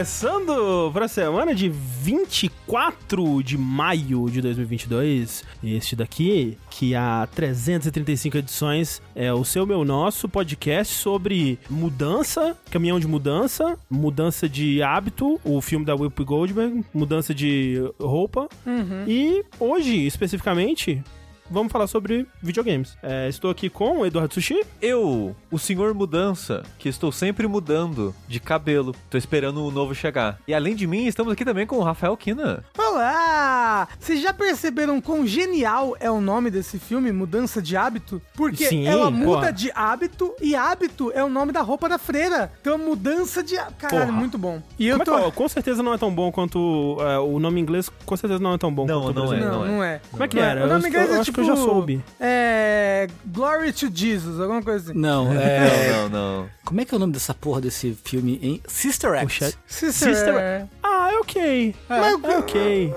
[0.00, 5.44] Começando para a semana de 24 de maio de 2022.
[5.62, 12.98] Este daqui, que há 335 edições, é o seu, meu, nosso podcast sobre mudança, caminhão
[12.98, 18.48] de mudança, mudança de hábito, o filme da Whoopi Goldberg, mudança de roupa.
[19.06, 21.04] E hoje, especificamente,
[21.50, 22.96] vamos falar sobre videogames.
[23.02, 24.60] É, estou aqui com o Eduardo Sushi.
[24.80, 28.94] Eu, o senhor mudança, que estou sempre mudando de cabelo.
[29.10, 30.38] Tô esperando o novo chegar.
[30.46, 32.64] E além de mim, estamos aqui também com o Rafael Kina.
[32.78, 33.88] Olá!
[33.98, 38.20] Vocês já perceberam quão genial é o nome desse filme, Mudança de Hábito?
[38.34, 39.52] Porque Sim, ela muda porra.
[39.52, 42.52] de hábito e hábito é o nome da roupa da freira.
[42.60, 43.56] Então, mudança de.
[43.78, 44.12] Caralho, Porra.
[44.12, 44.62] muito bom.
[44.78, 45.22] E eu Como é tô.
[45.22, 45.30] que é?
[45.32, 46.96] Com certeza não é tão bom quanto.
[47.00, 49.36] é, o nome inglês, com certeza não é tão bom Não, quanto o não é,
[49.38, 49.52] brasileiro.
[49.52, 49.76] Não, não é.
[49.76, 50.00] não é.
[50.10, 50.64] Como é que Não era?
[50.64, 51.39] O nome inglês é tipo.
[51.44, 52.04] Que eu já soube.
[52.20, 53.06] É.
[53.26, 54.98] Glory to Jesus, alguma coisa assim.
[54.98, 55.92] Não, é.
[55.92, 56.50] Não, não, não.
[56.64, 58.60] Como é que é o nome dessa porra desse filme, hein?
[58.66, 59.24] Sister Act.
[59.26, 59.52] Puxa.
[59.66, 60.14] Sister.
[60.14, 61.74] Sister- Ah, é ok.
[61.88, 62.94] É, Mas- é ok.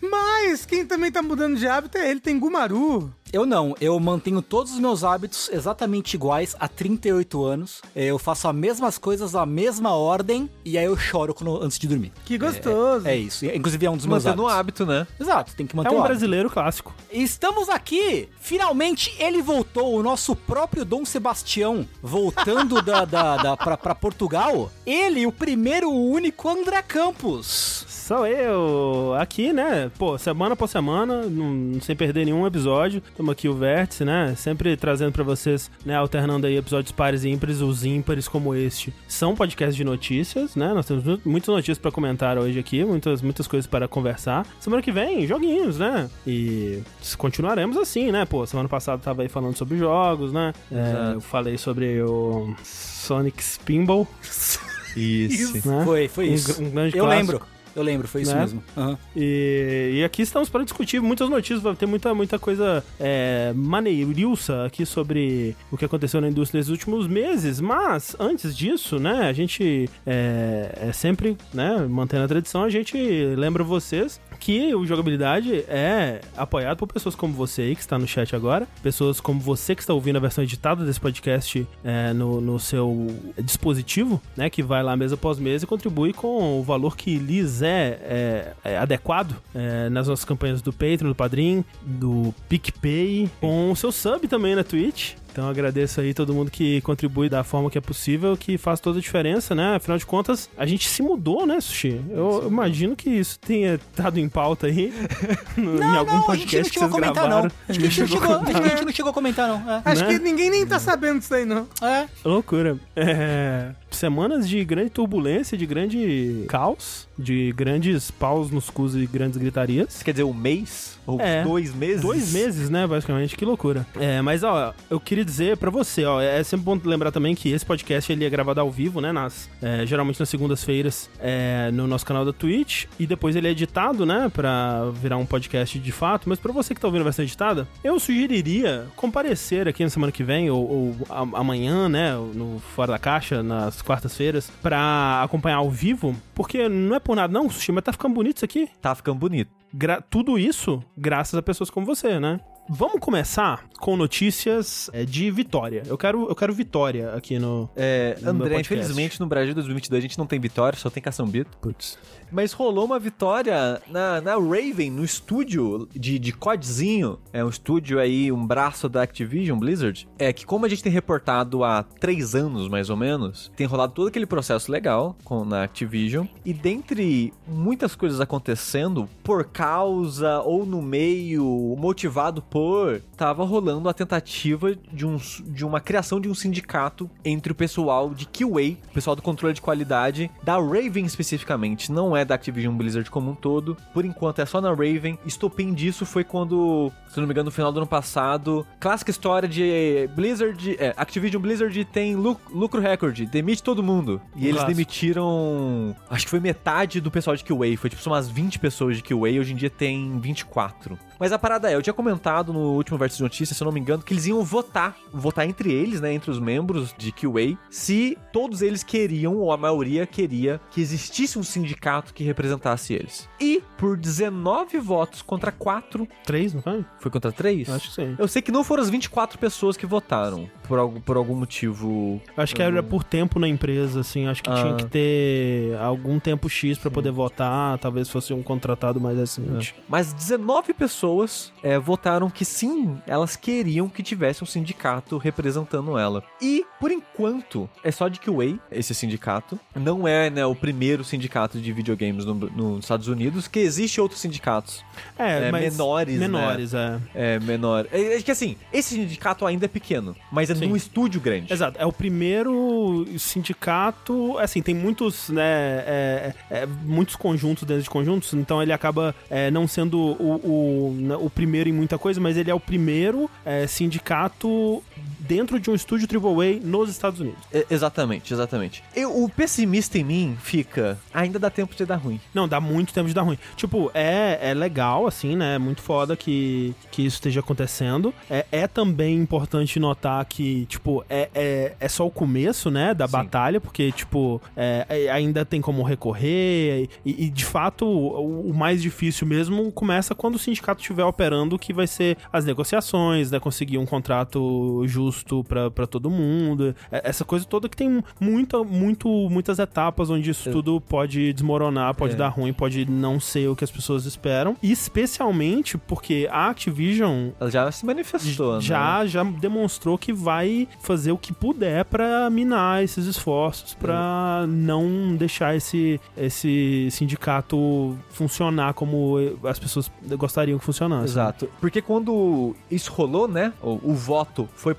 [0.00, 3.12] Mas quem também tá mudando de hábito é ele, tem Gumaru.
[3.32, 7.82] Eu não, eu mantenho todos os meus hábitos exatamente iguais há 38 anos.
[7.92, 11.76] É, Eu faço as mesmas coisas na mesma ordem e aí eu choro quando- antes
[11.76, 12.12] de dormir.
[12.24, 13.08] Que gostoso.
[13.08, 13.44] É isso.
[13.46, 14.82] Inclusive é um dos meus Mantendo o hábitos.
[14.82, 15.06] hábito, né?
[15.18, 16.12] Exato, tem que manter É o um hábito.
[16.12, 16.94] brasileiro clássico.
[17.10, 18.28] Estamos aqui!
[18.38, 24.70] Finalmente ele voltou, o nosso próprio Dom Sebastião, voltando da, da, da, pra, pra Portugal.
[24.86, 27.23] Ele, o primeiro, o único André Campos.
[27.42, 29.90] Sou eu, aqui, né?
[29.98, 33.02] Pô, semana por semana, não, sem perder nenhum episódio.
[33.08, 34.34] Estamos aqui o Vértice, né?
[34.36, 35.96] Sempre trazendo pra vocês, né?
[35.96, 38.92] Alternando aí episódios pares e ímpares, os ímpares como este.
[39.08, 40.74] São podcasts de notícias, né?
[40.74, 44.46] Nós temos mu- muitas notícias pra comentar hoje aqui, muitas, muitas coisas para conversar.
[44.60, 46.10] Semana que vem, joguinhos, né?
[46.26, 46.82] E
[47.16, 48.26] continuaremos assim, né?
[48.26, 50.52] Pô, semana passada tava aí falando sobre jogos, né?
[50.70, 54.06] É, eu falei sobre o Sonic Spinball,
[54.96, 55.68] Isso.
[55.68, 55.84] né?
[55.84, 56.62] Foi, foi Um isso.
[56.62, 57.32] um grande eu clássico.
[57.32, 57.46] lembro,
[57.76, 58.40] eu lembro, foi isso Né?
[58.40, 58.62] mesmo.
[58.76, 58.96] Aham.
[59.16, 64.64] E, e aqui estamos para discutir muitas notícias, vai ter muita, muita coisa é, maneirilça
[64.64, 69.32] aqui sobre o que aconteceu na indústria nesses últimos meses, mas antes disso, né, a
[69.32, 72.96] gente é, é sempre, né, mantendo a tradição, a gente
[73.36, 78.06] lembra vocês que o Jogabilidade é apoiado por pessoas como você aí, que está no
[78.06, 82.42] chat agora, pessoas como você que está ouvindo a versão editada desse podcast é, no,
[82.42, 83.06] no seu
[83.42, 87.62] dispositivo, né, que vai lá mês após mês e contribui com o valor que lhes
[87.62, 93.70] é, é, é adequado é, nas nossas campanhas do Patreon, do Padrim, do PicPay, com
[93.70, 95.14] o seu sub também na Twitch.
[95.34, 99.00] Então agradeço aí todo mundo que contribui da forma que é possível, que faz toda
[99.00, 99.74] a diferença, né?
[99.74, 102.00] Afinal de contas, a gente se mudou, né, Sushi?
[102.08, 104.94] Eu imagino que isso tenha estado em pauta aí
[105.58, 107.42] no- em algum não, a gente não podcast que chegou a vocês comentar, gravaram.
[107.42, 107.50] não.
[107.68, 109.70] Acho que a gente não chegou, acho que a gente não chegou a comentar, não.
[109.72, 109.82] É.
[109.84, 110.12] Acho né?
[110.12, 111.66] que ninguém nem tá sabendo disso aí, não.
[111.82, 112.06] É.
[112.24, 112.78] Loucura.
[112.94, 119.36] É, semanas de grande turbulência, de grande caos, de grandes paus nos cus e grandes
[119.38, 119.94] gritarias.
[119.94, 120.98] Isso quer dizer um mês?
[121.06, 121.42] Ou É.
[121.44, 122.00] dois meses?
[122.00, 123.86] Dois meses, né, basicamente, que loucura.
[124.00, 127.50] É, mas ó, eu queria dizer pra você, ó, é sempre bom lembrar também que
[127.50, 131.86] esse podcast ele é gravado ao vivo, né, nas, é, geralmente nas segundas-feiras é, no
[131.86, 135.92] nosso canal da Twitch e depois ele é editado, né, pra virar um podcast de
[135.92, 136.28] fato.
[136.28, 140.10] Mas pra você que tá ouvindo a versão editada, eu sugeriria comparecer aqui na semana
[140.10, 140.96] que vem ou, ou
[141.34, 147.00] amanhã, né, no Fora da Caixa, nas quartas-feiras, pra acompanhar ao vivo, porque não é
[147.00, 148.68] por nada não, Sushi, mas tá ficando bonito isso aqui.
[148.80, 149.50] Tá ficando bonito.
[149.72, 152.40] Gra- tudo isso graças a pessoas como você, né?
[152.66, 155.82] Vamos começar com notícias é, de vitória.
[155.86, 157.68] Eu quero, eu quero vitória aqui no.
[157.76, 161.50] É, No André, infelizmente no Brasil 2022 a gente não tem vitória, só tem caçambito.
[161.58, 161.98] Putz.
[162.34, 167.16] Mas rolou uma vitória na, na Raven, no estúdio de, de CODzinho.
[167.32, 170.08] É um estúdio aí, um braço da Activision Blizzard.
[170.18, 173.92] É que como a gente tem reportado há três anos, mais ou menos, tem rolado
[173.92, 176.26] todo aquele processo legal com, na Activision.
[176.44, 183.94] E dentre muitas coisas acontecendo, por causa ou no meio, motivado por, tava rolando a
[183.94, 188.92] tentativa de, um, de uma criação de um sindicato entre o pessoal de QA, o
[188.92, 193.34] pessoal do controle de qualidade, da Raven especificamente, não é da Activision Blizzard como um
[193.34, 193.76] todo.
[193.92, 195.18] Por enquanto é só na Raven.
[195.26, 199.48] Estopim disso foi quando, se não me engano, no final do ano passado, clássica história
[199.48, 204.20] de Blizzard, é, Activision Blizzard tem lu- lucro recorde, demite todo mundo.
[204.34, 204.70] E eles Clássico.
[204.72, 209.02] demitiram, acho que foi metade do pessoal de QA, foi tipo umas 20 pessoas de
[209.02, 210.98] QA, hoje em dia tem 24.
[211.24, 213.72] Mas a parada é, eu tinha comentado no último verso de notícias, se eu não
[213.72, 217.56] me engano, que eles iam votar, votar entre eles, né, entre os membros de QA,
[217.70, 223.26] se todos eles queriam, ou a maioria queria, que existisse um sindicato que representasse eles.
[223.40, 226.08] E, por por 19 votos contra 4.
[226.24, 226.84] Três, não foi?
[226.98, 227.68] Foi contra 3?
[227.68, 228.16] Acho que sim.
[228.18, 232.20] Eu sei que não foram as 24 pessoas que votaram, por, algum- por algum motivo.
[232.36, 234.26] Acho que era por tempo na empresa, assim.
[234.26, 234.54] Acho que Ah.
[234.54, 237.78] tinha que ter algum tempo X pra poder votar.
[237.78, 239.74] Talvez fosse um contratado mais recente.
[239.88, 246.24] Mas 19 pessoas é, votaram que sim, elas queriam que tivesse um sindicato representando ela.
[246.40, 249.58] E, por enquanto, é só de QA, esse sindicato.
[249.74, 254.20] Não é né, o primeiro sindicato de videogames no- nos Estados Unidos, que existe outros
[254.20, 254.84] sindicatos
[255.18, 256.28] É, É, mas menores, né?
[256.28, 256.98] Menores, é.
[257.14, 257.86] é, menor.
[257.92, 260.66] É, é que assim, esse sindicato ainda é pequeno, mas é Sim.
[260.66, 261.52] num estúdio grande.
[261.52, 264.38] Exato, é o primeiro sindicato.
[264.38, 265.42] Assim, tem muitos, né?
[265.86, 270.96] é, é, muitos conjuntos dentro de conjuntos, então ele acaba é, não sendo o, o,
[270.98, 274.82] né, o primeiro em muita coisa, mas ele é o primeiro é, sindicato
[275.26, 277.38] dentro de um estúdio AAA nos Estados Unidos.
[277.52, 278.82] É, exatamente, exatamente.
[278.94, 282.20] Eu- o pessimista em mim fica, ainda dá tempo de dar ruim.
[282.34, 283.38] Não, dá muito tempo de dar ruim.
[283.56, 285.54] Tipo, é, é legal, assim, né?
[285.54, 288.12] É muito foda que, que isso esteja acontecendo.
[288.28, 292.92] É, é também importante notar que, tipo, é, é, é só o começo, né?
[292.94, 293.12] Da Sim.
[293.12, 296.88] batalha, porque, tipo, é, é- ainda tem como recorrer.
[297.04, 301.58] E, e, de fato, o, o mais difícil mesmo começa quando o sindicato estiver operando,
[301.58, 303.38] que vai ser as negociações, né?
[303.40, 305.13] Conseguir um contrato justo
[305.46, 306.74] pra, pra todo mundo.
[306.90, 310.52] É- Essa coisa toda que tem muita, muito, muitas etapas onde isso É.
[310.52, 312.16] tudo pode desmoronar, pode É.
[312.16, 314.56] dar ruim, pode não ser o que as pessoas esperam.
[314.62, 318.60] E especialmente porque a Activision Ela já se manifestou, né?
[318.60, 325.14] já, já demonstrou que vai fazer o que puder pra minar esses esforços, pra não
[325.16, 331.04] deixar esse, esse sindicato funcionar como as pessoas gostariam que funcionasse.
[331.04, 331.48] Exato.
[331.60, 333.52] Porque quando isso rolou, né?
[333.62, 334.74] O, o voto foi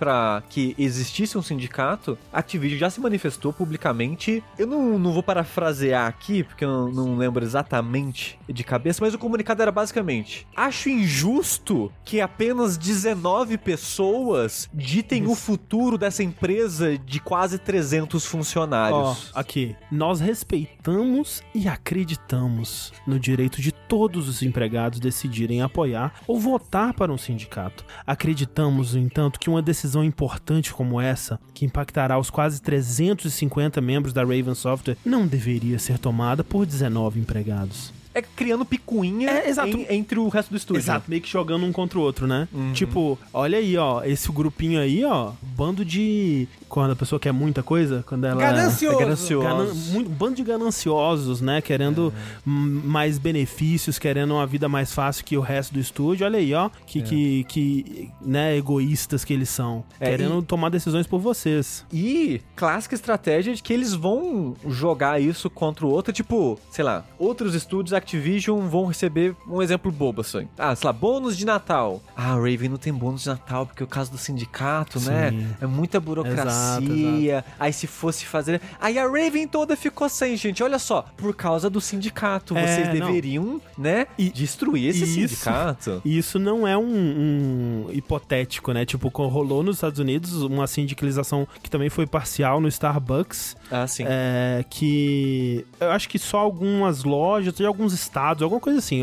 [0.49, 4.43] que existisse um sindicato, a Activision já se manifestou publicamente.
[4.57, 9.17] Eu não, não vou parafrasear aqui, porque eu não lembro exatamente de cabeça, mas o
[9.19, 17.19] comunicado era basicamente: Acho injusto que apenas 19 pessoas ditem o futuro dessa empresa de
[17.19, 19.31] quase 300 Ó, funcionários.
[19.33, 19.75] aqui.
[19.91, 27.11] Nós respeitamos e acreditamos no direito de todos os empregados decidirem apoiar ou votar para
[27.11, 27.85] um sindicato.
[28.05, 34.13] Acreditamos, no entanto, que uma decisão importante como essa, que impactará os quase 350 membros
[34.13, 37.93] da Raven Software, não deveria ser tomada por 19 empregados.
[38.15, 40.79] É criando picuinha É, em- entre o resto do estúdio.
[40.79, 42.47] Exato, meio que jogando um contra o outro, né?
[42.53, 42.71] Uhum.
[42.73, 46.47] Tipo, olha aí, ó, esse grupinho aí, ó, bando de.
[46.69, 48.39] Quando a pessoa quer muita coisa, quando ela.
[48.41, 48.97] Ganancioso.
[48.97, 49.47] É ganancioso.
[49.47, 51.61] Ganan- muito, bando de gananciosos, né?
[51.61, 52.13] Querendo
[52.45, 56.25] m- mais benefícios, querendo uma vida mais fácil que o resto do estúdio.
[56.25, 56.69] Olha aí, ó.
[56.87, 59.83] Que, que, que né, egoístas que eles são.
[59.99, 61.85] É, querendo tomar decisões por vocês.
[61.91, 67.05] E clássica estratégia de que eles vão jogar isso contra o outro, tipo, sei lá,
[67.19, 70.47] outros estúdios Activision vão receber um exemplo bobo assim.
[70.57, 71.99] Ah, sei lá, bônus de Natal.
[72.15, 75.31] Ah, a Raven não tem bônus de Natal porque é o caso do sindicato, né?
[75.31, 75.47] Sim.
[75.59, 77.37] É muita burocracia.
[77.39, 80.61] Exato, Aí se fosse fazer, aí a Raven toda ficou sem, gente.
[80.63, 83.07] Olha só, por causa do sindicato, É, vocês não.
[83.07, 86.01] deveriam, né, E- destruir esse e sindicato.
[86.05, 88.85] E isso não é um, um hipotético, né?
[88.85, 93.55] Tipo, rolou nos Estados Unidos uma sindicalização que também foi parcial no Starbucks.
[93.71, 94.03] Ah, sim.
[94.07, 99.01] É, que eu acho que só algumas lojas e alguns estados, alguma coisa assim.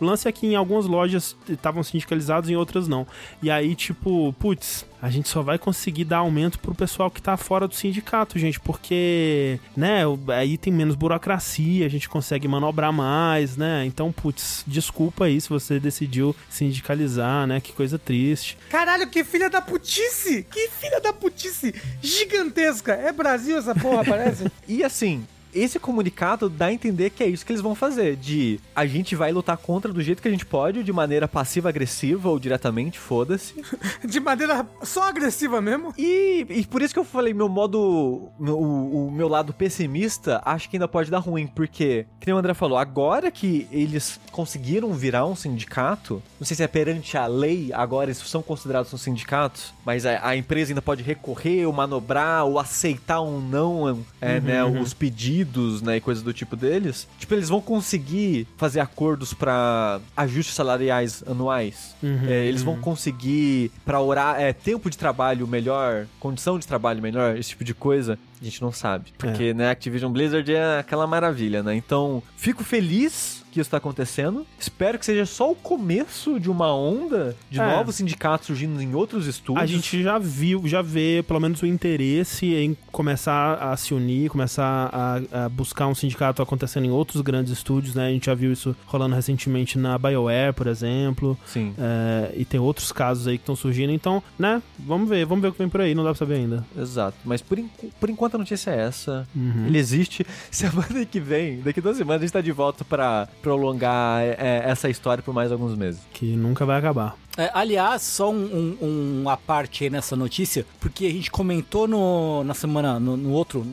[0.00, 3.06] O lance é que em algumas lojas estavam sindicalizados, em outras não.
[3.42, 7.36] E aí, tipo, putz, a gente só vai conseguir dar aumento pro pessoal que tá
[7.36, 10.02] fora do sindicato, gente, porque, né,
[10.36, 13.84] aí tem menos burocracia, a gente consegue manobrar mais, né?
[13.86, 17.60] Então, putz, desculpa aí se você decidiu sindicalizar, né?
[17.60, 18.58] Que coisa triste.
[18.68, 20.46] Caralho, que filha da putice!
[20.50, 22.92] Que filha da putice gigantesca!
[22.92, 24.50] É Brasil essa porra, parece?
[24.68, 28.60] E assim, esse comunicado dá a entender que é isso que eles vão fazer, de
[28.74, 32.38] a gente vai lutar contra do jeito que a gente pode, de maneira passiva-agressiva ou
[32.38, 33.54] diretamente, foda-se.
[34.06, 35.92] De maneira só agressiva mesmo.
[35.96, 40.40] E, e por isso que eu falei, meu modo, meu- o, o meu lado pessimista,
[40.44, 44.18] acho que ainda pode dar ruim, porque, que nem o André falou, agora que eles
[44.32, 48.92] conseguiram virar um sindicato, não sei se é perante a lei, agora eles são considerados
[48.92, 54.04] um sindicato, mas a, a empresa ainda pode recorrer, ou manobrar, ou aceitar ou não
[54.20, 55.39] é, né, os pedidos,
[55.82, 57.06] né, e coisas do tipo deles.
[57.18, 61.94] Tipo, eles vão conseguir fazer acordos pra ajustes salariais anuais.
[62.02, 67.00] Uhum, É, eles vão conseguir pra orar é, tempo de trabalho melhor, condição de trabalho
[67.02, 68.18] melhor, esse tipo de coisa.
[68.40, 69.12] A gente não sabe.
[69.18, 71.74] Porque, né, Activision Blizzard é aquela maravilha, né?
[71.74, 74.46] Então, fico feliz que isso tá acontecendo.
[74.58, 77.66] Espero que seja só o começo de uma onda de É.
[77.66, 79.62] novos sindicatos surgindo em outros estúdios.
[79.62, 84.30] A gente já viu, já vê pelo menos o interesse em começar a se unir,
[84.30, 88.06] começar a, a buscar um sindicato acontecendo em outros grandes estúdios, né?
[88.06, 91.36] A gente já viu isso rolando recentemente na BioWare, por exemplo.
[91.44, 91.74] Sim.
[91.76, 94.62] É, e tem outros casos aí que estão surgindo, então, né?
[94.78, 96.64] Vamos ver, vamos ver o que vem por aí, não dá pra saber ainda.
[96.78, 97.16] Exato.
[97.24, 97.58] Mas por,
[97.98, 99.26] por enquanto a notícia é essa.
[99.34, 99.66] Uhum.
[99.66, 100.26] Ele existe.
[100.50, 104.88] Semana que vem, daqui duas semanas, a gente tá de volta pra prolongar é, essa
[104.88, 106.00] história por mais alguns meses.
[106.12, 107.16] Que nunca vai acabar.
[107.38, 112.42] É, aliás, só um, um, uma parte aí nessa notícia, porque a gente comentou no,
[112.44, 113.64] na semana, no, no outro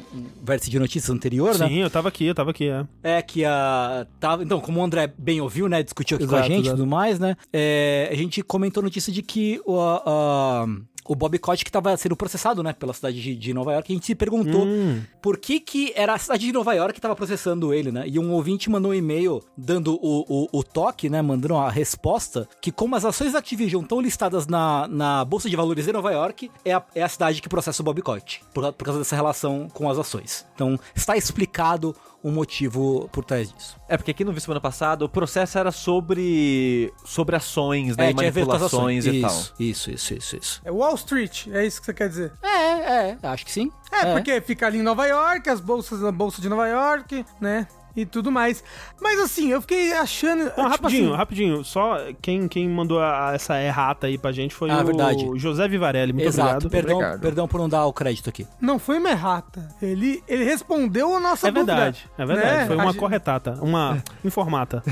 [0.43, 1.67] vértice de notícias anterior, né?
[1.67, 2.85] Sim, eu tava aqui, eu tava aqui, é.
[3.03, 4.05] É que a.
[4.19, 5.81] Tava, então, como o André bem ouviu, né?
[5.81, 6.77] Discutiu aqui com a Exato, gente e exato.
[6.77, 7.35] tudo mais, né?
[7.51, 9.79] é, a gente comentou a notícia de que o.
[9.79, 10.67] a- a-
[11.07, 13.91] o Bob Kotick estava sendo processado, né, pela cidade de, de Nova York.
[13.91, 15.01] A gente se perguntou Hum.
[15.21, 18.03] por que que era a cidade de Nova York que estava processando ele, né?
[18.07, 22.47] E um ouvinte mandou um e-mail dando o, o, o toque, né, mandando a resposta,
[22.61, 26.11] que como as ações da Activision estão listadas na, na Bolsa de Valores de Nova
[26.11, 29.15] York, é a, é a cidade que processa o Bob Kotick, por, por causa dessa
[29.15, 30.45] relação com as ações.
[30.55, 33.79] Então, está explicado o motivo por trás disso.
[33.88, 38.09] É, porque aqui no vídeo semana passada o processo era sobre, sobre ações, né?
[38.09, 39.31] e com as manipulações e tal.
[39.31, 40.62] isso, Isso, isso, isso, isso.
[40.65, 42.33] É Wall Street, é isso que você quer dizer.
[42.41, 43.71] É, é, acho que sim.
[43.91, 47.67] É, porque fica ali em Nova York, as bolsas na bolsa de Nova York, né?
[47.98, 48.63] E tudo mais.
[49.01, 50.44] Mas assim, eu fiquei achando.
[50.44, 51.63] Não, tipo rapidinho, assim, rapidinho.
[51.66, 55.27] Só quem, quem mandou a- essa errata aí pra gente foi Ah, o verdade.
[55.36, 56.13] José Vivarelli.
[56.13, 56.70] Muito Exato, obrigado.
[56.70, 57.20] perdão, Obrigado.
[57.22, 58.46] perdão por não dar o crédito aqui.
[58.62, 59.68] Não foi uma errata.
[59.82, 61.74] Ele, ele respondeu a nossa É dúvida.
[61.75, 62.48] verdade, é verdade.
[62.60, 62.66] né?
[62.68, 64.84] Foi A uma gente- corretata, uma informata.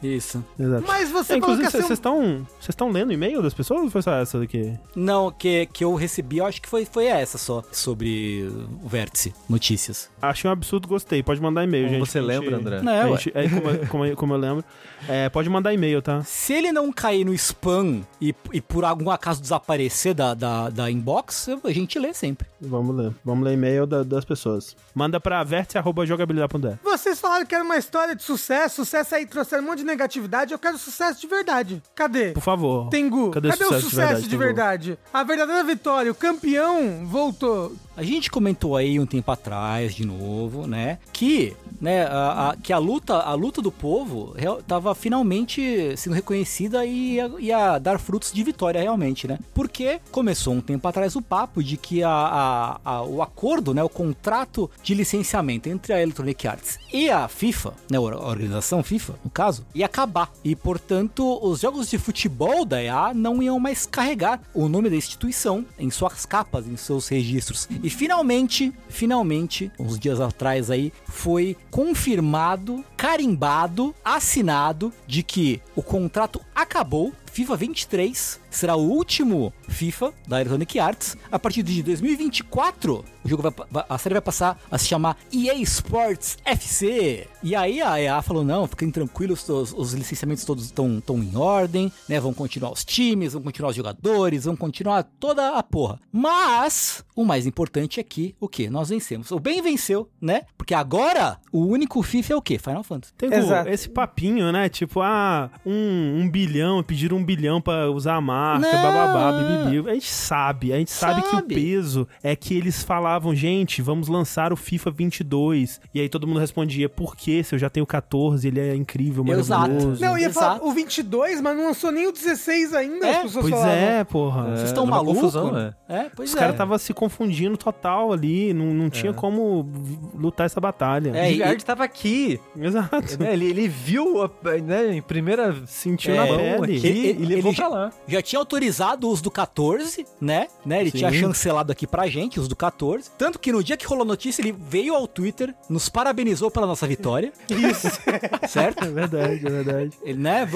[0.00, 0.44] Isso.
[0.56, 0.84] Exato.
[0.86, 4.02] Mas você É, inclusive, vocês estão vocês estão lendo o e-mail das pessoas ou foi
[4.02, 4.72] só essa daqui?
[4.94, 8.48] Não, que, que eu recebi, eu acho que foi, foi essa só, sobre
[8.84, 10.11] o vértice, notícias.
[10.22, 11.22] Achei um absurdo, gostei.
[11.22, 12.08] Pode mandar e-mail, Como gente.
[12.08, 12.80] você gente- lembra, André?
[12.80, 14.64] Não, gente- é, como, como, como eu lembro.
[15.08, 16.22] É, pode mandar e-mail, tá?
[16.24, 20.90] Se ele não cair no spam e, e por algum acaso desaparecer da, da, da
[20.90, 22.46] inbox, a gente lê sempre.
[22.60, 23.12] Vamos ler.
[23.24, 24.76] Vamos ler e-mail da- das pessoas.
[24.94, 26.78] Manda pra vértice.jogabilidade.de.
[26.82, 30.52] Vocês falaram que era uma história de sucesso, sucesso aí trouxeram um monte de negatividade,
[30.52, 31.82] eu quero sucesso de verdade.
[31.94, 32.32] Cadê?
[32.32, 32.88] Por favor.
[32.88, 34.42] Tengu, cadê, Cadê o sucesso de Tengu?
[34.42, 34.98] verdade?
[35.12, 37.72] A verdadeira vitória, o campeão voltou.
[37.96, 42.72] A gente comentou aí um tempo atrás, de novo, né, que, né, a, a- que
[42.72, 47.98] a luta, a luta do povo real- tava finalmente sendo reconhecida e ia, ia dar
[47.98, 49.38] frutos de vitória realmente, né?
[49.54, 53.82] Porque começou um tempo atrás o papo de que a, a- a- o acordo, né,
[53.82, 59.14] o contrato de licenciamento entre a Electronic Arts e a FIFA, né, a organização FIFA,
[59.24, 60.30] no caso, ia acabar.
[60.44, 64.96] E, portanto, os jogos de futebol da EA não iam mais carregar o nome da
[64.96, 67.68] instituição em suas capas, em seus registros.
[67.82, 76.40] E finalmente, finalmente, uns dias atrás aí, foi confirmado, carimbado, assinado de que o contrato
[76.54, 77.12] acabou.
[77.32, 81.16] FIFA 23 será o último FIFA da Electronic Arts.
[81.30, 85.54] A partir de 2024, o jogo vai, a série vai passar a se chamar EA
[85.54, 87.26] Sports FC.
[87.42, 91.34] E aí a EA falou: não, fiquem tranquilos, os, os licenciamentos todos estão estão em
[91.34, 92.20] ordem, né?
[92.20, 95.98] Vão continuar os times, vão continuar os jogadores, vão continuar toda a porra.
[96.12, 98.68] Mas o mais importante é que o que?
[98.68, 99.30] Nós vencemos.
[99.30, 100.42] O bem venceu, né?
[100.58, 102.58] Porque agora o único FIFA é o quê?
[102.58, 103.14] Final Fantasy.
[103.14, 103.70] Tem Exato.
[103.70, 104.68] esse papinho, né?
[104.68, 108.82] Tipo, ah, um, um bilhão, pediram um bilhão pra usar a marca, Não.
[108.82, 109.32] bababá,
[109.64, 109.90] bibibi.
[109.90, 111.54] A gente sabe, a gente sabe, que o Sabe.
[111.54, 115.80] peso é que eles falavam, gente, vamos lançar o FIFA 22.
[115.94, 117.42] E aí todo mundo respondia, por quê?
[117.42, 119.60] Se eu já tenho 14, ele é incrível, Exato.
[119.70, 120.00] maravilhoso.
[120.02, 120.58] Não, eu ia Exato.
[120.58, 123.74] falar o 22, mas não lançou nem o 16 ainda, É, as pessoas Pois falavam.
[123.74, 124.42] é, porra.
[124.56, 125.20] Vocês estão numa malucos?
[125.20, 125.74] confusão, é.
[125.88, 126.38] É, pois Os é.
[126.38, 129.68] caras estavam se confundindo total ali, não, não tinha como
[130.14, 131.10] lutar essa batalha.
[131.14, 133.18] É, o e- tava aqui, Exato.
[133.18, 133.32] né?
[133.32, 134.30] Ele, ele viu, a-
[134.62, 136.76] né, em primeira Sentiu É, na mão pele.
[136.78, 137.92] aqui Ele- e ele- levou ele pra lá.
[138.08, 140.48] Já tinha autorizado os do 14, né?
[140.64, 140.80] né?
[140.80, 140.98] Ele Sim.
[140.98, 143.10] tinha chancelado aqui pra gente, os do 14.
[143.18, 146.66] Tanto que no dia que rolou a notícia, ele veio ao Twitter, nos parabenizou pela
[146.66, 147.32] nossa vitória.
[147.48, 147.88] Isso.
[148.48, 148.84] certo?
[148.84, 149.90] É verdade, é verdade.
[150.02, 150.46] Ele, né,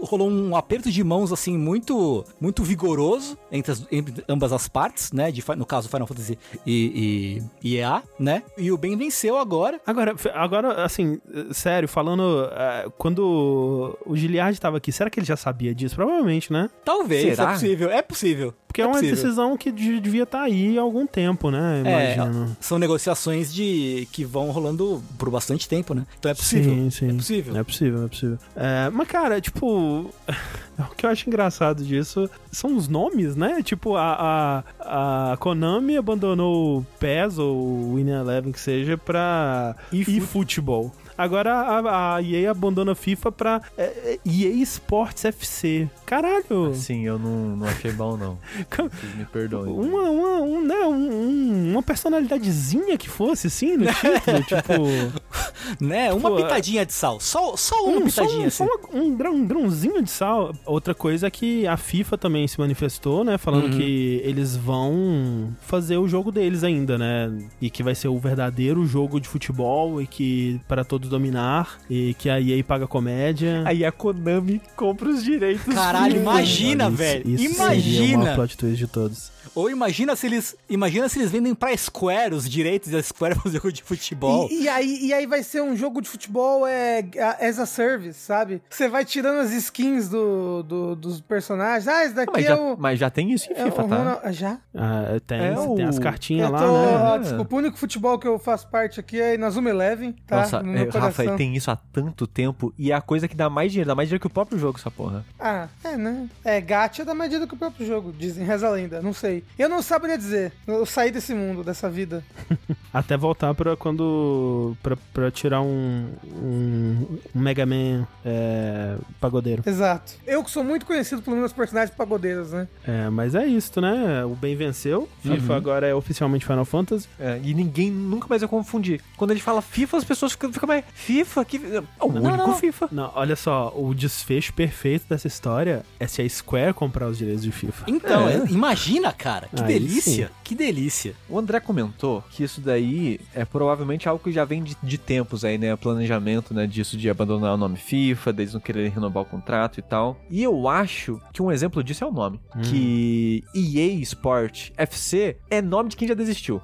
[0.00, 5.12] rolou um aperto de mãos, assim, muito muito vigoroso entre, as- entre ambas as partes,
[5.12, 5.30] né?
[5.30, 8.42] De, no caso, Final Fantasy e, e, e EA, né?
[8.56, 9.80] E o Ben venceu agora.
[9.86, 11.20] Agora, agora, assim,
[11.52, 15.94] sério, falando, eh, quando o Giliard tava aqui, será que ele já sabia disso?
[15.94, 16.68] Provavelmente, né?
[16.84, 17.50] Talvez, Será?
[17.50, 18.54] é possível, é possível.
[18.66, 19.16] Porque é, uma possível.
[19.16, 21.82] decisão que de- devia estar aí há algum tempo, né?
[21.84, 22.56] É, Imagino.
[22.60, 26.06] são negociações de que vão rolando por bastante tempo, né?
[26.18, 26.72] Então é possível.
[26.72, 27.08] Sim, sim.
[27.10, 27.56] É possível.
[27.56, 28.38] É possível, é possível.
[28.54, 30.10] É, mas, cara, tipo.
[30.80, 33.62] O que eu acho engraçado disso são os nomes, né?
[33.62, 39.76] Tipo, a, a, a Konami abandonou o PES ou o Winning Eleven, que seja, pra
[39.92, 40.90] eFootball.
[41.22, 45.88] Agora a, a EA abandona a FIFA pra é, é, EA Sports FC.
[46.06, 46.74] Caralho!
[46.74, 48.38] Sim, eu não, não achei bom, não.
[48.70, 49.72] Vocês me perdoem.
[49.72, 55.80] Uma, uma, um, né, um- um- uma personalidadezinha que fosse, assim, no título, tipo...
[55.80, 56.12] Né?
[56.12, 57.20] Uma pitadinha de sal.
[57.20, 58.72] Só, só uma Um, só pitadinha um, só assim.
[58.92, 60.52] uma- um, grão, um grãozinho de sal.
[60.64, 63.38] Outra coisa é que a FIFA também se manifestou, né?
[63.38, 63.78] Falando Uhum.
[63.78, 67.30] que eles vão fazer o jogo deles ainda, né?
[67.60, 72.14] E que vai ser o verdadeiro jogo de futebol e que para todos dominar e
[72.14, 73.62] que a EA paga comédia.
[73.66, 75.74] Aí a Konami compra os direitos.
[75.74, 77.28] Caralho, imagina, Isso- velho.
[77.28, 78.18] Isso seria o imagina.
[78.18, 79.30] maior plot twist de todos.
[79.54, 80.56] Ou imagina se eles.
[80.68, 84.48] Imagina se eles vendem pra Square os direitos da Square fazer jogo de futebol.
[84.50, 87.04] E, e aí, e aí vai ser um jogo de futebol é,
[87.40, 88.62] as a service, sabe?
[88.70, 91.86] Você vai tirando as skins do, do- dos personagens.
[91.88, 92.76] Ah, esse daqui Mas é já, o.
[92.78, 93.96] mas já tem isso em é FIFA, o tá?
[93.96, 94.58] Ronald- ah, Já?
[94.74, 96.96] Ah, tem, É tem o- as cartinhas lá, tô- né?
[96.96, 100.36] ó, desculpa, o único futebol que eu faço parte aqui é na Zuma Eleven, tá?
[100.36, 103.34] Nossa, no é, meu Rafa, tem isso há tanto tempo e é a coisa que
[103.34, 105.24] dá mais dinheiro, dá mais dinheiro que o próprio jogo, essa porra.
[105.38, 106.28] Ah, é, né?
[106.44, 109.39] É, gacha dá mais dinheiro que o próprio jogo, dizem, reza a lenda, não sei.
[109.58, 112.22] Eu não saberia dizer, eu saí desse mundo, dessa vida.
[112.92, 114.76] Até voltar pra quando.
[114.82, 116.08] pra, pra tirar um.
[116.24, 119.62] um, um Mega Man é, pagodeiro.
[119.64, 120.14] Exato.
[120.26, 122.66] Eu que sou muito conhecido pelos meus personagens pagodeiros, né?
[122.86, 124.24] É, mas é isso, né?
[124.24, 125.08] O bem venceu.
[125.22, 127.08] FIFA agora é oficialmente Final Fantasy.
[127.18, 129.00] É, e ninguém nunca mais vai confundir.
[129.16, 130.84] Quando ele fala FIFA, as pessoas ficam, ficam mais.
[130.94, 131.44] FIFA?
[131.44, 131.56] Que...
[131.58, 132.58] É o Não, único não.
[132.58, 132.88] FIFA.
[132.90, 137.42] Não, olha só, o desfecho perfeito dessa história é se a Square comprar os direitos
[137.42, 137.84] de FIFA.
[137.86, 138.44] Então, É.
[138.50, 139.29] imagina, cara.
[139.38, 140.30] Que Aí delícia.
[140.42, 141.14] Que delícia.
[141.28, 145.44] O André comentou que isso daí é provavelmente algo que já vem de, de tempos
[145.44, 145.74] aí, né?
[145.76, 146.66] Planejamento, né?
[146.66, 150.20] Disso de abandonar o nome FIFA, deles não quererem renovar o contrato e tal.
[150.30, 152.40] E eu acho que um exemplo disso é o nome.
[152.64, 156.60] Que EA Sport FC é nome de quem já desistiu.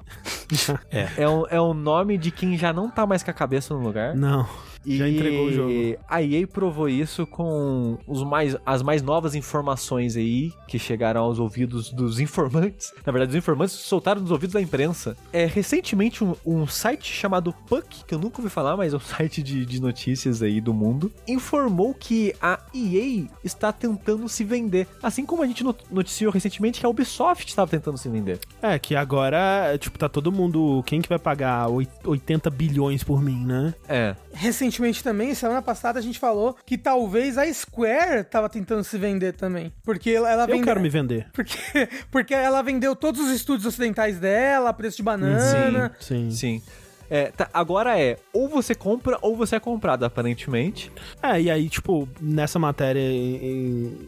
[0.89, 1.09] É.
[1.17, 3.81] É um, é um nome de quem já não tá mais com a cabeça no
[3.81, 4.15] lugar.
[4.15, 4.47] Não.
[4.85, 5.71] E Já entregou o jogo.
[6.07, 11.39] A EA provou isso com os mais, as mais novas informações aí que chegaram aos
[11.39, 12.93] ouvidos dos informantes.
[13.05, 15.17] Na verdade, os informantes soltaram dos ouvidos da imprensa.
[15.33, 18.99] É recentemente um, um site chamado Puck, que eu nunca ouvi falar, mas é um
[19.01, 24.87] site de, de notícias aí do mundo, informou que a EA está tentando se vender.
[25.03, 28.39] Assim como a gente not- noticiou recentemente que a Ubisoft estava tentando se vender.
[28.61, 30.81] É, que agora, tipo, tá todo mundo.
[30.85, 33.73] Quem que vai pagar oit- 80 bilhões por mim, né?
[33.87, 34.15] É.
[34.33, 39.33] Recentemente também, semana passada, a gente falou que talvez a Square tava tentando se vender
[39.33, 39.71] também.
[39.83, 41.27] Porque ela, ela Eu vende- quero me vender.
[41.33, 45.91] Porque, porque ela vendeu todos os estúdios ocidentais dela, preço de banana.
[45.99, 46.29] Sim.
[46.31, 46.61] Sim.
[47.09, 50.91] É, tá, agora é, ou você compra ou você é comprado, aparentemente.
[51.23, 53.35] É, e aí, tipo, nessa matéria em-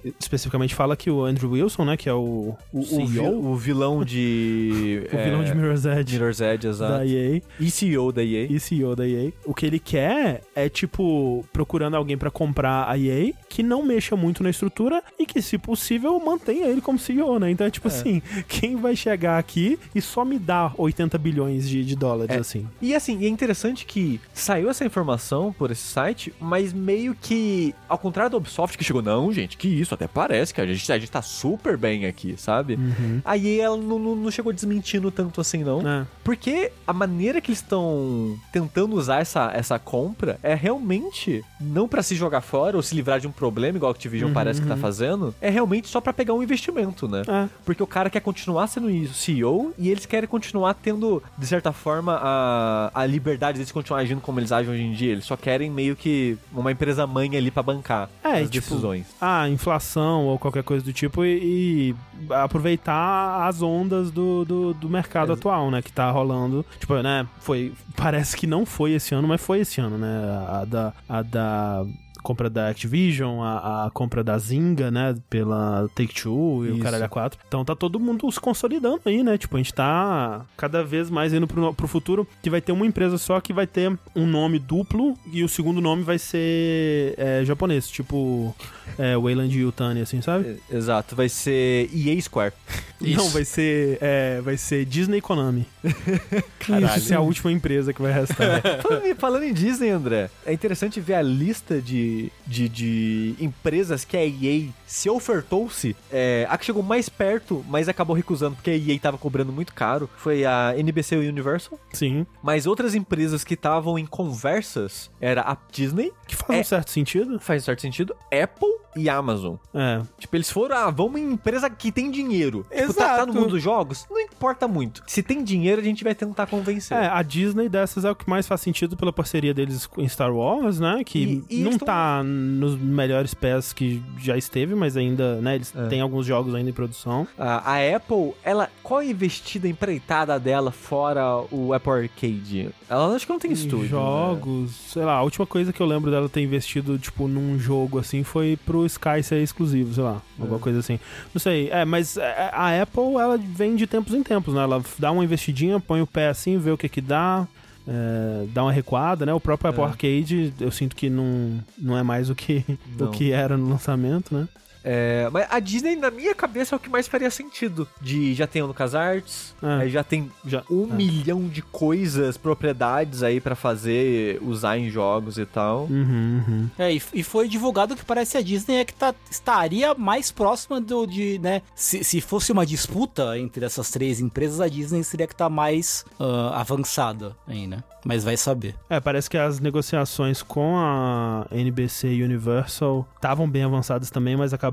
[0.03, 3.19] em- especificamente fala que o Andrew Wilson, né, que é o, O, o, CEO, vi-
[3.19, 5.03] o vilão de.
[5.13, 7.03] o vilão de Mirror's Edge Mirror's Edge, da exato.
[7.05, 8.47] EA, E CEO da EA.
[8.49, 12.97] e CEO da EA, o que ele quer é, tipo, procurando alguém pra comprar a
[12.97, 17.39] EA que não mexa muito na estrutura e que, se possível, mantenha ele como CEO,
[17.39, 17.49] né?
[17.51, 21.83] Então é tipo assim, quem vai chegar aqui e só me dá 80 bilhões de,
[21.83, 22.39] de dólares, É.
[22.39, 22.67] assim?
[22.81, 27.97] E assim, é interessante que saiu essa informação por esse site, mas meio que, ao
[27.97, 30.99] contrário da Ubisoft, que chegou, não, gente, que isso, até parece que a gente, a
[30.99, 32.75] gente tá super bem aqui, sabe?
[32.75, 33.21] Uhum.
[33.25, 35.81] A EA ela não, não- chegou desmentindo tanto assim, não.
[35.87, 36.05] É.
[36.23, 42.03] Porque a maneira que eles estão tentando usar essa, essa compra é realmente não pra
[42.03, 44.75] se jogar fora ou se livrar de um problema, igual a Activision parece que tá
[44.77, 47.23] fazendo, é realmente só pra pegar um investimento, né?
[47.27, 47.47] É.
[47.65, 51.71] Porque o cara quer continuar sendo o CEO e eles querem continuar tendo, de certa
[51.71, 55.11] forma, a, a liberdade deles continuar agindo como eles agem hoje em dia.
[55.13, 59.05] Eles só querem meio que uma empresa mãe ali pra bancar É, as tipo, decisões.
[59.21, 64.89] a inflação ou qualquer coisa do tipo e, e aproveitar as ondas do, do, do
[64.89, 65.81] mercado atual, né?
[65.81, 66.65] Que tá rolando.
[66.79, 67.25] Tipo, né?
[67.39, 67.73] Foi.
[67.95, 70.07] Parece que não foi esse ano, mas foi esse ano, né?
[70.49, 70.93] A da.
[71.07, 71.85] A da
[72.29, 76.83] compra da Activision, a, a compra da Zynga, né, pela Take-Two e o Isso.
[76.83, 77.33] caralho A4.
[77.47, 79.35] Então tá todo mundo se consolidando aí, né?
[79.35, 82.85] Tipo, a gente tá cada vez mais indo pro, pro futuro que vai ter uma
[82.85, 87.43] empresa só que vai ter um nome duplo e o segundo nome vai ser é,
[87.43, 88.55] japonês, tipo
[88.95, 90.59] é, Wayland Yutani, assim, sabe?
[90.71, 92.53] Exato, vai ser EA Square.
[93.01, 95.65] Não, vai ser, é, vai ser Disney Konami.
[96.59, 96.97] Caralho.
[96.97, 98.61] Isso é a última empresa que vai restar.
[99.17, 104.25] falando, em- Disney, André, é interessante ver a lista de de, de, empresas que a
[104.25, 108.99] EA se ofertou-se, é, a que chegou mais perto, mas acabou recusando porque a EA
[108.99, 111.79] tava cobrando muito caro, foi a NBC Universal.
[111.93, 112.25] Sim.
[112.41, 116.61] Mas outras empresas que estavam em conversas era a Disney, Que faz É.
[116.61, 117.39] um certo sentido.
[117.39, 119.55] faz certo sentido, Apple e Amazon.
[119.73, 120.01] É.
[120.17, 122.65] Tipo, eles foram, ah, vamos em empresa que tem dinheiro.
[122.71, 124.05] Tipo, tá, tá no mundo dos jogos?
[124.09, 125.03] Não importa muito.
[125.07, 126.97] Se tem dinheiro, a gente vai tentar convencer.
[126.97, 130.33] É, a Disney dessas é o que mais faz sentido pela parceria deles em Star
[130.33, 131.01] Wars, né?
[131.05, 135.55] Que E- e não estão- tá nos melhores pés que já esteve, mas ainda, né?
[135.55, 135.87] Eles É.
[135.87, 137.27] têm alguns jogos ainda em produção.
[137.37, 142.69] A, a Apple, ela, qual é a investida empreitada dela fora o Apple Arcade?
[142.89, 143.79] Ela acho que não tem estúdio.
[143.79, 143.87] né?
[143.89, 147.99] jogos, sei lá, a última coisa que eu lembro dela ter investido, tipo, num jogo
[147.99, 150.61] assim, foi pro Sky ser exclusivo, sei lá, alguma É.
[150.61, 150.99] coisa assim.
[151.33, 154.61] Não sei, é, mas é, a Apple, ela vem de tempos em tempos, né?
[154.63, 157.47] Ela dá uma investidinha, põe o pé assim, vê o que que dá.
[157.87, 159.33] é, dá uma recuada, né?
[159.33, 159.85] O próprio Apple É.
[159.85, 162.63] Arcade, eu sinto que não, não é mais o que,
[162.99, 164.47] o que era no lançamento, né?
[164.83, 167.87] É, mas a Disney, na minha cabeça, é o que mais faria sentido.
[168.01, 169.81] De já tem o LucasArts, É.
[169.83, 170.95] aí já tem Já, um é.
[170.95, 175.83] milhão de coisas, propriedades aí pra fazer, usar em jogos e tal.
[175.89, 176.69] Uhum, uhum.
[176.77, 180.79] É, e, e foi divulgado que parece a Disney é que tá, estaria mais próxima
[180.79, 181.61] do de, né?
[181.75, 186.05] Se, se fosse uma disputa entre essas três empresas, a Disney seria que tá mais
[186.19, 187.83] ah, avançada aí, né?
[188.05, 188.75] Mas vai saber.
[188.89, 194.53] É, parece que as negociações com a NBC e Universal estavam bem avançadas também, mas
[194.53, 194.68] acabaram.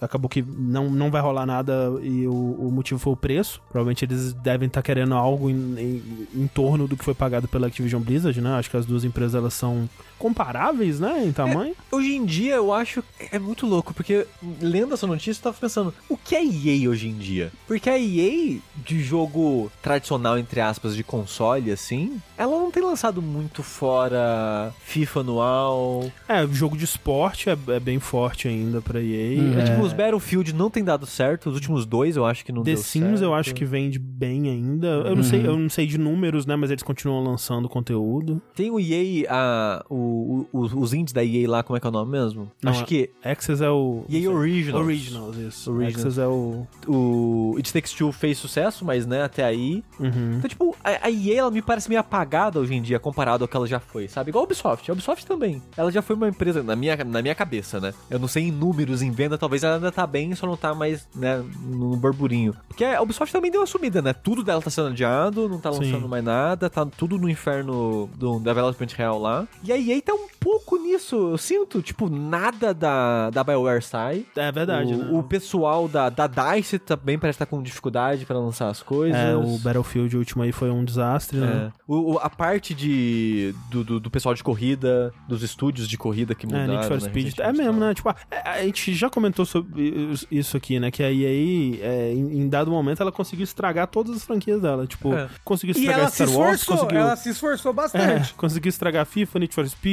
[0.00, 1.72] Acabou que não, não vai rolar nada
[2.02, 3.60] e o, o motivo foi o preço.
[3.70, 7.66] Provavelmente eles devem estar querendo algo em, em, em torno do que foi pagado pela
[7.66, 8.50] Activision Blizzard, né?
[8.54, 9.88] Acho que as duas empresas elas são
[10.20, 11.24] comparáveis, né?
[11.26, 11.74] Em tamanho.
[11.90, 13.02] Hoje em dia, eu acho
[13.32, 14.26] é muito louco, porque
[14.60, 17.50] lendo essa notícia, eu tava pensando, o que é EA hoje em dia?
[17.66, 23.20] Porque a EA, de jogo tradicional, entre aspas, de console, assim, ela não tem lançado
[23.22, 26.10] muito fora FIFA anual.
[26.28, 29.40] É, o jogo de esporte é, é bem forte ainda pra EA.
[29.40, 29.58] Uhum.
[29.58, 32.62] É, Tipo, os Battlefield não tem dado certo, os últimos dois eu acho que não
[32.62, 33.22] The deu Sims certo.
[33.22, 34.86] eu acho que vende bem ainda.
[34.86, 36.56] Eu não sei, eu não sei de números, né?
[36.56, 38.40] Mas eles continuam lançando conteúdo.
[38.54, 41.86] Tem o EA, a, o, o- os, os indies da EA lá, como é que
[41.86, 42.50] é o nome mesmo?
[42.62, 44.04] Não, acho é- que Access é o.
[44.08, 44.84] EA Originals.
[44.84, 45.70] Originals, isso.
[45.72, 45.96] Originals.
[46.06, 46.66] Access é o.
[46.86, 50.36] O It Takes Two fez sucesso, mas né, até aí Uhum.
[50.38, 53.48] Então, tipo, a, a EA, ela me parece meio apagada hoje em dia, comparado ao
[53.48, 54.30] que ela já foi, sabe?
[54.30, 54.90] Igual a Ubisoft.
[54.90, 55.62] A Ubisoft também.
[55.76, 57.92] Ela já foi uma empresa, na minha, na minha cabeça, né?
[58.08, 60.74] Eu não sei em números, em venda, talvez ela ainda tá bem, só não tá
[60.74, 62.54] mais, né, no burburinho.
[62.68, 64.12] Porque a Ubisoft também deu uma sumida, né?
[64.14, 66.08] Tudo dela tá sendo adiado, não tá lançando Sim.
[66.08, 69.46] mais nada, tá tudo no inferno do development real lá.
[69.62, 71.82] E a EA tá um pouco nisso, eu sinto.
[71.82, 74.24] Tipo, nada da, da BioWare sai.
[74.36, 75.08] É verdade, o, né?
[75.12, 79.18] o pessoal da, da DICE também parece estar com dificuldade pra lançar as coisas.
[79.18, 81.70] É, o Battlefield último aí foi um desastre, né?
[81.74, 81.80] É.
[81.86, 86.34] O, o- a parte de, do, do, do pessoal de corrida, dos estúdios de corrida
[86.34, 86.72] que É, mudaram.
[86.74, 87.38] Need for né, Speed.
[87.38, 87.94] É e mesmo, né?
[87.94, 90.90] Tipo, a, a gente já comentou sobre isso aqui, né?
[90.90, 94.86] Que a EA, é, em, em dado momento, ela conseguiu estragar todas as franquias dela.
[94.86, 95.28] Tipo, É.
[95.44, 97.00] conseguiu E estragar ela se Star Wars, esforçou, conseguiu...
[97.00, 98.34] ela se esforçou É, bastante.
[98.34, 99.89] conseguiu estragar FIFA, Need for Speed.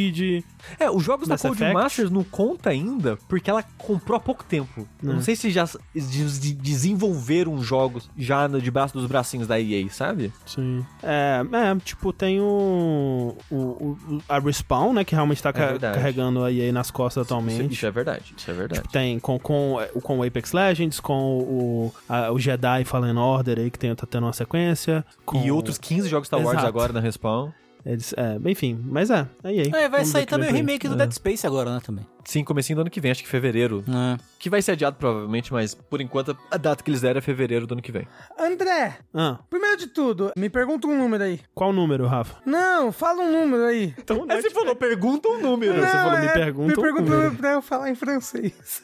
[0.79, 1.73] É, os jogos Mass da Cold Effect.
[1.81, 4.87] Masters não conta ainda porque ela comprou há pouco tempo.
[5.01, 5.21] Eu Não É.
[5.21, 10.31] sei se já des- de- desenvolveram jogos já no, debaixo dos bracinhos da EA, sabe?
[10.45, 10.85] Sim.
[11.03, 15.03] É, é, tipo, tem o, o, o- a Respawn, né?
[15.03, 15.97] Que realmente tá ca- verdade.
[15.97, 17.73] carregando a EA nas costas Isso, atualmente.
[17.73, 18.81] isso é verdade, isso é verdade.
[18.81, 23.59] Tipo, tem com, com, com o Apex Legends, com o, a- o Jedi Fallen Order
[23.59, 25.05] aí, que tem, tá tendo uma sequência.
[25.25, 26.67] Com E outros 15 jogos Star Wars Exato.
[26.67, 27.51] agora na Respawn.
[27.89, 29.77] Eles, é, enfim, mas é, é EA.
[29.83, 30.57] É, vai sair também o aí.
[30.57, 30.97] remake do É.
[30.97, 32.05] Dead Space agora, né, também.
[32.25, 33.81] Sim, comecinho do ano que vem, acho que fevereiro.
[33.87, 34.17] É.
[34.37, 37.65] Que vai ser adiado provavelmente, mas por enquanto a data que eles deram é fevereiro
[37.65, 38.05] do ano que vem.
[38.37, 41.39] André, Ah, primeiro de tudo, me pergunta um número aí.
[41.55, 42.35] qual número, Rafa?
[42.45, 43.95] Não, fala um número aí.
[43.97, 45.73] Então, Aí você falou, pergunta um número.
[45.75, 47.21] Você Não, falou, me é, pergunta Me um pergunta um número.
[47.23, 48.83] número pra eu falar em francês.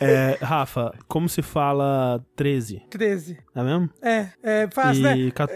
[0.00, 2.82] É, Rafa, como se fala 13?
[2.90, 3.38] 13.
[3.54, 3.90] É mesmo?
[4.02, 5.16] É, é fácil, né?
[5.16, 5.48] E, ca-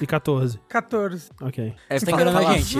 [0.00, 0.60] e 14.
[0.68, 1.30] 14.
[1.40, 1.74] Ok.
[1.88, 2.76] É, Você tá enganando a gente.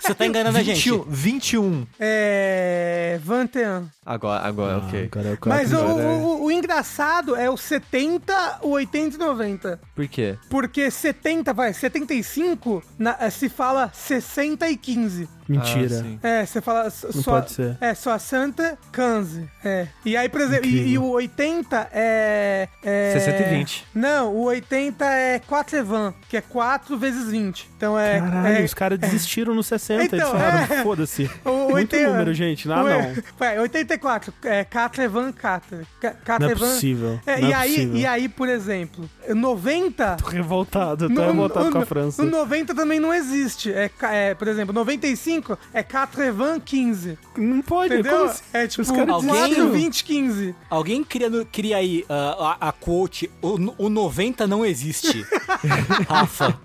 [0.00, 0.90] Você tá enganando a gente.
[0.90, 1.86] 21, 21.
[1.98, 3.18] É.
[3.22, 3.88] 21.
[4.04, 5.08] Agora, agora, ok.
[5.12, 6.02] Agora é o Mas o, 14.
[6.06, 9.80] o, o- engraçado é o 70, o 80 e 90.
[9.94, 10.36] Por quê?
[10.48, 15.28] Porque 70, vai, 75 na- eh, se fala 60 e 15.
[15.48, 16.04] Mentira.
[16.22, 16.28] Ah.
[16.28, 17.76] É, você fala Não pode ser.
[17.80, 19.48] É, só Santa, 15.
[19.64, 19.88] É.
[20.04, 23.10] E aí, por exemplo, e, e o 80 é, é.
[23.14, 23.86] 60 e 20.
[23.92, 27.68] Não, o 80 é 4 Evan, que é 4 vezes 20.
[27.76, 28.20] Então é.
[28.20, 29.89] Caralho, é, os caras desistiram no 60.
[29.94, 30.82] Então, eles falaram, é.
[30.82, 31.30] foda-se.
[31.44, 32.70] o Muito 80 número, gente.
[32.70, 33.14] Ah, o- não.
[33.38, 34.32] Vai, 84.
[34.44, 35.78] É 4 Evan, 4.
[36.24, 37.20] 4 Não é possível.
[37.26, 37.96] É, não e, é aí, possível.
[37.96, 40.16] e aí, por exemplo, 90.
[40.16, 42.22] Tô revoltado, tô no- revoltado no- com a França.
[42.22, 43.72] O 90 também não existe.
[43.72, 47.16] É, é, por exemplo, 95 5 é 4,15.
[47.36, 48.12] Não pode, Entendeu?
[48.18, 48.42] como assim?
[48.52, 49.72] É tipo Os caras 4, desistiram.
[49.72, 50.54] 20, 15.
[50.68, 55.24] Alguém cria, no- cria aí ah, a, a quote, o, o 90 não existe.
[56.08, 56.58] Rafa.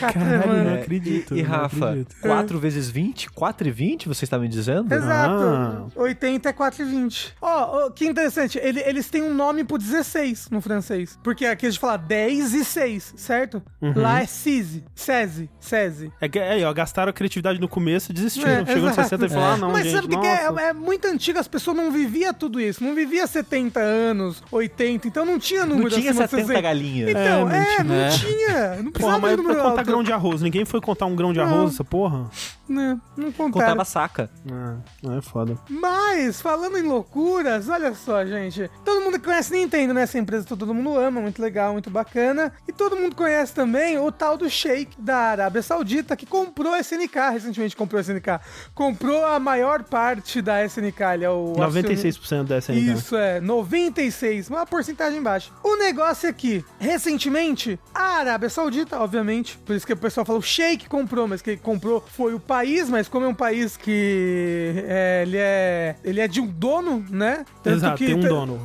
[0.00, 1.34] Caralho, não É, acredito.
[1.36, 2.26] E, e não Rafa, acredito.
[2.28, 3.30] 4 vezes 20?
[3.30, 4.92] 4 e 20, você está me dizendo?
[4.92, 5.34] Exato.
[5.44, 5.86] Ah.
[5.96, 7.32] 80 é 4,20.
[7.40, 8.58] Ó, ó, que interessante.
[8.62, 11.18] ele- eles têm um nome pro 16 no francês.
[11.22, 13.62] Porque aqui a gente fala 10 e 6, certo?
[13.80, 13.92] Uhum.
[13.96, 14.84] Lá é CISE.
[14.94, 15.50] SESI.
[15.60, 16.12] SESI.
[16.20, 18.50] É aí, ó, gastaram a criatividade no começo e desistiram.
[18.50, 19.02] É, Chegou no exato.
[19.08, 20.60] 60 e falou, ah, não, Mas gente, sabe o que, que nossa.
[20.62, 20.68] é?
[20.68, 22.82] É muito antigo, as pessoas não viviam tudo isso.
[22.82, 26.60] Não vivia 70 anos, 80, então não tinha número Não tinha acima de 70 60.
[26.62, 27.10] galinhas.
[27.10, 28.34] Então, É, não é, não tinha.
[28.34, 28.68] tinha.
[28.68, 29.84] Não Porra, precisava mas de pra número contar alto.
[29.86, 31.46] grão de arroz, ninguém foi contar um grão de Não.
[31.46, 32.28] arroz, essa porra?
[32.68, 33.52] Não, não contaram.
[33.52, 34.30] Contava saca.
[34.50, 35.56] É, é foda.
[35.68, 38.68] Mas, falando em loucuras, olha só, gente.
[38.84, 40.02] Todo mundo conhece Nintendo, né?
[40.02, 42.52] Essa empresa que todo mundo ama, muito legal, muito bacana.
[42.66, 46.80] E todo mundo conhece também o tal do Sheik da Arábia Saudita, que comprou a
[46.80, 48.40] SNK, recentemente comprou a SNK.
[48.74, 51.52] Comprou a maior parte da SNK, ele é o...
[51.52, 52.92] 96% da SNK.
[52.92, 55.52] Isso é, 96, uma porcentagem baixa.
[55.62, 60.38] O negócio é que, recentemente, a Arábia Saudita, obviamente, por isso que o pessoal fala
[60.38, 64.84] o Sheik comprou, mas quem comprou foi o país, mas como é um país que
[64.86, 67.44] é, ele é ele é de um dono, né?
[67.62, 68.60] Tanto Exato, que tem um dono.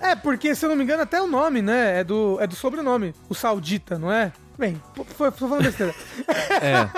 [0.00, 0.12] É.
[0.12, 2.54] É, porque se eu não me engano até o nome, né, é do é do
[2.54, 4.32] sobrenome, o Saudita, não é?
[4.62, 4.80] Bem,
[5.16, 5.92] foi, tô falando besteira.
[6.62, 6.88] É.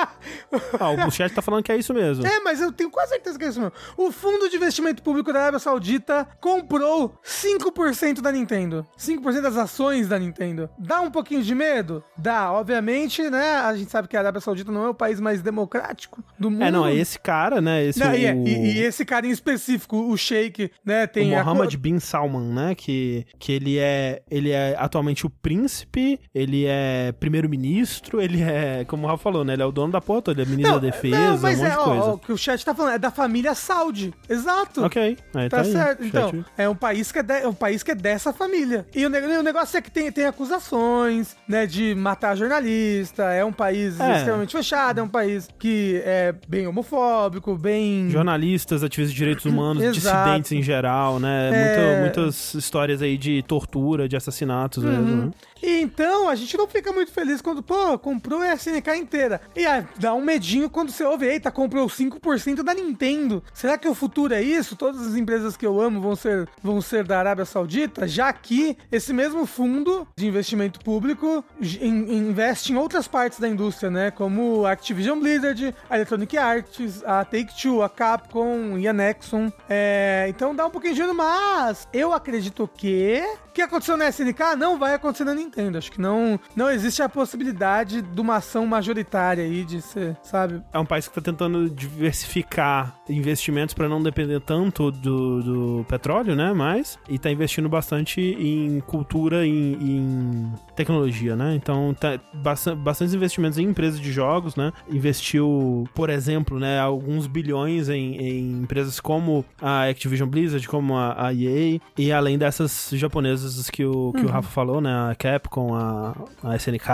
[0.78, 2.26] Ah, o chat tá falando que é isso mesmo.
[2.26, 3.72] É, mas eu tenho quase certeza que é isso mesmo.
[3.96, 8.86] O Fundo de Investimento Público da Arábia Saudita comprou 5% da Nintendo.
[8.98, 10.68] 5% das ações da Nintendo.
[10.78, 12.04] Dá um pouquinho de medo?
[12.18, 13.54] Dá, obviamente, né?
[13.56, 16.62] A gente sabe que a Arábia Saudita não é o país mais democrático do mundo.
[16.64, 17.84] É, não, é esse cara, né?
[17.84, 21.04] Esse Não, o, e, é- e- esse cara em específico, o Sheik, né?
[21.04, 22.74] o Tem a Mohammed co- bin Salman, né?
[22.74, 27.12] Que, que ele é ele é atualmente o príncipe, ele é
[27.58, 29.52] primeiro-ministro, ele é, como o Rafa falou, né?
[29.54, 31.58] Ele é o dono da porra toda, ele é ministro da defesa, não, um mas
[31.58, 32.02] monte é, de coisa.
[32.04, 34.12] ó, o que o chat tá falando é da família Saudi.
[34.28, 34.84] Exato.
[34.84, 35.72] Ok, aí tá, Tá aí.
[35.72, 36.02] certo.
[36.04, 38.86] Chat- Então, é um país que é, de- é um país que é dessa família.
[38.94, 43.24] E o, o negócio é que tem, tem acusações, né, de matar jornalista.
[43.24, 44.16] É um país É.
[44.16, 48.08] extremamente fechado, é um país que é bem homofóbico, bem.
[48.10, 51.50] Jornalistas, ativistas de direitos humanos, dissidentes em geral, né?
[51.52, 52.00] É.
[52.00, 55.24] Muita- muitas histórias aí de tortura, de assassinatos mesmo, Uhum.
[55.26, 55.30] né?
[55.64, 59.40] E então a gente não fica muito feliz quando, pô, comprou a SNK inteira.
[59.56, 63.42] E aí, dá um medinho quando você ouve, eita, comprou 5% da Nintendo.
[63.54, 64.76] Será que o futuro é isso?
[64.76, 68.06] Todas as empresas que eu amo vão ser, vão ser da Arábia Saudita?
[68.06, 73.90] Já que esse mesmo fundo de investimento público in- investe em outras partes da indústria,
[73.90, 74.10] né?
[74.10, 79.50] Como a Activision Blizzard, a Electronic Arts, a Take-Two, a Capcom e a Nexon.
[79.68, 84.08] É, então dá um pouquinho de medo, mas eu acredito que o que aconteceu na
[84.08, 85.53] SNK não vai acontecer na Nintendo.
[85.76, 90.62] Acho que não, não existe a possibilidade de uma ação majoritária aí de ser, sabe?
[90.72, 96.34] É um país que tá tentando diversificar investimentos para não depender tanto do, do petróleo,
[96.34, 96.52] né?
[96.52, 101.54] Mas e tá investindo bastante em cultura, em, em tecnologia, né?
[101.54, 104.72] Então tá bastante, bastantes investimentos em empresas de jogos, né?
[104.88, 111.28] Investiu, por exemplo, né, alguns bilhões em, em empresas como a Activision Blizzard, como a,
[111.28, 114.90] a EA e além dessas japonesas que o que o Rafa falou, né?
[115.10, 115.14] A
[115.44, 116.88] Capcom, a, a SNK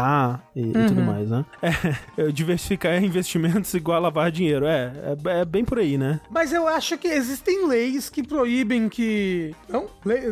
[0.57, 1.45] e, e tudo mais, né?
[2.17, 4.67] É, diversificar investimentos igual a lavar dinheiro.
[4.67, 4.93] É,
[5.25, 6.21] é, é bem por aí, né?
[6.31, 9.55] Mas eu acho que existem leis que proíbem que.
[9.69, 9.87] Não?
[10.05, 10.25] Lei-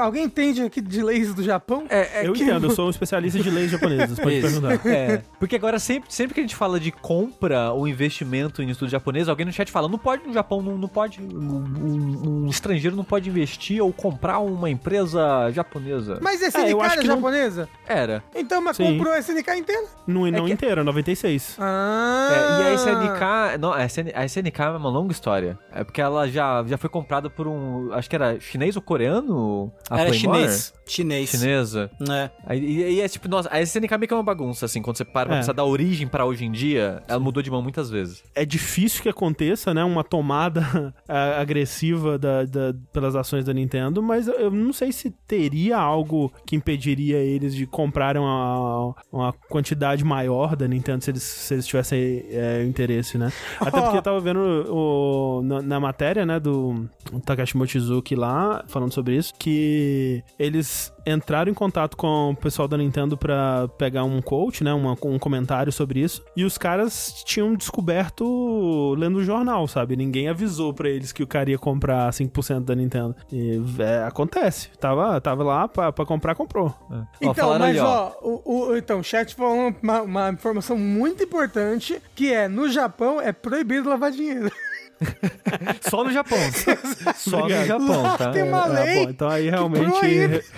[0.00, 1.84] alguém entende aqui de leis do Japão?
[1.88, 4.60] É, é eu que- entendo, eu sou um especialista de leis japonesas, pode Isso.
[4.60, 4.88] perguntar.
[4.88, 8.90] É, porque agora sempre, sempre que a gente fala de compra ou investimento em estudo
[8.90, 12.48] japonês, alguém no chat fala, não pode no Japão, não, não pode, um, um- um
[12.48, 16.18] estrangeiro não pode investir ou comprar uma empresa japonesa.
[16.22, 17.68] Mas a É, que não- japonesa?
[17.86, 18.22] Era.
[18.34, 18.84] Então, mas Sim.
[18.96, 19.86] comprou a SNK inteira?
[20.06, 21.56] Não, não que- inteira, 96.
[21.58, 22.28] Ah.
[22.32, 25.58] É, e a SNK, não, a SN a SNK é uma longa história.
[25.72, 29.72] É porque ela já, já foi comprada por um, acho que era chinês ou coreano?
[29.88, 30.38] A Era Playmore?
[30.40, 30.74] chinês.
[30.86, 31.30] Chinês.
[31.30, 31.90] Chinesa.
[32.10, 32.30] É.
[32.46, 34.96] Aí- E, e é tipo, nossa, a SNK meio que é uma bagunça, assim, quando
[34.96, 35.38] você para pra É.
[35.40, 38.22] pensar da origem pra hoje em dia, ela mudou de mão muitas vezes.
[38.34, 39.84] É difícil que aconteça, né?
[39.84, 40.60] Uma tomada
[41.38, 46.56] agressiva da, da- pelas ações da Nintendo, mas eu não sei se teria algo que
[46.56, 52.24] impediria eles de comprarem uma, uma quantidade maior da Nintendo se eles, se eles tivessem
[52.30, 53.32] é, interesse, né?
[53.60, 56.88] Até porque eu tava vendo o, na, na matéria, né, do
[57.24, 62.76] Takashi Mochizuki lá, falando sobre isso, que eles entraram em contato com o pessoal da
[62.76, 64.72] Nintendo pra pegar um quote, né?
[64.72, 66.22] uma- um comentário sobre isso.
[66.36, 69.96] E os caras tinham descoberto lendo o jornal, sabe?
[69.96, 73.14] Ninguém avisou pra eles que o cara ia comprar 5% da Nintendo.
[73.32, 74.68] E é, acontece.
[74.78, 76.74] Tava, tava lá pra, pra comprar, comprou.
[76.90, 80.76] Ó, Então, falaram mas ali, ó, o, o- então, o chat falou uma, uma informação
[80.78, 84.50] muito importante, que é, no Japão é proibido lavar dinheiro.
[85.88, 86.38] Só no Japão.
[87.16, 87.66] Só no Obrigado.
[87.66, 88.30] Japão, Lá tá?
[88.32, 89.90] tem uma É, lei então aí realmente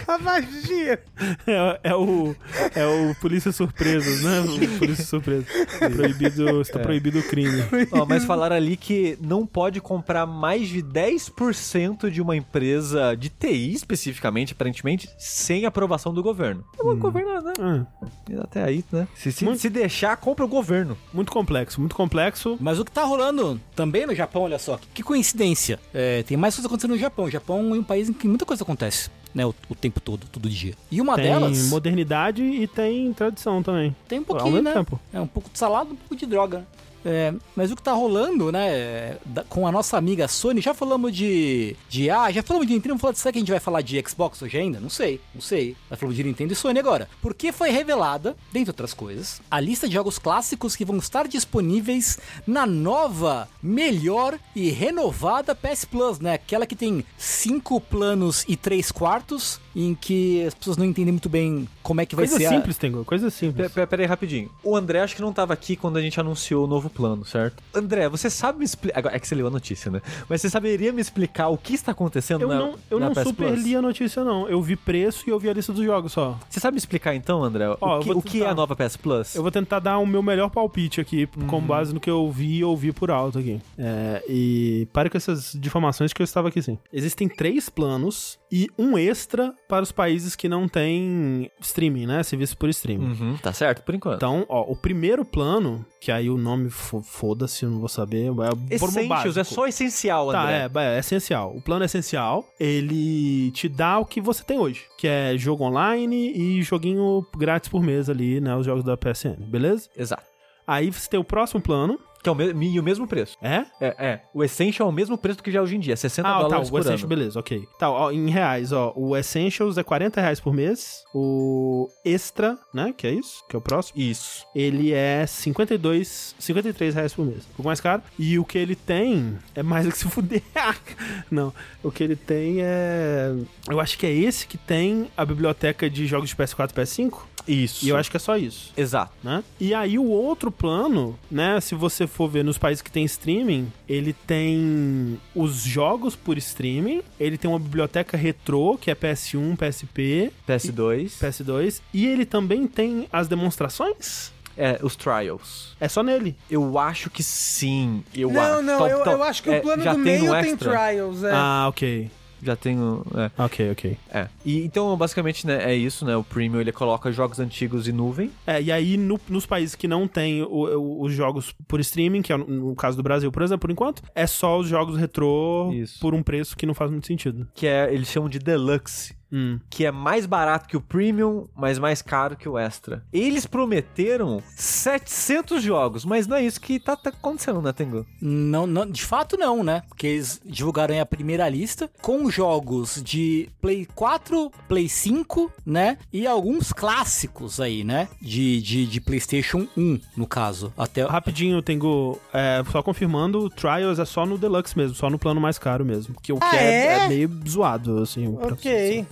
[0.06, 1.00] lavar dinheiro.
[1.46, 2.34] é, é o
[2.74, 4.40] é o polícia surpresas, né?
[4.40, 5.46] O polícia surpresa.
[5.94, 7.62] Proibido, está proibido o crime.
[7.92, 13.28] Ó, mas falaram ali que não pode comprar mais de 10% de uma empresa de
[13.28, 16.64] TI, especificamente, aparentemente, sem aprovação do governo.
[16.78, 17.52] É o governo, né?
[17.60, 19.06] Ah, Até aí, né?
[19.14, 20.96] Se, se, Muito- se deixar, compra o governo.
[21.12, 22.56] muito complexo, muito complexo.
[22.60, 25.78] Mas o que tá rolando também no Japão, olha só, que coincidência.
[25.92, 27.26] É, tem mais coisa acontecendo no Japão.
[27.26, 29.44] O Japão é um país em que muita coisa acontece, né?
[29.44, 30.74] O, o tempo todo, todo dia.
[30.90, 33.94] E uma tem delas modernidade e tem tradição também.
[34.08, 34.72] tem um pouquinho, né?
[34.72, 35.00] tempo.
[35.12, 36.66] É um pouco de salada, um pouco de droga.
[37.04, 39.16] É, mas o que tá rolando, né,
[39.48, 43.18] com a nossa amiga Sony, já falamos de, de ah, já falamos de Nintendo, de
[43.18, 44.78] será que a gente vai falar de Xbox hoje ainda?
[44.78, 45.76] Não sei, não sei.
[45.90, 47.08] Nós falamos de Nintendo e Sony agora.
[47.20, 52.18] Porque foi revelada, dentre outras coisas, a lista de jogos clássicos que vão estar disponíveis
[52.46, 56.34] na nova, melhor e renovada PS Plus, né?
[56.34, 61.28] Aquela que tem cinco planos e três quartos, em que as pessoas não entendem muito
[61.28, 63.70] bem como é que vai Coisa ser a- simples, Tengo, coisa simples.
[63.72, 64.50] pe- Pera aí, rapidinho.
[64.62, 67.62] O André acho que não tava aqui quando a gente anunciou o novo plano, certo?
[67.74, 69.14] André, você sabe me explicar.
[69.14, 70.00] É que você leu a notícia, né?
[70.28, 73.14] Mas você saberia me explicar o que está acontecendo Eu na, não, eu na não
[73.14, 73.62] PS super Plus?
[73.64, 74.48] li a notícia, não.
[74.48, 76.38] Eu vi preço e eu vi a lista dos jogos só.
[76.48, 77.66] Você sabe me explicar então, André?
[77.80, 78.50] Ó, o que, vou o que é tentar.
[78.50, 79.34] a nova PS Plus?
[79.34, 82.58] Eu vou tentar dar o meu melhor palpite aqui, com base no que eu vi
[82.58, 83.60] e ouvi por alto aqui.
[83.78, 86.78] É, e pare com essas difamações que eu estava aqui sim.
[86.92, 92.22] Existem três planos e um extra para os países que não têm streaming, né?
[92.22, 93.06] Serviço por streaming.
[93.06, 94.16] Uhum, tá certo, por enquanto.
[94.16, 98.26] Então, ó, o primeiro plano, que aí o nome fo- foda-se, eu não vou saber,
[98.26, 100.70] é Essentials, é só essencial, Tá, André.
[100.74, 101.56] é, é, é essencial.
[101.56, 102.44] O plano é essencial.
[102.60, 107.70] Ele te dá o que você tem hoje, que é jogo online e joguinho grátis
[107.70, 108.54] por mês ali, né?
[108.54, 109.88] Os jogos da PSN, beleza?
[109.96, 110.24] Exato.
[110.66, 111.98] Aí você tem o próximo plano.
[112.22, 113.36] Que é o, me e o mesmo preço.
[113.42, 113.64] É?
[113.80, 114.20] É, é.
[114.32, 116.32] O Essential é o mesmo preço do que já é hoje em dia, 60 Ah,
[116.34, 117.08] tá, dólares o por Essentials, ano.
[117.08, 117.68] beleza, ok.
[117.78, 121.02] Tá, ó, em reais, ó, o Essentials é 40 reais por mês.
[121.12, 124.00] O Extra, né, que é isso, que é o próximo.
[124.00, 124.46] Isso.
[124.54, 127.38] Ele é 52, 53 reais por mês.
[127.44, 128.02] Um pouco mais caro.
[128.18, 130.42] E o que ele tem é mais do que se fuder.
[131.30, 133.32] Não, o que ele tem é...
[133.68, 137.18] Eu acho que é esse que tem a biblioteca de jogos de PS4 e PS5.
[137.46, 137.84] Isso.
[137.84, 138.72] E eu acho que é só isso.
[138.76, 139.12] Exato.
[139.22, 139.42] né?
[139.60, 143.72] E aí o outro plano, né, se você for ver nos países que tem streaming,
[143.88, 150.32] ele tem os jogos por streaming, ele tem uma biblioteca retrô, que é PS1, PSP,
[150.48, 151.18] PS2.
[151.20, 154.30] PS2, e ele também tem as demonstrações.
[154.56, 155.74] É, os Trials.
[155.80, 156.36] É só nele.
[156.50, 158.04] Eu acho que sim.
[158.14, 158.62] Eu não, acho.
[158.62, 160.70] não, Tal- eu, tal- eu acho que é, o plano do tem meio tem extra.
[160.70, 161.30] trials, é.
[161.32, 162.10] Ah, ok.
[162.42, 163.04] Já tenho.
[163.14, 163.30] É.
[163.42, 163.96] Ok, ok.
[164.10, 164.28] é.
[164.44, 166.16] E, então, basicamente, né, é isso, né?
[166.16, 168.30] O Premium ele coloca jogos antigos em nuvem.
[168.46, 172.20] É, e aí no- nos países que não tem o- o- os jogos por streaming,
[172.22, 174.96] que é no, no caso do Brasil, por exemplo, por enquanto, é só os jogos
[174.96, 176.00] retrô Isso.
[176.00, 177.46] por um preço que não faz muito sentido.
[177.54, 179.14] Que é, eles chamam de Deluxe.
[179.32, 179.58] Hum.
[179.70, 183.02] Que é mais barato que o Premium, mas mais caro que o Extra.
[183.12, 188.04] Eles prometeram 700 jogos, mas não é isso que tá, tá acontecendo, né, Tengu?
[188.20, 189.82] Não, não, de fato não, né?
[189.88, 195.96] Porque eles divulgaram aí a primeira lista com jogos de Play 4, Play 5, né?
[196.12, 198.08] E alguns clássicos aí, né?
[198.20, 200.72] De, de, de PlayStation 1, no caso.
[200.76, 205.18] Até Rapidinho, Tengu, é, só confirmando, o Trials é só no Deluxe mesmo, só no
[205.18, 206.14] plano mais caro mesmo.
[206.22, 206.98] Que o Ah, que é, é?
[207.04, 208.30] é meio zoado, assim.
[208.34, 209.06] pra- Ok.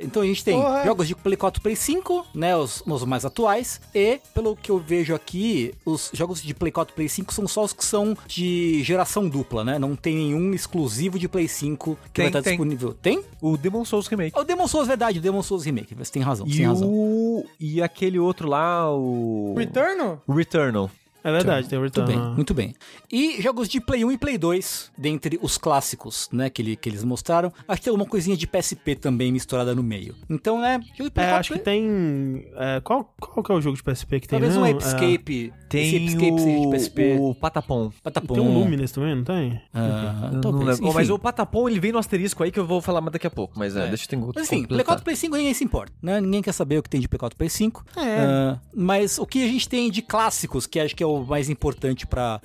[0.00, 0.84] Então a gente tem Porra.
[0.84, 2.56] jogos de Play 4 Play 5, né?
[2.56, 3.80] Os, os mais atuais.
[3.94, 7.64] E, pelo que eu vejo aqui, os jogos de Play 4 Play 5 são só
[7.64, 9.78] os que são de geração dupla, né?
[9.78, 12.52] Não tem nenhum exclusivo de Play 5 que Tem, vai estar tem.
[12.52, 12.94] disponível.
[12.94, 13.22] Tem?
[13.40, 14.38] O Demon Souls Remake.
[14.38, 15.94] O Demon Souls, verdade, o Demon Souls Remake.
[15.94, 16.88] Você tem razão, você E, tem razão.
[16.88, 17.44] o...
[17.58, 19.54] e aquele outro lá, o.
[19.56, 20.22] Returnal?
[20.26, 20.90] O Returnal.
[21.22, 22.20] É verdade, tem o Muito Return.
[22.22, 22.74] bem, muito bem.
[23.12, 26.88] E jogos de Play 1 e Play 2, dentre os clássicos, né, que, ele- que
[26.88, 27.52] eles mostraram.
[27.68, 30.14] Acho que tem alguma coisinha de PSP também misturada no meio.
[30.28, 32.46] Então, né, jogo de Play É, 4, acho que tem.
[32.56, 34.38] é, qual, qual que é o jogo de PSP que tem?
[34.40, 34.78] Talvez um mesmo?
[34.80, 35.52] Escape.
[35.68, 37.16] Tem Esse Escape seja de o, PSP.
[37.20, 37.86] o Patapom.
[37.86, 38.34] É, Patapom.
[38.34, 39.60] tem um Lumines também, não tem?
[39.72, 40.80] Ah, não talvez.
[40.80, 40.94] lembro.
[40.94, 43.30] Mas o Patapom, ele vem no asterisco aí que eu vou falar mais daqui a
[43.30, 43.56] pouco.
[43.56, 43.88] Mas é, É.
[43.88, 46.20] deixa eu tenho Mas enfim, Play 4 Play 5 ninguém se importa, né?
[46.20, 47.84] Ninguém quer saber o que tem de Play 4 Play 5.
[47.96, 48.00] É.
[48.20, 51.48] Ah, mas o que a gente tem de clássicos, que acho que é o mais
[51.48, 52.40] importante pra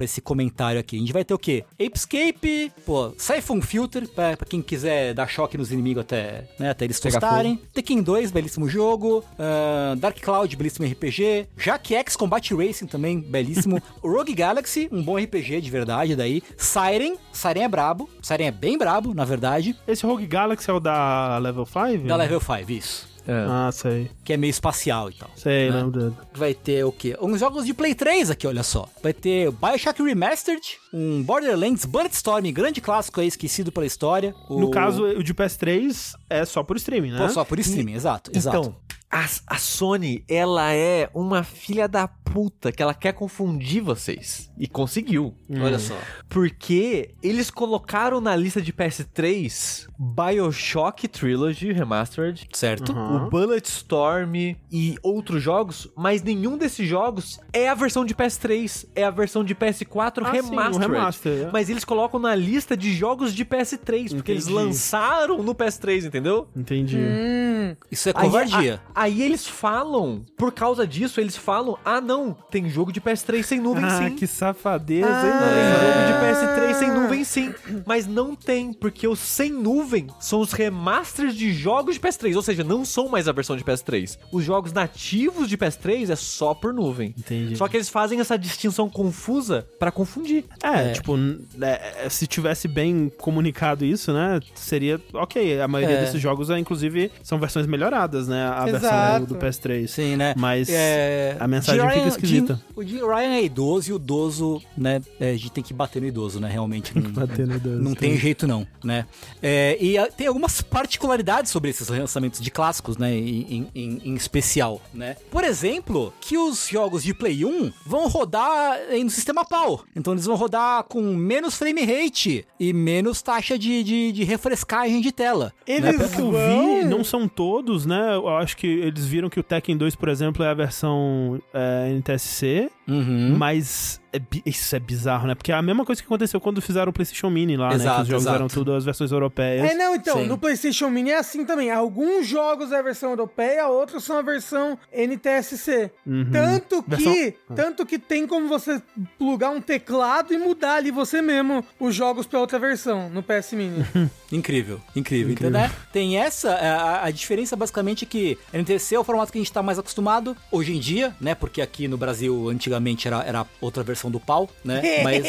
[0.00, 0.96] esse comentário aqui.
[0.96, 1.64] A gente vai ter o quê?
[1.74, 6.84] Apescape, pô, Siphon Filter, pra, pra quem quiser dar choque nos inimigos até, né, até
[6.84, 7.60] eles tostarem.
[7.72, 9.24] Tekken 2, belíssimo jogo.
[9.38, 11.48] ah, Dark Cloud, belíssimo RPG.
[11.56, 13.80] Jack X Combat Racing também, belíssimo.
[14.02, 16.42] Rogue Galaxy, um bom RPG de verdade daí.
[16.56, 18.08] Siren, Siren é brabo.
[18.22, 19.76] Siren é bem brabo, na verdade.
[19.86, 22.06] Esse Rogue Galaxy é o da Level 5?
[22.06, 23.08] Da Level 5, isso.
[23.28, 23.44] É.
[23.46, 24.10] Ah, sei.
[24.24, 25.30] Que é meio espacial e tal.
[25.36, 25.76] Sei, Né?
[25.76, 26.14] lembro dele.
[26.34, 27.14] Vai ter o quê?
[27.20, 28.88] Uns jogos de Play 3 aqui, olha só.
[29.02, 34.34] Vai ter Bioshock Remastered, um Borderlands Bulletstorm, grande clássico aí, esquecido pela história.
[34.48, 37.18] O- No caso, o de PS3 é só por streaming, né?
[37.18, 38.56] Pô, só por streaming, exato, exato.
[38.58, 38.76] Então,
[39.10, 44.50] a, a Sony, ela é uma filha da puta que ela quer confundir vocês.
[44.58, 45.34] E conseguiu.
[45.50, 45.96] Olha só.
[46.28, 52.92] Porque eles colocaram na lista de PS3 Bioshock Trilogy Remastered, Certo?
[52.92, 53.26] Uhum.
[53.26, 54.34] o Bulletstorm
[54.70, 59.42] e outros jogos, mas nenhum desses jogos é a versão de PS3, é a versão
[59.42, 60.92] de PS4 Ah, sim, Remastered.
[60.92, 61.50] remaster, é.
[61.52, 64.54] Mas eles colocam na lista de jogos de PS3, porque eles Entendi.
[64.64, 66.48] lançaram no PS3, entendeu?
[66.54, 66.98] Entendi.
[66.98, 68.80] Hum, Isso é Aí- covardia.
[68.94, 73.42] a- Aí, eles falam, por causa disso, eles falam: ah, não, tem jogo de PS3
[73.44, 74.16] sem nuvem Ah, sim.
[74.16, 75.26] que safadeza, Ah.
[75.26, 75.32] hein?
[75.32, 76.28] Tem jogo de velho?
[76.28, 77.54] PS3 sem nuvem sim.
[77.86, 82.34] Mas não tem, porque os sem nuvem são os remasters de jogos de PS3.
[82.36, 84.18] Ou seja, não são mais a versão de PS3.
[84.32, 87.14] Os jogos nativos de PS3 é só por nuvem.
[87.16, 87.56] Entendi.
[87.56, 90.44] Só que eles fazem essa distinção confusa pra confundir.
[90.62, 95.60] É, tipo, n- é, se tivesse bem comunicado isso, né, seria ok.
[95.60, 96.00] A maioria É.
[96.00, 98.87] desses jogos, é, inclusive, são versões melhoradas, né, a Exato.
[98.90, 99.86] Versão do, do PS3.
[99.88, 100.34] Sim, né?
[100.36, 102.54] Mas É, a mensagem de fica esquisita.
[102.54, 105.00] de- o de Ryan é idoso e o idoso, né?
[105.20, 106.48] é, a gente tem que bater no idoso, né?
[106.50, 106.96] Realmente.
[106.98, 108.18] Não, bater no idoso, Não tem sim.
[108.18, 109.06] jeito, não, né?
[109.42, 113.12] É, e ah, tem algumas particularidades sobre esses lançamentos de clássicos, né?
[113.14, 115.16] Em, em- em especial, né?
[115.30, 119.82] Por exemplo, que os jogos de Play 1 vão rodar em- no sistema PAL.
[119.94, 125.00] Então eles vão rodar com menos frame rate e menos taxa de, de, de refrescagem
[125.00, 125.52] de tela.
[125.66, 128.14] eles Pelo que eu vi, não são todos, né?
[128.14, 131.90] Eu acho que eles viram que o Tekken 2, por exemplo, é a versão é,
[131.92, 133.36] NTSC, Uhum.
[133.36, 135.34] mas é isso é bizarro, né?
[135.34, 137.74] Porque é a mesma coisa que aconteceu quando fizeram o PlayStation Mini lá, né?
[137.76, 138.36] Que Exato, os jogos exato.
[138.36, 139.70] eram tudo as versões europeias.
[139.70, 140.26] É, não, então, Sim.
[140.26, 141.70] no PlayStation Mini é assim também.
[141.70, 145.90] Alguns jogos é a versão europeia, outros são a versão NTSC.
[146.06, 146.30] Uhum.
[146.32, 148.80] Tanto que, Versão- tanto que tem como você
[149.18, 153.52] plugar um teclado e mudar ali você mesmo os jogos pra outra versão no PS
[153.52, 153.84] Mini.
[154.32, 155.32] Incrível, incrível.
[155.32, 155.50] Incrível.
[155.50, 155.70] Então, né?
[155.92, 159.52] Tem essa, a, a diferença basicamente é que NTC é o formato que a gente
[159.52, 161.34] tá mais acostumado hoje em dia, né?
[161.34, 165.02] Porque aqui no Brasil antigamente era, era outra versão do pau, né?
[165.02, 165.24] Mas,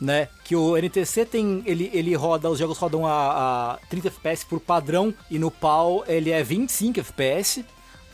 [0.00, 0.28] né?
[0.44, 4.60] Que o NTC tem, ele, ele roda, os jogos rodam a, a 30 FPS por
[4.60, 7.64] padrão e no pau ele é 25 FPS.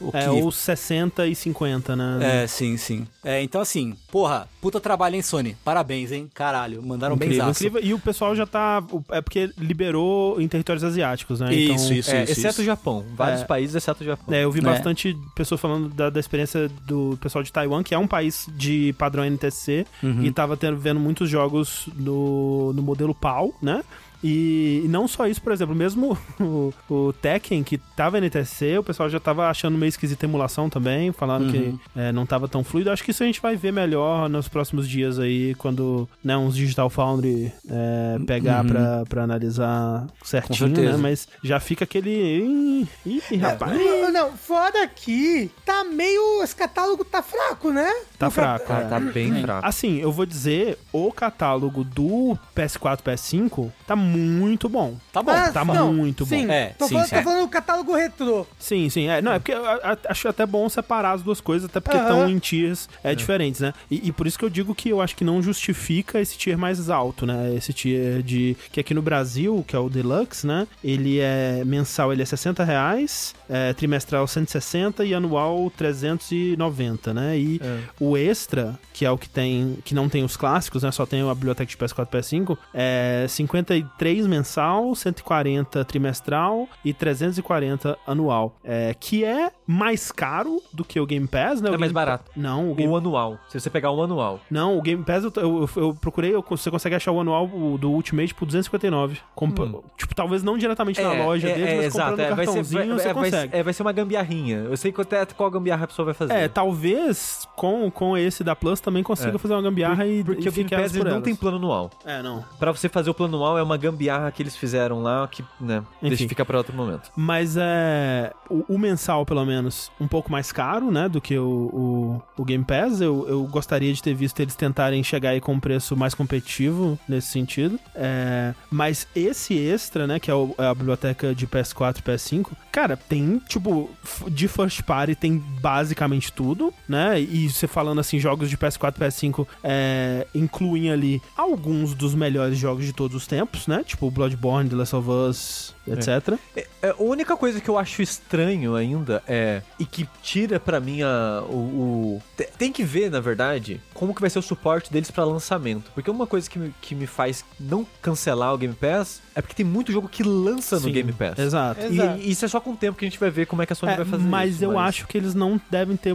[0.01, 2.43] O É, ou 60 e 50, né?
[2.43, 3.07] é, sim, sim.
[3.23, 5.57] É, então assim, porra, puta trabalho, hein, Sony?
[5.63, 6.31] Parabéns, hein?
[6.33, 7.81] Caralho, mandaram bem incrível, incrível.
[7.85, 8.83] E o pessoal já tá.
[9.11, 11.55] É porque liberou em territórios asiáticos, né?
[11.55, 12.33] Isso, então, isso, É, isso.
[12.33, 12.63] exceto isso.
[12.63, 13.05] o Japão.
[13.15, 13.45] Vários É.
[13.45, 14.35] países, exceto o Japão.
[14.35, 14.71] É, eu vi Né?
[14.71, 18.95] bastante pessoas falando da, da experiência do pessoal de Taiwan, que é um país de
[18.99, 20.25] padrão NTSC, Uhum.
[20.25, 23.83] e tava tendo, vendo muitos jogos no, no modelo PAL, né?
[24.23, 28.83] E, e não só isso, por exemplo, mesmo o, o Tekken, que tava NTSC, o
[28.83, 31.51] pessoal já tava achando meio esquisita a emulação também, falando Uhum.
[31.53, 32.91] que é, não tava tão fluido.
[32.91, 36.55] Acho que isso a gente vai ver melhor nos próximos dias aí, quando né, uns
[36.55, 38.69] Digital Foundry é, pegar Uhum.
[38.71, 40.97] pra, pra analisar certinho, né?
[40.99, 42.87] Mas já fica aquele...
[43.07, 43.73] Ih, rapaz...
[43.79, 46.43] não, não, fora que tá meio.
[46.43, 47.91] Esse catálogo tá fraco, né?
[48.21, 48.71] Tá O fraco.
[48.71, 48.85] É.
[48.85, 49.67] tá bem fraco.
[49.67, 54.97] Assim, eu vou dizer, o catálogo do PS4 PS5 tá muito bom.
[55.11, 55.33] Tá bom.
[55.33, 56.47] Ah, tá não, muito sim.
[56.47, 56.53] bom.
[56.53, 57.17] É, tô sim, falando, sim.
[57.17, 58.47] tô falando do catálogo retrô.
[58.59, 59.09] Sim, sim.
[59.09, 61.97] É, não, é porque eu a- acho até bom separar as duas coisas, até porque
[61.97, 63.73] estão em tiers é, diferentes, né?
[63.91, 66.59] E, e por isso que eu digo que eu acho que não justifica esse tier
[66.59, 67.55] mais alto, né?
[67.55, 68.55] Esse tier de.
[68.71, 70.67] Que aqui no Brasil, que é o Deluxe, né?
[70.85, 77.37] Ele é mensal, ele é 60 reais, é, trimestral 160 e anual 390, né?
[77.39, 77.81] E É.
[77.99, 80.91] o extra, que é o que tem, que não tem os clássicos, né?
[80.93, 87.99] Só tem a biblioteca de PS4 e PS5, é 53 mensal, 140 trimestral e 340
[88.07, 88.57] anual.
[88.65, 91.71] É, que é mais caro do que o Game Pass, né?
[91.71, 92.31] O É mais Game- barato.
[92.37, 93.39] Não, o Game O anual.
[93.49, 94.41] Se você pegar o anual.
[94.51, 97.47] não, o Game Pass eu, eu, eu procurei, eu- você consegue achar o anual
[97.79, 99.19] do Ultimate por 259.
[99.35, 99.81] Compa- Hum.
[99.97, 102.99] Tipo, talvez não diretamente na loja dele, mas comprando um é, vai ser, cartãozinho vai,
[102.99, 103.57] você é, vai, consegue.
[103.57, 104.57] é, vai ser uma gambiarrinha.
[104.59, 106.33] Eu sei que até qual gambiarra a pessoa vai fazer.
[106.33, 109.39] É, talvez com, com esse da Plus também consiga É.
[109.39, 111.23] fazer uma gambiarra e Porque e o Game Pass por não elas.
[111.25, 111.91] tem plano anual.
[112.05, 112.45] É, não.
[112.59, 115.83] Pra você fazer o plano anual é uma gambiarra que eles fizeram lá que, né,
[116.01, 116.29] deixa Enfim.
[116.29, 117.11] ficar pra outro momento.
[117.17, 118.33] Mas é.
[118.49, 122.43] O, o mensal, pelo menos, menos, um pouco mais caro, né, do que o, o,
[122.43, 123.01] o Game Pass.
[123.01, 126.99] Eu, eu gostaria de ter visto eles tentarem chegar aí com um preço mais competitivo
[127.09, 127.79] nesse sentido.
[127.95, 132.51] É, mas esse extra, né, que é, o- é a biblioteca de PS4 e PS5,
[132.73, 133.91] cara, tem, tipo,
[134.29, 137.21] de first party tem basicamente tudo, né?
[137.21, 142.59] E você falando assim, jogos de PS4 e PS5 é, incluem ali alguns dos melhores
[142.59, 143.83] jogos de todos os tempos, né?
[143.85, 146.39] Tipo Bloodborne, The Last of Us, etc.
[146.57, 149.63] É, é, a única coisa que eu acho estranho ainda é.
[149.79, 151.55] E que tira pra mim a, o.
[151.55, 155.25] o- te- tem que ver, na verdade, como que vai ser o suporte deles pra
[155.25, 155.91] lançamento.
[155.95, 159.55] Porque uma coisa que me, que me faz não cancelar o Game Pass é porque
[159.55, 161.39] tem muito jogo que lança no Sim, Game Pass.
[161.39, 161.81] Exato.
[161.83, 162.19] E, Exato.
[162.21, 163.73] e isso é só com o tempo que a gente vai ver como é que
[163.73, 164.65] a Sony É, vai fazer mas isso.
[164.65, 166.15] eu acho que eles não devem ter.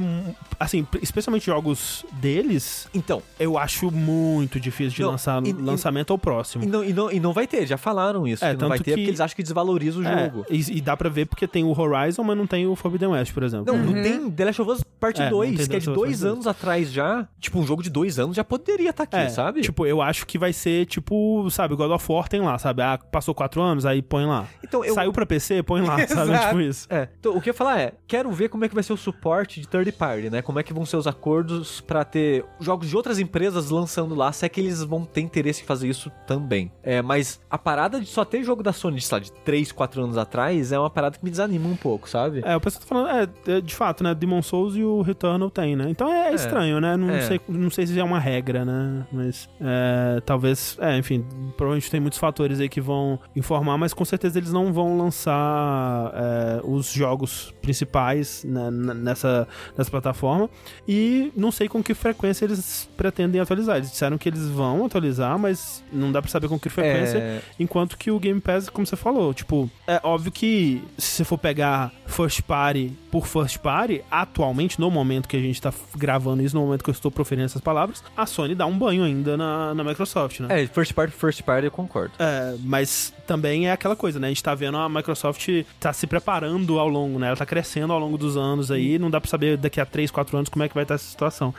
[0.59, 6.11] Assim, especialmente jogos deles, Então, eu acho muito difícil de Não, lançar e- e- lançamento
[6.11, 6.63] ao próximo.
[6.63, 8.43] e não, e, não, e não vai ter, já falaram isso.
[8.43, 10.45] É, que não vai ter que- porque eles acham que desvaloriza o É, jogo.
[10.49, 13.33] e, e dá pra ver porque tem o Horizon, mas não tem o Forbidden West,
[13.33, 13.73] por exemplo.
[13.75, 15.85] Não, não tem The Last of Us Parte É, não 2, tem que é de
[15.91, 17.27] dois anos atrás já.
[17.39, 19.61] Tipo, um jogo de dois anos já poderia estar aqui, É, sabe?
[19.61, 22.81] Tipo, eu acho que vai ser tipo, sabe, God of War tem lá, sabe?
[22.81, 24.47] Ah, passou quatro anos, aí põe lá.
[24.63, 26.31] então, eu, Saiu pra PC, põe lá, sabe?
[26.31, 26.47] Exato.
[26.47, 26.87] Tipo isso.
[26.89, 28.93] É, então, o que eu ia falar é, quero ver como é que vai ser
[28.93, 30.41] o suporte de third party, né?
[30.41, 34.31] Como é que vão ser os acordos pra ter jogos de outras empresas lançando lá,
[34.31, 36.71] se é que eles vão ter interesse em fazer isso também.
[36.81, 40.03] É, mas a parada de só ter jogo da Sony, sei lá, de 3, 4
[40.03, 42.41] anos atrás, é uma parada que me desanima um pouco, sabe?
[42.45, 44.13] É, o pessoal tá falando, é, é, de fato, né?
[44.15, 45.85] Demon Souls e o Returnal tem, né?
[45.89, 46.95] Então é, estranho, né?
[46.97, 47.21] Não, É.
[47.21, 49.05] sei, não sei se é uma regra, né?
[49.11, 51.25] Mas é, talvez, é, enfim,
[51.57, 56.11] provavelmente tem muitos fatores aí que vão informar, mas com certeza eles não vão lançar
[56.13, 59.47] é, os jogos principais né, nessa,
[59.77, 60.49] nessa plataforma.
[60.87, 63.77] E não sei com que frequência eles pretendem atualizar.
[63.77, 67.17] Eles disseram que eles vão atualizar, mas não dá pra saber com que frequência.
[67.17, 71.23] É, Enquanto que o Game Pass, como você falou, tipo, é óbvio que se você
[71.23, 76.41] for pegar first party por first party, atualmente, no momento que a gente tá gravando
[76.41, 79.37] isso, no momento que eu estou proferindo essas palavras, a Sony dá um banho ainda
[79.37, 80.63] na, na Microsoft, né?
[80.63, 82.13] é, first party, first party, eu concordo.
[82.19, 84.27] É, mas também é aquela coisa, né?
[84.27, 85.47] A gente tá vendo a Microsoft
[85.79, 87.27] tá se preparando ao longo, né?
[87.27, 90.11] Ela tá crescendo ao longo dos anos aí, não dá pra saber daqui a 3,
[90.11, 91.53] 4 anos como é que vai estar essa situação.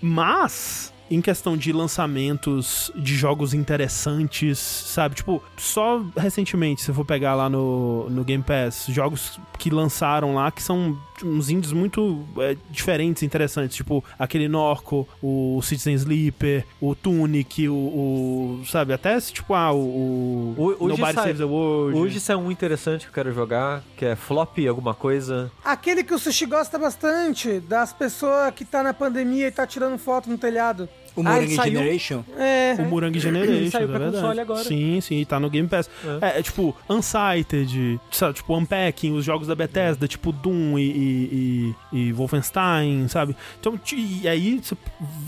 [0.00, 5.14] Mas em questão de lançamentos de jogos interessantes, sabe?
[5.14, 10.34] Tipo, só recentemente, se eu for pegar lá no, no Game Pass, jogos que lançaram
[10.34, 16.66] lá que são uns indies muito é, diferentes, interessantes, tipo aquele Norco, o Citizen Sleeper,
[16.80, 21.38] o Tunic, o, o- sabe, até tipo ah, o, o Ho- hoje Nobody sai- Saves
[21.38, 21.98] the World.
[21.98, 25.50] Hoje isso é um interessante que eu quero jogar, que é flop alguma coisa.
[25.64, 29.96] Aquele que o Sushi gosta bastante, das pessoas que tá na pandemia e tá tirando
[29.98, 30.86] foto no telhado.
[31.16, 32.24] O Ah, Morangue saiu- Generation.
[32.38, 32.76] É.
[32.78, 34.16] O Murangue Generation, Saiu é pra verdade.
[34.22, 34.64] console agora.
[34.64, 35.88] Sim, sim, tá no Game Pass.
[36.20, 41.74] É, é tipo Unsighted, sabe, tipo Unpacking, os jogos da Bethesda, tipo Doom e, e,
[41.92, 43.34] e- e Wolfenstein, sabe?
[43.58, 44.76] Então, e aí, você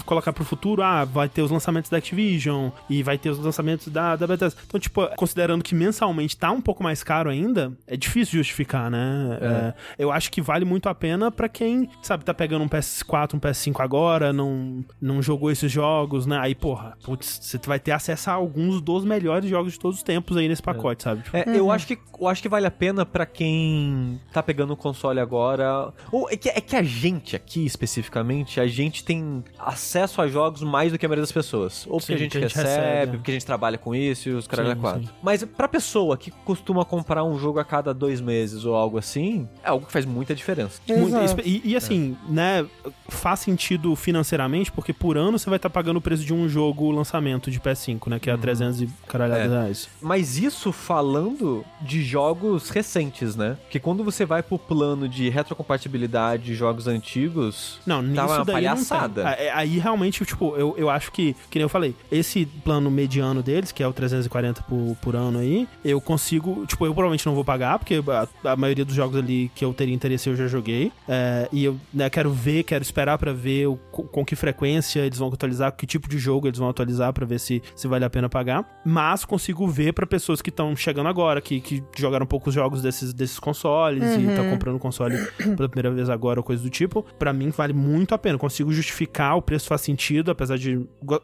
[0.05, 3.89] colocar pro futuro, ah, vai ter os lançamentos da Activision e vai ter os lançamentos
[3.89, 4.59] da, da Bethesda.
[4.67, 9.39] Então, tipo, considerando que mensalmente tá um pouco mais caro ainda, é difícil justificar, né?
[9.41, 13.35] É, eu acho que vale muito a pena pra quem, sabe, tá pegando um PS4,
[13.35, 15.78] um PS5 agora, não, não jogou esses jogos,
[16.27, 16.39] né?
[16.41, 20.03] Aí, porra, putz, você vai ter acesso a alguns dos melhores jogos de todos os
[20.03, 21.23] tempos aí nesse pacote, sabe?
[21.23, 24.73] Tipo, É, eu, acho que, eu acho que vale a pena pra quem tá pegando
[24.73, 25.93] o console agora.
[26.13, 30.63] Ou é que, é que a gente aqui, especificamente, a gente tem acesso a jogos
[30.63, 31.87] mais do que a maioria das pessoas.
[31.87, 33.17] Ou porque Sim, a gente que a gente recebe, recebe, é.
[33.17, 35.03] porque a gente trabalha com isso e os caras é quatro.
[35.03, 35.09] sim.
[35.23, 39.49] Mas pra pessoa que costuma comprar um jogo a cada dois meses ou algo assim,
[39.63, 40.81] é algo que faz muita diferença.
[40.89, 42.67] Muito- e, e assim, né,
[43.09, 46.91] faz sentido financeiramente, porque por ano você vai estar pagando o preço de um jogo
[46.91, 49.49] lançamento de PS5, né, que é a 300 e caralhada É.
[49.49, 49.89] reais.
[50.01, 53.57] Mas isso falando de jogos recentes, né?
[53.63, 58.45] Porque quando você vai pro plano de retrocompatibilidade de jogos antigos, Não, nisso Tá uma
[58.45, 59.25] daí palhaçada.
[59.25, 59.47] não tem.
[59.47, 63.43] É, Aí realmente, tipo, eu, eu acho que, que nem eu falei, esse plano mediano
[63.43, 67.35] deles, que é o 340 por, por ano aí, eu consigo, tipo, eu provavelmente não
[67.35, 68.03] vou pagar, porque
[68.45, 70.93] a, a maioria dos jogos ali que eu teria interesse eu já joguei.
[71.09, 75.19] É, e eu né, quero ver, quero esperar pra ver o, com que frequência eles
[75.19, 78.11] vão atualizar, que tipo de jogo eles vão atualizar pra ver se, se vale a
[78.11, 78.81] pena pagar.
[78.85, 83.13] Mas consigo ver pra pessoas que estão chegando agora, que, que jogaram poucos jogos desses,
[83.13, 85.17] desses consoles e tá comprando um console
[85.57, 88.39] pela primeira vez agora ou coisa do tipo, pra mim vale muito a pena.
[88.39, 90.73] Consigo justificar, o preço faz sentido, apesar de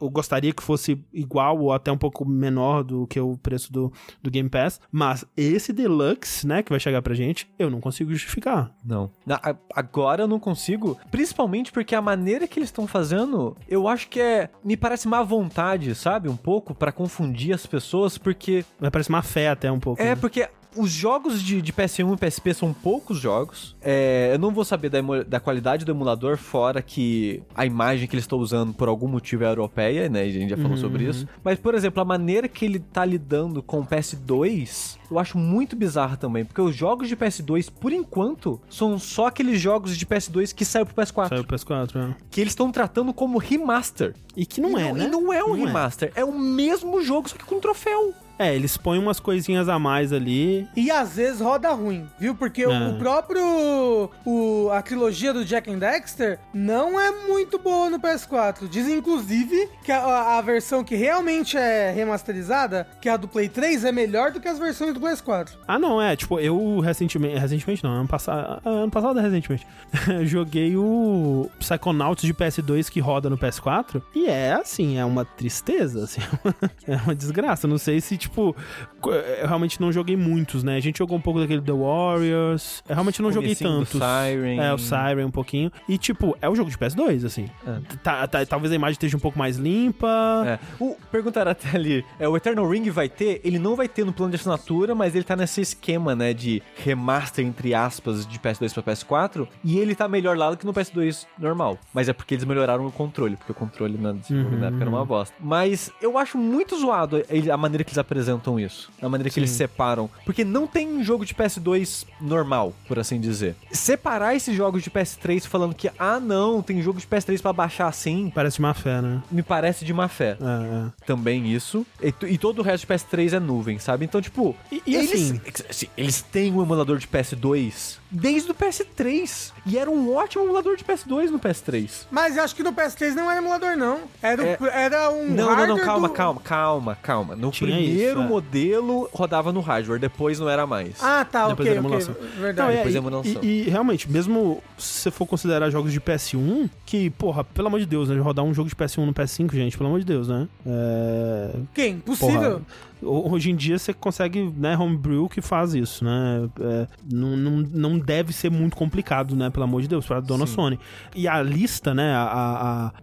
[0.01, 3.93] eu gostaria que fosse igual ou até um pouco menor do que o preço do,
[4.22, 8.11] do Game Pass, mas esse Deluxe, né, que vai chegar pra gente, eu não consigo
[8.12, 8.74] justificar.
[8.85, 9.11] Não.
[9.26, 9.41] Na-
[9.74, 14.13] agora eu não consigo, principalmente porque a maneira que eles estão fazendo, eu acho que
[14.20, 14.50] é.
[14.64, 16.28] Me parece má vontade, sabe?
[16.28, 18.64] Um pouco, pra confundir as pessoas, porque.
[18.78, 20.00] Vai parecer uma fé até um pouco.
[20.02, 20.16] É, né?
[20.16, 23.77] porque os jogos de, de PS1 e PSP são poucos jogos.
[23.81, 28.14] É, eu não vou saber da, da qualidade do emulador, fora que a imagem que
[28.14, 30.22] eles estão usando por algum motivo é europeia, né?
[30.22, 31.27] A gente já falou sobre isso.
[31.43, 35.77] Mas, por exemplo, a maneira que ele tá lidando com o PS2, eu acho muito
[35.77, 36.45] bizarra também.
[36.45, 40.91] Porque os jogos de PS2, por enquanto, são só aqueles jogos de PS2 que saíram
[40.91, 41.29] pro PS4.
[41.29, 42.16] Saiu o PS4, né?
[42.31, 44.14] Que eles estão tratando como remaster.
[44.37, 45.05] E que não e é, né?
[45.05, 46.25] E não é um remaster, é.
[46.25, 48.14] o mesmo jogo, só que com troféu.
[48.39, 50.68] É, eles põem umas coisinhas a mais ali.
[50.76, 52.35] E às vezes roda ruim, viu?
[52.35, 52.89] Porque o- É.
[52.91, 54.11] o próprio.
[54.24, 58.68] O, a trilogia do Jack and Dexter não é muito boa no PS4.
[58.68, 63.49] Dizem, inclusive, que a, a- versão que realmente é remasterizada, que é a do Play
[63.49, 65.51] 3, é melhor do que as versões do PS4.
[65.66, 66.14] Ah, não, é.
[66.16, 67.39] Tipo, eu recentemente.
[67.39, 68.61] Recentemente não, ano passado.
[68.64, 69.66] Ano passado é recentemente.
[70.24, 74.03] joguei o Psychonauts de PS2 que roda no PS4.
[74.14, 76.20] E é assim, é uma tristeza, assim.
[76.87, 77.66] é uma desgraça.
[77.66, 78.55] Não sei se, tipo.
[79.01, 80.77] co- Eu realmente não joguei muitos, né?
[80.77, 82.83] A gente jogou um pouco daquele The Warriors.
[82.89, 83.91] Eu realmente não joguei tantos.
[84.01, 84.59] Siren.
[84.61, 85.70] É, o Siren um pouquinho.
[85.89, 87.49] E, tipo, é o jogo de PS2, assim.
[87.66, 87.79] É.
[88.03, 90.09] Tá- tá- talvez a imagem esteja um pouco mais limpa.
[90.47, 90.59] É.
[90.81, 93.41] O, perguntaram até ali, é, o Eternal Ring vai ter?
[93.45, 96.62] Ele não vai ter no plano de assinatura, mas ele tá nesse esquema, né, de
[96.77, 100.72] remaster, entre aspas, de PS2 pra PS4, e ele tá melhor lá do que no
[100.72, 101.79] PS2 normal.
[101.93, 104.59] Mas é porque eles melhoraram o controle, porque o controle na, Uhum.
[104.59, 105.35] na época era uma bosta.
[105.41, 107.22] Mas eu acho muito zoado
[107.53, 111.02] a maneira que eles apresentam isso, a maneira que eles separam, porque não tem um
[111.02, 113.56] jogo de PS2 normal, por assim dizer.
[113.72, 117.88] Separar esses jogos de PS3 falando que, ah não, tem jogo de PS3 pra baixar
[117.88, 119.20] assim, Parece de má fé, né?
[119.30, 120.90] me parece de má fé É, é.
[121.06, 121.84] também isso.
[122.00, 124.04] E, e todo o resto de PS3 é nuvem, sabe?
[124.04, 128.54] Então, tipo, E- e eles, assim- assim, eles têm um emulador de PS2 desde o
[128.54, 129.52] PS3.
[129.66, 132.06] E era um ótimo emulador de PS2 no PS3.
[132.12, 134.02] Mas eu acho que no PS3 não era emulador, não.
[134.22, 134.84] Era, o- É.
[134.84, 135.30] era um.
[135.30, 137.34] Não, não, não, calma, do- calma, calma, calma.
[137.36, 138.26] No Tinha primeiro isso, é.
[138.26, 141.02] modelo rodava no hardware, depois não era mais.
[141.02, 141.90] Ah, tá, Depois ok, da ok.
[141.90, 142.14] emulação.
[142.40, 142.59] Verdade.
[142.68, 143.42] Não, é, depois e, emulação.
[143.42, 147.80] e- e, realmente, mesmo se você for considerar jogos de PS1, que, porra, pelo amor
[147.80, 148.18] de Deus, né?
[148.20, 150.48] Rodar um jogo de PS1 no PS5, gente, pelo amor de Deus, né?
[150.66, 151.50] É.
[151.74, 151.98] Quem?
[151.98, 152.61] Possível.
[152.61, 152.62] Porra,
[153.03, 156.49] hoje em dia você consegue, né, homebrew que faz isso, né?
[156.61, 159.51] É, não, não, não deve ser muito complicado, né?
[159.51, 160.78] Pelo amor de Deus, pra dona Sony.
[161.14, 162.14] E a lista, né?
[162.14, 162.22] A,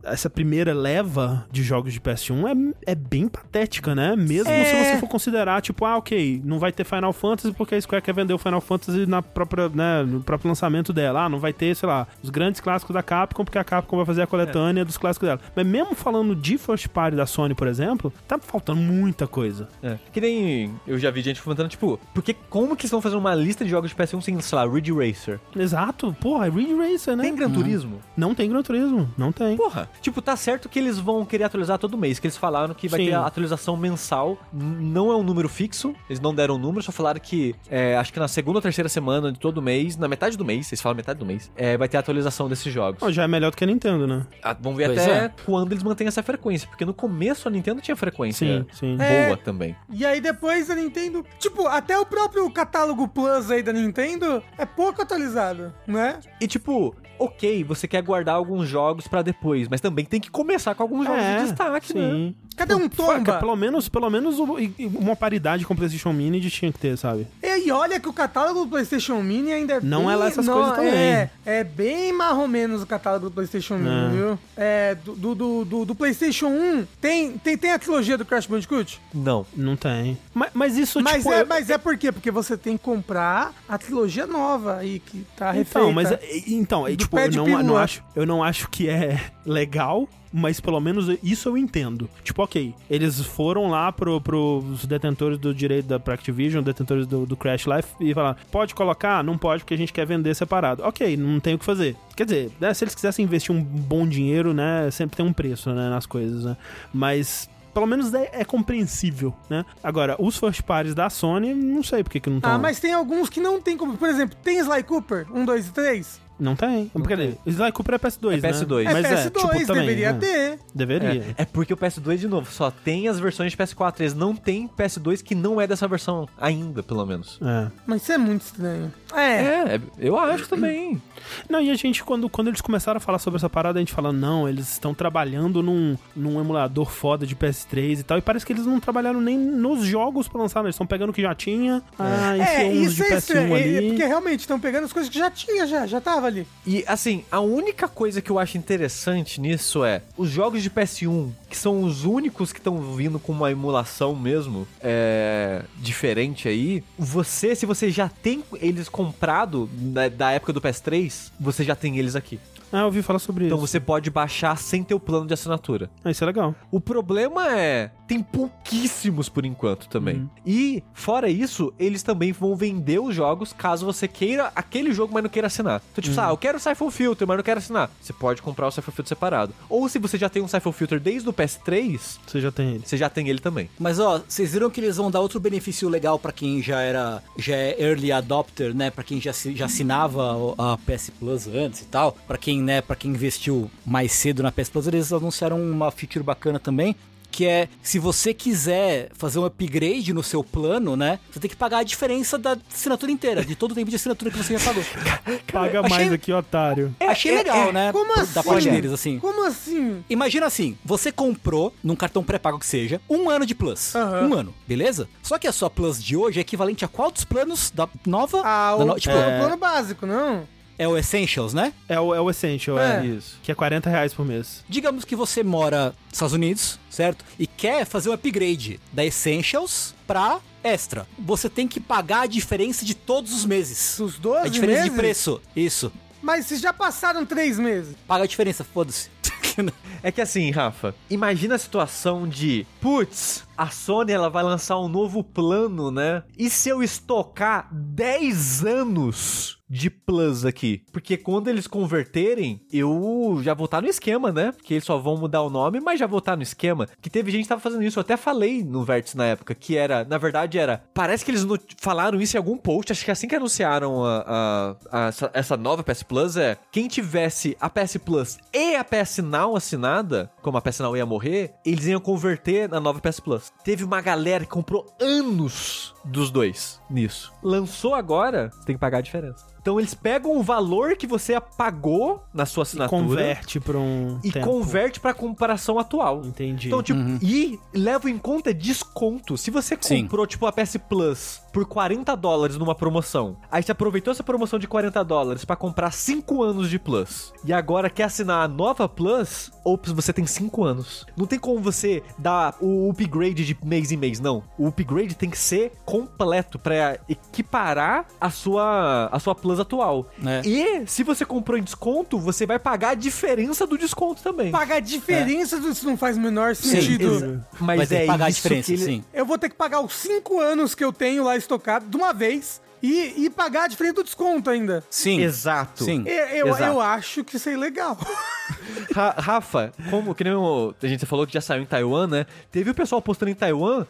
[0.03, 4.15] a- essa primeira leva de jogos de PS1 é, é bem patética, né?
[4.15, 4.65] Mesmo É.
[4.65, 8.03] se você for considerar, tipo, ah, ok, não vai ter Final Fantasy porque a Square
[8.03, 11.25] quer vender o Final Fantasy na própria, né, no próprio lançamento dela.
[11.25, 14.05] Ah, não vai ter, sei lá, os grandes clássicos da Capcom porque a Capcom vai
[14.05, 15.39] fazer a coletânea dos clássicos dela.
[15.55, 19.67] Mas mesmo falando de first party da Sony, por exemplo, tá faltando muita coisa.
[19.83, 19.97] É.
[20.11, 23.33] Que nem eu já vi gente comentando, tipo, porque como que eles estão fazendo uma
[23.33, 25.39] lista de jogos de PS1 sem, sei lá, Ridge Racer?
[25.55, 27.23] Exato, porra, é Ridge Racer, né?
[27.23, 27.99] Tem Gran Turismo?
[28.15, 29.57] Não tem Gran Turismo, não tem.
[29.57, 32.87] Porra, tipo, tá certo que eles vão querer atualizar todo mês, que eles falaram que
[32.87, 33.05] vai Sim.
[33.07, 36.91] ter a atualização mensal, não é um número fixo, eles não deram um número, só
[36.91, 40.37] falaram que, é, acho que na segunda ou terceira semana de todo mês, na metade
[40.37, 43.01] do mês, vocês falam metade do mês, é, vai ter a atualização desses jogos.
[43.01, 44.25] Ó, já é melhor do que a Nintendo, né?
[44.43, 45.31] Ah, vamos ver Pois até é.
[45.45, 48.97] quando eles mantêm essa frequência, porque no começo a Nintendo tinha frequência Sim, sim.
[48.97, 49.70] boa É.
[49.71, 49.75] também.
[49.89, 51.25] E aí depois a Nintendo.
[51.39, 56.19] Tipo, até o próprio catálogo Plus aí da Nintendo é pouco atualizado, né?
[56.39, 56.95] E tipo,
[57.25, 61.05] ok, você quer guardar alguns jogos pra depois, mas também tem que começar com alguns
[61.05, 62.01] jogos de destaque, né?
[62.07, 62.35] É, sim.
[62.57, 63.39] Cadê um Tomba?
[63.39, 64.37] Pelo menos, pelo menos
[64.79, 67.25] uma paridade com o PlayStation Mini de tinha que ter, sabe?
[67.41, 70.45] E olha que o catálogo do PlayStation Mini ainda é Não bem, é lá essas
[70.45, 70.91] não, coisas também.
[70.93, 74.09] É, é bem mais ou menos o catálogo do PlayStation Mini, É.
[74.09, 74.39] viu?
[74.57, 78.99] É, do, do, do, do- PlayStation 1, tem, tem, tem a trilogia do Crash Bandicoot?
[79.13, 79.45] Não.
[79.55, 80.17] Não tem.
[80.33, 81.31] Mas, mas isso, Mas, tipo...
[81.31, 82.11] é, eu- mas é por quê?
[82.11, 85.79] Porque você tem que comprar a trilogia nova aí, que tá refeita.
[85.79, 88.87] Então, mas é- então, é, Do tipo, eu não, não acho, eu não acho que
[88.87, 92.09] é legal, mas pelo menos isso eu entendo.
[92.23, 97.25] Tipo, ok, eles foram lá pro, pros detentores do direito da pra Activision, detentores do,
[97.25, 99.23] do Crash Life, e falaram, pode colocar?
[99.23, 100.83] Não pode, porque a gente quer vender separado.
[100.83, 101.95] Ok, não tem o que fazer.
[102.15, 105.71] Quer dizer, né, se eles quisessem investir um bom dinheiro, né, sempre tem um preço,
[105.71, 106.55] né, nas coisas, né.
[106.93, 107.49] Mas...
[107.73, 109.63] Pelo menos é, é compreensível, né?
[109.81, 112.51] Agora, os first parties da Sony, não sei por que que não estão...
[112.51, 113.95] Ah, mas tem alguns que não tem como.
[113.95, 116.21] Por exemplo, tem Sly Cooper, 1, 2 e 3?
[116.41, 116.87] Não tem.
[116.87, 117.37] Porque tem.
[117.45, 118.83] Sly Cooper é PS2, É PS2.
[118.83, 118.89] né?
[118.89, 120.19] É Mas PS2, é, tipo, também, deveria né?
[120.19, 120.59] ter.
[120.73, 121.33] Deveria.
[121.37, 123.99] É, é porque o PS2, de novo, só tem as versões de PS4.
[123.99, 127.39] Eles não tem PS2 que não é dessa versão ainda, pelo menos.
[127.41, 127.71] É.
[127.85, 128.91] Mas isso é muito estranho.
[129.13, 129.75] É.
[129.75, 131.01] É, eu acho também.
[131.49, 133.91] Não, e a gente, quando, quando eles começaram a falar sobre essa parada, a gente
[133.93, 138.45] fala, não, eles estão trabalhando num, num emulador foda de PS3 e tal, e parece
[138.45, 140.67] que eles não trabalharam nem nos jogos pra lançar, né?
[140.67, 143.17] eles estão pegando o que já tinha, ah, É, enfiou uns isso de é PS1
[143.17, 143.55] estranho.
[143.55, 143.87] é- é ali.
[143.89, 146.47] porque realmente estão pegando as coisas que já tinha, já, já tava ali.
[146.65, 150.69] E assim, a única coisa que eu acho interessante nisso é os jogos jogos de
[150.69, 156.83] PS1, que são os únicos que estão vindo com uma emulação mesmo, é, diferente aí,
[156.97, 161.97] você, se você já tem eles comprado da, da época do PS3, você já tem
[161.97, 162.39] eles aqui.
[162.71, 163.67] Ah, eu ouvi falar sobre Então isso.
[163.67, 165.89] você pode baixar sem ter o plano de assinatura.
[166.03, 166.55] Ah, isso é legal.
[166.71, 170.17] O problema é, tem pouquíssimos por enquanto também.
[170.17, 170.29] Uhum.
[170.45, 175.23] E, fora isso, eles também vão vender os jogos caso você queira aquele jogo, mas
[175.23, 175.81] não queira assinar.
[175.91, 176.27] Então, tipo, Uhum.
[176.27, 177.89] ah, eu quero o Siphon Filter, mas não quero assinar.
[178.01, 179.53] Você pode comprar o Siphon Filter separado.
[179.69, 182.83] Ou se você já tem um Siphon Filter desde o PS3, Você já tem ele.
[182.85, 183.69] você já tem ele também.
[183.79, 187.21] Mas ó, vocês viram que eles vão dar outro benefício legal pra quem já era
[187.37, 188.89] já é early adopter, né?
[188.89, 192.81] Pra quem já, já assinava o- a PS Plus antes e tal, Pra quem, né,
[192.81, 196.95] para quem investiu mais cedo na PS Plus, eles anunciaram uma feature bacana também.
[197.33, 201.17] Que é, se você quiser fazer um upgrade no seu plano, né?
[201.31, 204.29] Você tem que pagar a diferença da assinatura inteira, de todo o tempo de assinatura
[204.29, 204.83] que você já pagou.
[205.49, 206.93] Paga Achei- mais aqui, otário.
[206.99, 207.93] Achei legal, né?
[207.93, 208.43] Como Da assim?
[208.43, 209.17] parte deles, assim.
[209.17, 210.03] Como assim?
[210.09, 213.95] Imagina assim, você comprou, num cartão pré-pago que seja, um ano de Plus.
[213.95, 214.27] Aham.
[214.27, 215.07] Um ano, beleza?
[215.23, 218.41] Só que a sua Plus de hoje é equivalente a qual dos planos da nova?
[218.43, 220.45] Ah, da o, no- tipo, o plano básico, não?
[220.81, 221.73] É o Essentials, né?
[221.87, 223.01] É o, é o Essential, é.
[223.01, 223.05] É.
[223.05, 223.37] Isso.
[223.43, 224.63] Que é 40 reais por mês.
[224.67, 227.23] Digamos que você mora nos Estados Unidos, certo?
[227.37, 231.07] E quer fazer um upgrade da Essentials pra Extra.
[231.19, 233.99] Você tem que pagar a diferença de todos os meses.
[233.99, 234.91] Os 12 A diferença meses?
[234.91, 235.41] de preço.
[235.55, 235.91] Isso.
[236.19, 237.95] Mas se já passaram três meses.
[238.07, 239.09] Paga a diferença, foda-se.
[240.03, 244.87] É que assim, Rafa, imagina a situação de, putz, a Sony ela vai lançar um
[244.87, 246.23] novo plano, né?
[246.35, 250.83] E se eu estocar 10 anos de Plus aqui?
[250.91, 254.51] Porque quando eles converterem, eu já vou estar no esquema, né?
[254.51, 256.87] Porque eles só vão mudar o nome, mas já vou estar no esquema.
[257.01, 259.77] Que teve gente que tava fazendo isso, eu até falei no Vértice na época, que
[259.77, 261.45] era, na verdade era, parece que eles
[261.79, 265.57] falaram isso em algum post, acho que assim que anunciaram a, a- a- essa, essa
[265.57, 270.57] nova PS Plus é, quem tivesse a PS Plus e a PS Now assinada, como
[270.57, 273.51] a PS Now ia morrer, eles iam converter na nova PS Plus.
[273.63, 277.31] Teve uma galera que comprou anos dos dois nisso.
[277.43, 279.45] Lançou agora, tem que pagar a diferença.
[279.61, 284.19] Então eles pegam o valor que você pagou na sua E assinatura converte pra um.
[284.23, 284.45] e tempo.
[284.47, 286.23] converte pra comparação atual.
[286.25, 286.67] Entendi.
[286.67, 289.37] Então, tipo, e leva em conta desconto.
[289.37, 290.03] Se você Sim.
[290.03, 294.57] comprou, tipo, a PS Plus por 40 dólares numa promoção, aí você aproveitou essa promoção
[294.57, 298.87] de 40 dólares pra comprar 5 anos de Plus, e agora quer assinar a nova
[298.87, 301.05] Plus, ops, você tem 5 anos.
[301.15, 304.43] Não tem como você dar o upgrade de mês em mês, não.
[304.57, 310.07] O upgrade tem que ser completo pra equiparar a sua, a sua Plus atual.
[310.25, 310.41] É.
[310.45, 314.51] E se você comprou em desconto, você vai pagar a diferença do desconto também.
[314.51, 317.15] Pagar a diferença disso não faz o menor Sim, sentido.
[317.15, 319.03] Exa- Mas Vai ter é que pagar a isso diferença, que ele- sim.
[319.13, 322.13] Eu vou ter que pagar os cinco anos que eu tenho lá estocado de uma
[322.13, 324.83] vez e, e pagar a diferença do desconto ainda.
[324.89, 325.21] Sim.
[325.21, 325.83] Exato.
[325.83, 326.03] Sim.
[326.07, 326.63] Eu, eu, Exato.
[326.63, 327.97] eu acho que isso é ilegal.
[328.93, 332.25] Ra- Rafa, como que nem o, a gente falou que já saiu em Taiwan, né?
[332.51, 333.85] Teve o pessoal postando em Taiwan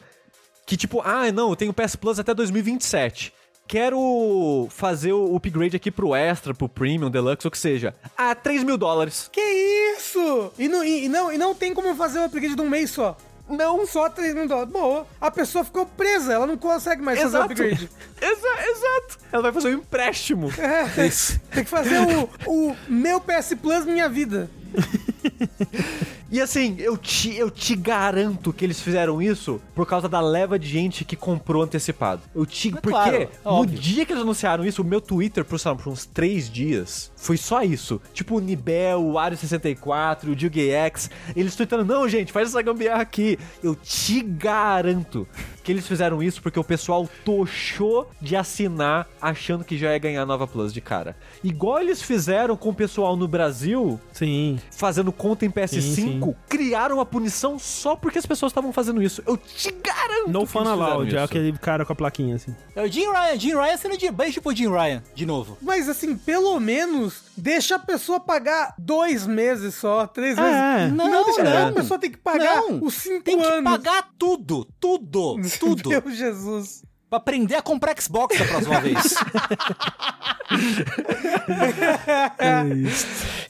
[0.65, 3.33] que tipo, ah, não, eu tenho PS Plus até 2027.
[3.67, 7.95] Quero fazer o upgrade aqui pro Extra, pro Premium, Deluxe, ou que seja.
[8.17, 9.29] Ah, 3 mil dólares.
[9.31, 9.39] que
[9.97, 10.51] isso?
[10.59, 12.91] E não, e, e não, e não tem como fazer o upgrade de um mês
[12.91, 13.15] só.
[13.49, 14.71] Não só 3 mil dólares.
[14.71, 15.05] Boa.
[15.19, 17.51] A pessoa ficou presa, ela não consegue mais fazer o Exato.
[17.53, 17.89] upgrade.
[18.21, 19.17] Exa- exato.
[19.31, 20.51] Ela vai fazer um empréstimo.
[20.57, 21.11] É, tem,
[21.51, 24.49] tem que fazer o, o meu PS Plus Minha Vida.
[26.31, 30.57] E assim, eu te, eu te garanto que eles fizeram isso por causa da leva
[30.57, 32.21] de gente que comprou antecipado.
[32.33, 33.77] Eu te, porque claro, no óbvio.
[33.77, 37.35] dia que eles anunciaram isso, o meu Twitter, por, lá, por uns três dias, foi
[37.35, 38.01] só isso.
[38.13, 43.37] Tipo o Nibel, o Ario64, o X, eles tweetando, não, gente, faz essa gambiarra aqui.
[43.61, 45.27] Eu te garanto
[45.63, 50.25] que eles fizeram isso porque o pessoal tochou de assinar achando que já ia ganhar
[50.25, 51.15] nova Plus de cara.
[51.43, 54.59] Igual eles fizeram com o pessoal no Brasil, Sim.
[54.71, 56.35] fazendo conta em PS5, Sim, sim.
[56.49, 59.21] criaram uma punição só porque as pessoas estavam fazendo isso.
[59.25, 62.55] Eu te garanto No fun allowed, é aquele cara com a plaquinha assim.
[62.75, 65.57] É o Jim Ryan, Jim Ryan sendo de beijo pro Jim Ryan, de novo.
[65.61, 70.95] Mas assim, pelo menos deixa a pessoa pagar dois meses só, três É, meses.
[70.97, 71.67] não, não, deixa não.
[71.69, 73.63] a pessoa tem que pagar Não, os cinco Tem que anos.
[73.71, 75.89] pagar tudo, tudo, tudo.
[75.89, 76.83] Meu Jesus.
[77.09, 79.15] Pra aprender a comprar Xbox da próxima vez.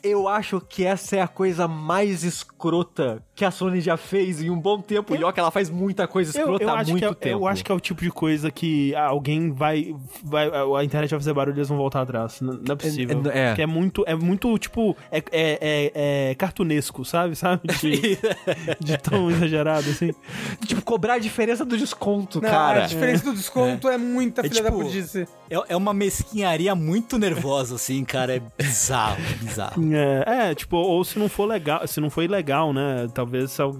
[0.01, 4.51] Eu acho que essa é a coisa mais escrota que a Sony já fez em
[4.51, 5.15] um bom tempo.
[5.15, 7.39] E ó, que ela faz muita coisa escrota há acho muito que é, tempo.
[7.43, 10.47] eu acho que é o tipo de coisa que alguém vai, vai.
[10.77, 12.39] A internet vai fazer barulho e eles vão voltar atrás.
[12.39, 13.23] Não, não é possível.
[13.33, 17.35] É- é- Porque é muito, é muito, tipo, é, é, é, é cartunesco, sabe?
[17.35, 17.61] Sabe?
[17.79, 18.17] De,
[18.79, 20.11] de tão exagerado, assim.
[20.67, 22.83] Tipo, cobrar a diferença do desconto, Não, cara.
[22.83, 25.27] a diferença do desconto é, muita É filha da tipo- pudice.
[25.49, 28.35] É, é uma mesquinharia muito nervosa, assim, cara.
[28.35, 29.81] É bizarro, bizarro.
[29.93, 33.07] É, é, tipo, ou se não for legal, se não for ilegal, né?
[33.13, 33.71] Talvez só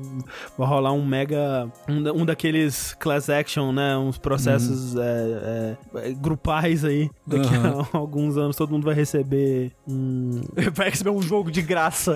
[0.58, 1.70] vai rolar um mega.
[1.89, 3.97] Um, um daqueles class action, né?
[3.97, 7.10] Uns processos é, é, é, grupais aí.
[7.26, 7.82] Daqui Uhum.
[7.82, 10.41] a alguns anos todo mundo vai receber um.
[10.74, 12.16] Vai receber um jogo de graça.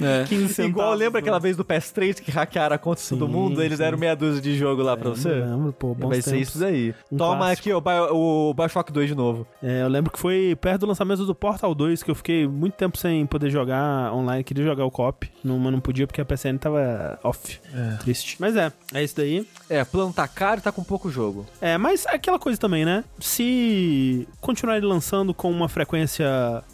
[0.00, 0.24] É.
[0.28, 0.70] 15 centavos.
[0.70, 3.62] Igual lembra aquela vez do PS3 que hackearam a conta de todo Sim, mundo?
[3.62, 3.84] Eles sim.
[3.84, 5.28] deram meia dúzia de jogo lá pra Eu você?
[5.28, 6.48] lembro, pô, bons Vai ser tempos.
[6.48, 6.94] isso daí.
[7.10, 7.68] Um Toma clássico.
[7.78, 9.46] aqui ó, o, o Bioshock 2 de novo.
[9.62, 12.74] É, eu lembro que foi perto do lançamento do Portal 2 que eu fiquei muito
[12.74, 14.42] tempo sem poder jogar online.
[14.44, 17.60] Queria jogar o co-op, não, mas não podia porque a PCN tava off.
[18.00, 18.36] Triste.
[18.38, 19.46] Mas é, é isso daí.
[19.68, 21.46] É, plano tá caro e tá com pouco jogo.
[21.60, 23.04] É, mas é aquela coisa também, né?
[23.20, 26.26] Se continuarem lançando com uma frequência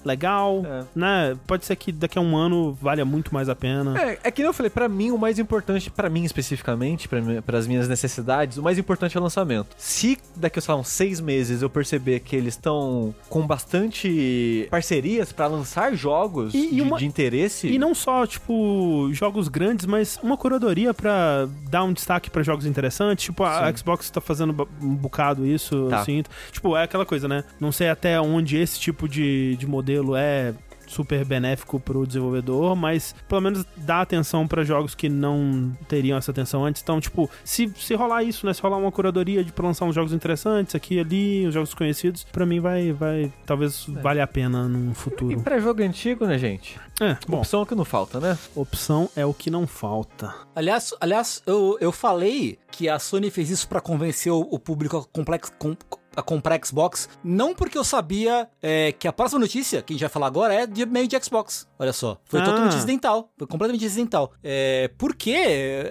[0.05, 0.85] legal, É.
[0.95, 1.37] né?
[1.47, 3.99] Pode ser que daqui a um ano valha muito mais a pena.
[4.01, 7.09] É, é que nem eu falei, pra mim o mais importante, pra mim especificamente,
[7.45, 9.68] para as minhas necessidades, o mais importante é o lançamento.
[9.78, 15.47] Se daqui, lá, uns seis meses eu perceber que eles estão com bastante parcerias pra
[15.47, 17.68] lançar jogos E- e de, uma- de interesse.
[17.68, 22.66] E não só, tipo, jogos grandes, mas uma curadoria pra dar um destaque pra jogos
[22.66, 23.25] interessantes.
[23.25, 23.77] Tipo, a Sim.
[23.79, 25.99] Xbox tá fazendo um bocado isso, Tá.
[26.01, 26.31] eu sinto.
[26.53, 27.45] Tipo, é aquela coisa, né?
[27.59, 30.55] Não sei até onde esse tipo de, de modelo é
[30.91, 36.30] super benéfico pro desenvolvedor, mas pelo menos dá atenção pra jogos que não teriam essa
[36.30, 36.82] atenção antes.
[36.82, 38.53] Então, tipo, se, se rolar isso, né?
[38.53, 41.72] Se rolar uma curadoria de pra lançar uns jogos interessantes aqui e ali, uns jogos
[41.74, 45.41] conhecidos, pra mim vai, vai talvez valha a pena num E futuro.
[45.43, 46.78] pra jogo antigo, né, gente?
[47.01, 48.36] É, bom, Opção que não falta, né?
[48.55, 50.34] opção é o que não falta.
[50.55, 54.97] Aliás, aliás eu, eu falei que a Sony fez isso pra convencer o, o público
[54.99, 55.76] a, complex, com-
[56.17, 60.01] a comprar Xbox, não porque eu sabia é, que a próxima notícia, que a gente
[60.01, 61.67] vai falar agora, é de meio de Xbox.
[61.79, 62.19] Olha só.
[62.25, 62.45] Foi Ah.
[62.45, 63.31] totalmente acidental.
[63.39, 64.33] Foi completamente acidental.
[64.43, 65.37] É, porque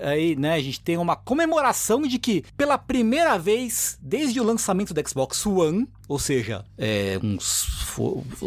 [0.04, 4.94] aí, né, a gente tem uma comemoração de que, pela primeira vez, desde o lançamento
[4.94, 7.68] do Xbox One, ou seja, é, uns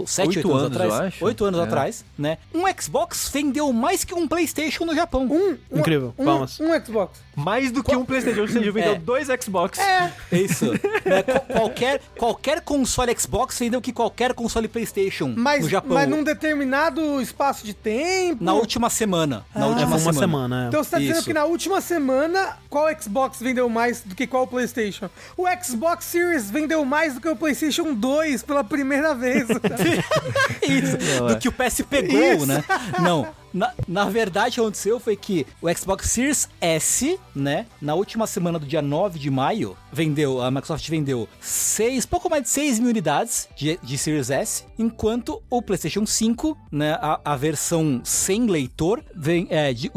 [0.07, 1.25] sete, Oito oito anos, anos, atrás, eu acho.
[1.25, 1.63] oito anos É.
[1.63, 5.27] atrás, né, um Xbox vendeu mais que um PlayStation no Japão.
[5.31, 6.59] Um, um- Incrível, um, palmas.
[6.61, 7.21] um Xbox.
[7.37, 8.99] Mais do que um PlayStation, seja, vendeu É.
[8.99, 9.79] dois Xbox.
[9.79, 10.67] É, Isso.
[11.05, 15.95] Né, qual- qualquer, qualquer console Xbox vendeu que qualquer console PlayStation mas, no Japão.
[15.95, 18.43] mas num determinado espaço de tempo.
[18.43, 19.47] Na última semana.
[19.55, 19.69] Na Ah.
[19.69, 20.19] última É, semana.
[20.19, 20.69] semana, é.
[20.69, 21.25] Então você tá dizendo Isso.
[21.27, 25.09] que na última semana, qual Xbox vendeu mais do que qual PlayStation?
[25.37, 27.51] O Xbox Series vendeu mais do que o PlayStation
[27.94, 29.46] 2 pela primeira vez.
[30.62, 30.98] Isso.
[31.18, 31.36] Não, do é.
[31.36, 32.46] que o PS pegou, Isso.
[32.46, 32.64] né?
[33.00, 33.41] Não.
[33.53, 37.66] Na, na verdade, o que aconteceu foi que o Xbox Series S, né?
[37.80, 42.44] Na última semana do dia 9 de maio, vendeu, a Microsoft vendeu seis, pouco mais
[42.44, 46.92] de 6 mil unidades de, de Series S, enquanto o PlayStation 5, né?
[47.00, 49.90] A, a versão sem leitor, vem, é, de-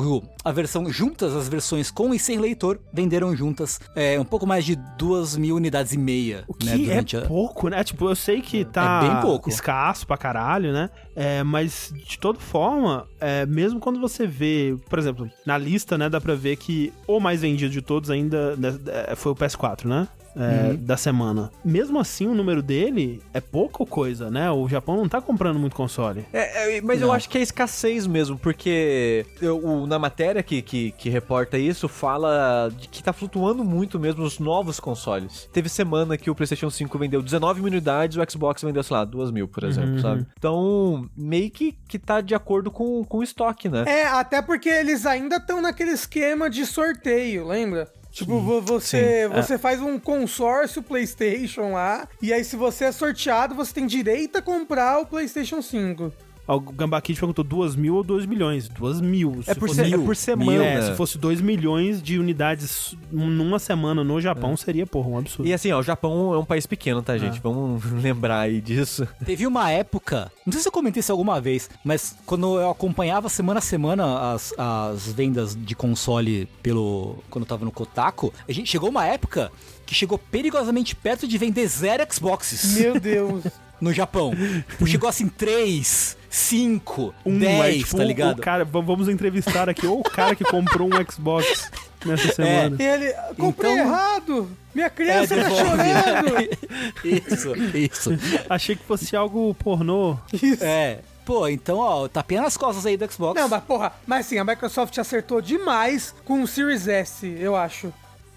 [0.43, 4.65] a versão juntas, as versões com e sem leitor, venderam juntas é, um pouco mais
[4.65, 6.43] de 2 mil unidades e meia.
[6.47, 7.83] O que né, é a- pouco, né?
[7.83, 9.49] Tipo, eu sei que tá É bem pouco.
[9.49, 10.89] escasso pra caralho, né?
[11.15, 16.09] É, mas de toda forma, é, mesmo quando você vê, por exemplo, na lista, né,
[16.09, 19.85] dá pra ver que o mais vendido de todos ainda né, é, foi o PS4,
[19.85, 20.07] né?
[20.35, 20.75] É, Uhum.
[20.85, 21.49] Da semana.
[21.63, 24.51] Mesmo assim, o número dele é pouca coisa, né?
[24.51, 26.25] O Japão não tá comprando muito console.
[26.33, 27.13] É, é, mas eu Não.
[27.13, 31.87] acho que é escassez mesmo, porque eu- o- na matéria que, que, que reporta isso,
[31.87, 35.47] fala de que tá flutuando muito mesmo os novos consoles.
[35.53, 39.05] Teve semana que o PlayStation 5 vendeu 19 mil unidades, o Xbox vendeu, sei lá,
[39.05, 40.01] 2 mil, por exemplo, Uhum.
[40.01, 40.25] sabe?
[40.37, 43.83] Então, meio que, que tá de acordo com, com o estoque, né?
[43.87, 47.87] é, até porque eles ainda estão naquele esquema de sorteio, lembra?
[48.15, 52.91] Tipo, vo- você, sim, você faz um consórcio PlayStation lá, e aí se você é
[52.93, 56.13] sorteado, você tem direito a comprar o PlayStation 5.
[56.47, 58.69] O Gambá Kid perguntou 2 mil ou 2 milhões?
[58.69, 59.41] 2 mil.
[59.47, 60.03] É por, é mil.
[60.03, 60.63] por semana.
[60.63, 65.47] É, se fosse 2 milhões de unidades numa semana no Japão, seria, porra, um absurdo.
[65.47, 67.39] E assim, ó, o Japão é um país pequeno, tá, gente?
[67.39, 69.07] Vamos lembrar aí disso.
[69.25, 73.27] Teve uma época, não sei se eu comentei isso alguma vez, mas quando eu acompanhava
[73.27, 77.23] semana a semana as, as vendas de console pelo.
[77.29, 79.51] quando eu tava no Kotaku, a gente chegou uma época
[79.85, 83.43] que chegou perigosamente perto de vender zero Xboxes Meu Deus.
[83.79, 84.31] no Japão.
[84.85, 88.41] Chegou assim, 3, 5, Um, 10, é, tipo, tá o ligado?
[88.41, 91.71] cara, v- vamos entrevistar aqui ou o cara que comprou um Xbox
[92.05, 92.75] nessa semana.
[92.77, 94.49] E ele, comprei Então- errado!
[94.73, 96.49] Minha criança É, tá chorando!
[97.05, 98.09] Isso, isso.
[98.49, 100.17] Achei que fosse algo pornô.
[100.33, 100.61] Isso.
[100.61, 100.99] É.
[101.23, 103.39] Pô, então, ó, tapinha nas costas aí do Xbox.
[103.39, 107.93] Não, mas porra, mas sim, a Microsoft acertou demais com o Series S, eu acho.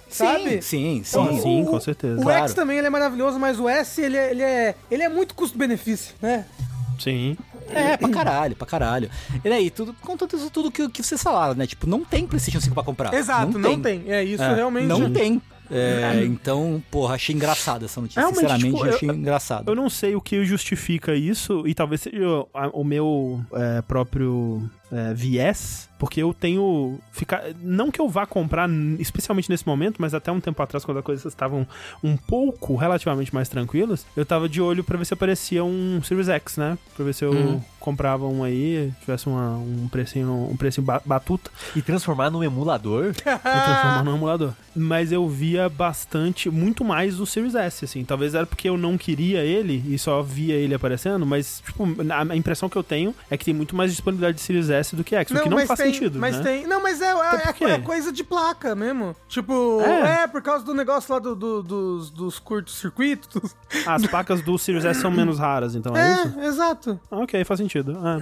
[0.08, 0.62] Sabe?
[0.62, 1.42] Sim, sim, Sim, sim.
[1.42, 2.20] sim, o- com certeza.
[2.20, 2.44] O Claro.
[2.44, 5.34] X também ele é maravilhoso, mas o S ele é, ele é, ele é muito
[5.34, 6.46] custo-benefício, né?
[6.98, 7.36] Sim.
[7.70, 9.10] É, pra caralho, pra caralho.
[9.44, 11.66] E aí, tudo, com tudo tudo que, que vocês falaram, né?
[11.66, 13.12] Tipo, não tem PlayStation 5 pra comprar.
[13.14, 14.04] Exato, não, tem.
[14.06, 14.86] É isso É, realmente.
[14.86, 15.40] Não tem.
[15.70, 18.20] É, então, porra, achei engraçada essa notícia.
[18.20, 19.70] Realmente, Sinceramente, tipo, eu achei engraçado.
[19.70, 24.62] Eu não sei o que justifica isso, e talvez seja a- o meu é, próprio
[24.90, 26.98] é, viés, porque eu tenho.
[27.12, 28.68] Ficar, não que eu vá comprar,
[28.98, 31.66] especialmente nesse momento, mas até um tempo atrás, quando as coisas estavam
[32.02, 36.28] um pouco, relativamente mais tranquilas, eu tava de olho pra ver se aparecia um Series
[36.28, 36.78] X, né?
[36.96, 37.60] Pra ver se eu Uhum.
[37.80, 41.50] comprava um aí, tivesse uma- um precinho, um precinho ba- batuta.
[41.74, 43.12] E transformar num emulador?
[43.58, 44.52] e transformar no emulador.
[44.76, 48.04] Mas eu via bastante, muito mais o Series S, assim.
[48.04, 52.28] Talvez era porque eu não queria ele e só via ele aparecendo, mas, tipo, a
[52.32, 55.04] a impressão que eu tenho é que tem muito mais disponibilidade de Series S do
[55.04, 56.42] que X, o que não faz tem, sentido, Mas né?
[56.42, 56.66] tem.
[56.66, 59.14] Não, mas é, é, é coisa de placa mesmo.
[59.28, 60.22] Tipo, É.
[60.22, 63.54] é, por causa do negócio lá do, do- dos, dos curtos-circuitos.
[63.86, 66.38] As placas do Series S são menos raras, então é, isso?
[66.40, 67.00] É, exato.
[67.10, 67.98] Ah, ok, faz sentido.
[68.02, 68.18] Ah,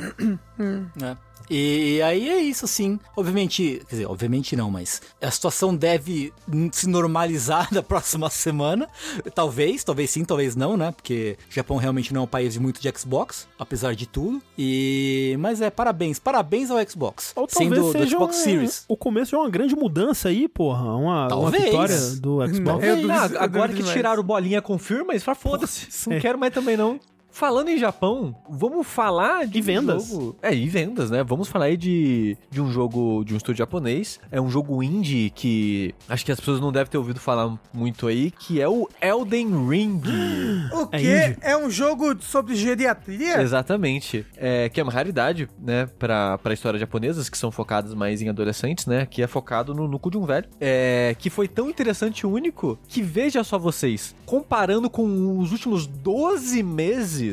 [0.97, 1.17] né?
[1.49, 2.99] E aí é isso, assim.
[3.17, 6.33] Obviamente, quer dizer, obviamente não, mas a situação deve
[6.73, 8.89] se normalizar da próxima semana.
[9.35, 10.93] Talvez, talvez sim, talvez não, né?
[10.93, 14.41] Porque o Japão realmente não é um país de muito de Xbox, apesar de tudo.
[14.59, 18.85] E mas é parabéns, parabéns ao Xbox, ou sendo talvez do seja Xbox um- Series.
[18.89, 20.83] o começo de uma grande mudança aí, porra.
[20.97, 21.65] Uma, uma Talvez.
[21.65, 22.85] vitória do Xbox.
[22.85, 26.53] Eu duvido- Ah, eu agora que tiraram o bolinha confirma, isso foda-se, não quero mais
[26.53, 26.99] também não.
[27.39, 30.09] Falando em Japão, vamos falar de E um vendas.
[30.09, 31.23] jogo- É, e vendas, né?
[31.23, 34.19] Vamos falar aí de, de um jogo de um estúdio japonês.
[34.33, 38.07] É um jogo indie que acho que as pessoas não devem ter ouvido falar muito
[38.07, 40.01] aí, que é o Elden Ring.
[40.73, 41.27] O É quê?
[41.29, 41.39] indie?
[41.43, 43.43] É, um jogo sobre geriatria?
[43.43, 44.25] Exatamente.
[44.39, 48.31] É, que é uma raridade, né, pra, pra história japonesas, que são focadas mais em
[48.31, 50.49] adolescentes, né, que é focado no núcleo de um velho.
[50.59, 55.87] É, que foi tão interessante e único que, veja só vocês, comparando com os últimos
[55.87, 57.26] 12 meses,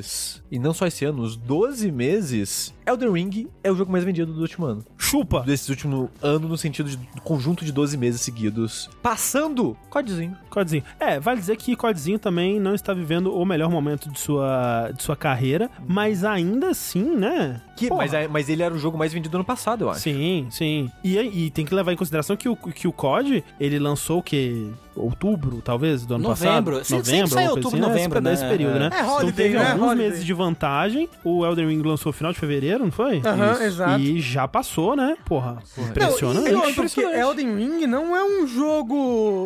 [0.51, 4.33] e não só esse ano, os 12 meses, Elden Ring é o jogo mais vendido
[4.33, 4.83] do último ano.
[4.97, 5.41] Chupa!
[5.41, 8.89] Desse último ano, no sentido de conjunto de 12 meses seguidos.
[9.01, 10.35] Passando Codezinho.
[10.49, 10.83] Codezinho.
[10.99, 15.01] É, vale dizer que Codezinho também não está vivendo o melhor momento de sua, de
[15.03, 17.61] sua carreira, mas ainda assim, né?
[17.77, 20.01] Que, mas, é- mas ele era o jogo mais vendido ano passado, eu acho.
[20.01, 20.91] Sim, sim.
[21.03, 24.23] E, e tem que levar em consideração que o, que o COD, ele lançou o
[24.23, 24.67] quê?
[24.95, 26.77] Outubro, talvez, do ano Novembro.
[26.77, 26.85] passado?
[26.85, 28.31] Sempre- sempre sai alguma outubro, coisa novembro, Esse- né?
[28.31, 28.79] Desse período, É.
[28.79, 28.89] né?
[28.93, 29.71] É então holiday, teve né?
[29.71, 30.09] alguns Holiday.
[30.09, 31.09] meses de vantagem.
[31.23, 33.21] O Elden Ring lançou no final de fevereiro, não foi?
[33.25, 33.63] Aham, Isso.
[33.63, 33.99] exato.
[33.99, 35.15] E já passou, né?
[35.25, 36.47] Porra, Não, impressionante.
[36.47, 37.19] e, e, porque impressionante.
[37.19, 38.95] Elden Ring não é um jogo,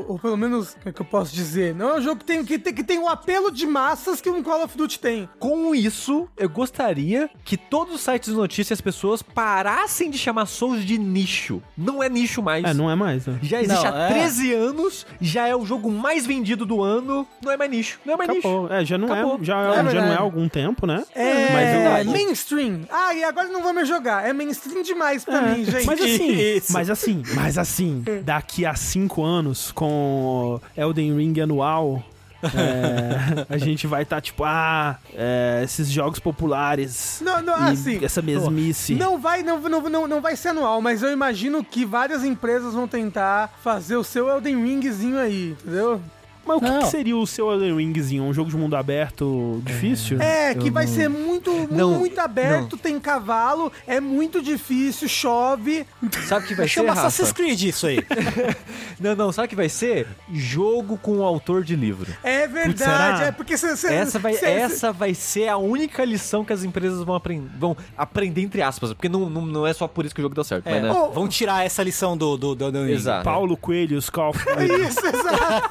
[0.08, 1.74] ou pelo menos, o que, é que eu posso dizer?
[1.76, 4.30] Não é um jogo que tem, que, tem, que tem o apelo de massas que
[4.30, 5.30] um Call of Duty tem.
[5.40, 10.18] Com isso, eu gostaria que todos os sites de notícias e as pessoas parassem de
[10.18, 11.62] chamar Souls de nicho.
[11.78, 12.64] Não é nicho mais.
[12.66, 13.40] É, não é mais, né?
[13.42, 14.08] Já existe Não, há é.
[14.10, 17.28] 13 anos, já é o jogo mais vendido do ano.
[17.44, 18.00] Não é mais nicho.
[18.06, 18.48] Não é mais nicho.
[18.48, 18.72] Acabou.
[18.72, 19.40] É, já não Acabou.
[19.42, 21.04] é, já, É já não é há algum tempo, né?
[21.16, 22.82] É, Mas eu- mainstream.
[22.90, 24.26] Ah, e agora não vou mais jogar.
[24.28, 25.86] É mainstream demais pra É, mim, gente.
[25.86, 32.04] Mas assim, mas assim, mas assim, daqui a cinco anos, com Elden Ring anual,
[32.44, 37.22] é, a gente vai estar tipo, ah, é, esses jogos populares.
[37.24, 38.96] Não, não, assim, essa mesmice.
[38.96, 42.74] Não vai, não, não, não, não vai ser anual, mas eu imagino que várias empresas
[42.74, 46.02] vão tentar fazer o seu Elden Ringzinho aí, entendeu?
[46.48, 48.24] Mas o que, que seria o seu Elden Ringzinho?
[48.24, 50.22] Um jogo de mundo aberto difícil?
[50.22, 55.08] É, que Eu vai não- ser muito, Não, muito aberto, tem cavalo, é muito difícil,
[55.08, 55.86] chove.
[56.28, 57.08] Sabe o que vai ser, Chama Rafa?
[57.08, 58.00] Assassin's Creed isso aí.
[59.00, 59.32] Não, não.
[59.32, 60.08] Sabe o que vai ser?
[60.34, 62.12] Jogo com o autor de livro.
[62.24, 63.94] É verdade, é porque você...
[63.94, 68.42] Essa vai, essa vai ser a única lição que as empresas vão, aprend vão aprender,
[68.42, 68.94] entre aspas.
[68.94, 70.66] Porque não, não, não é só por isso que o jogo deu certo.
[70.68, 71.10] É, mas, né?
[71.14, 73.24] Vão tirar essa lição do do, do, do.
[73.24, 74.40] Paulo Coelho, Scoff.
[74.88, 75.70] Isso, exato.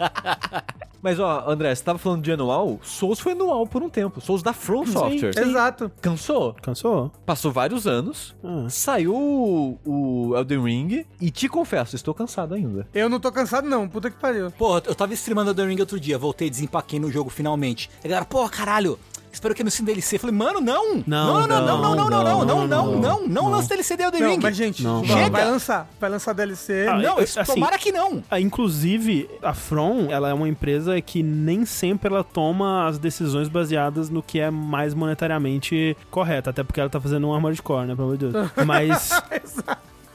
[1.02, 2.78] Mas, ó, André, você tava falando de anual?
[2.82, 4.20] Souls foi anual por um tempo.
[4.20, 5.32] Souls da From Software.
[5.38, 5.90] exato.
[6.00, 6.54] Cansou?
[6.60, 7.10] Cansou?
[7.24, 8.36] Passou vários anos.
[8.44, 8.66] Ah.
[8.68, 11.06] Saiu o, Elden Ring.
[11.20, 12.86] E te confesso, estou cansado ainda.
[12.92, 14.50] Eu não tô cansado não, puta que pariu.
[14.50, 17.90] Pô, eu tava streamando Elden Ring outro dia, voltei, desempaquei no jogo finalmente.
[18.04, 18.98] E a galera, pô, caralho,
[19.32, 20.16] espero que não DLC.
[20.16, 21.02] Eu falei, mano, não!
[21.06, 23.96] Não, não, não, não, não, não, não, não, não, não, não, não, não, lance DLC
[23.96, 24.38] de Elden Não, Ring.
[24.42, 25.02] mas gente, Não.
[25.02, 25.30] vai- Chega.
[25.30, 26.86] vai lançar, vai lançar DLC.
[26.88, 28.22] Ah, Não, é, assim, tomara que não.
[28.30, 33.48] Ah, Inclusive, a From, ela é uma empresa que nem sempre ela toma as decisões
[33.48, 37.86] baseadas no que é mais monetariamente correto, até porque ela tá fazendo um Armored Core,
[37.86, 38.50] né, pelo amor de Deus.
[38.66, 39.10] Mas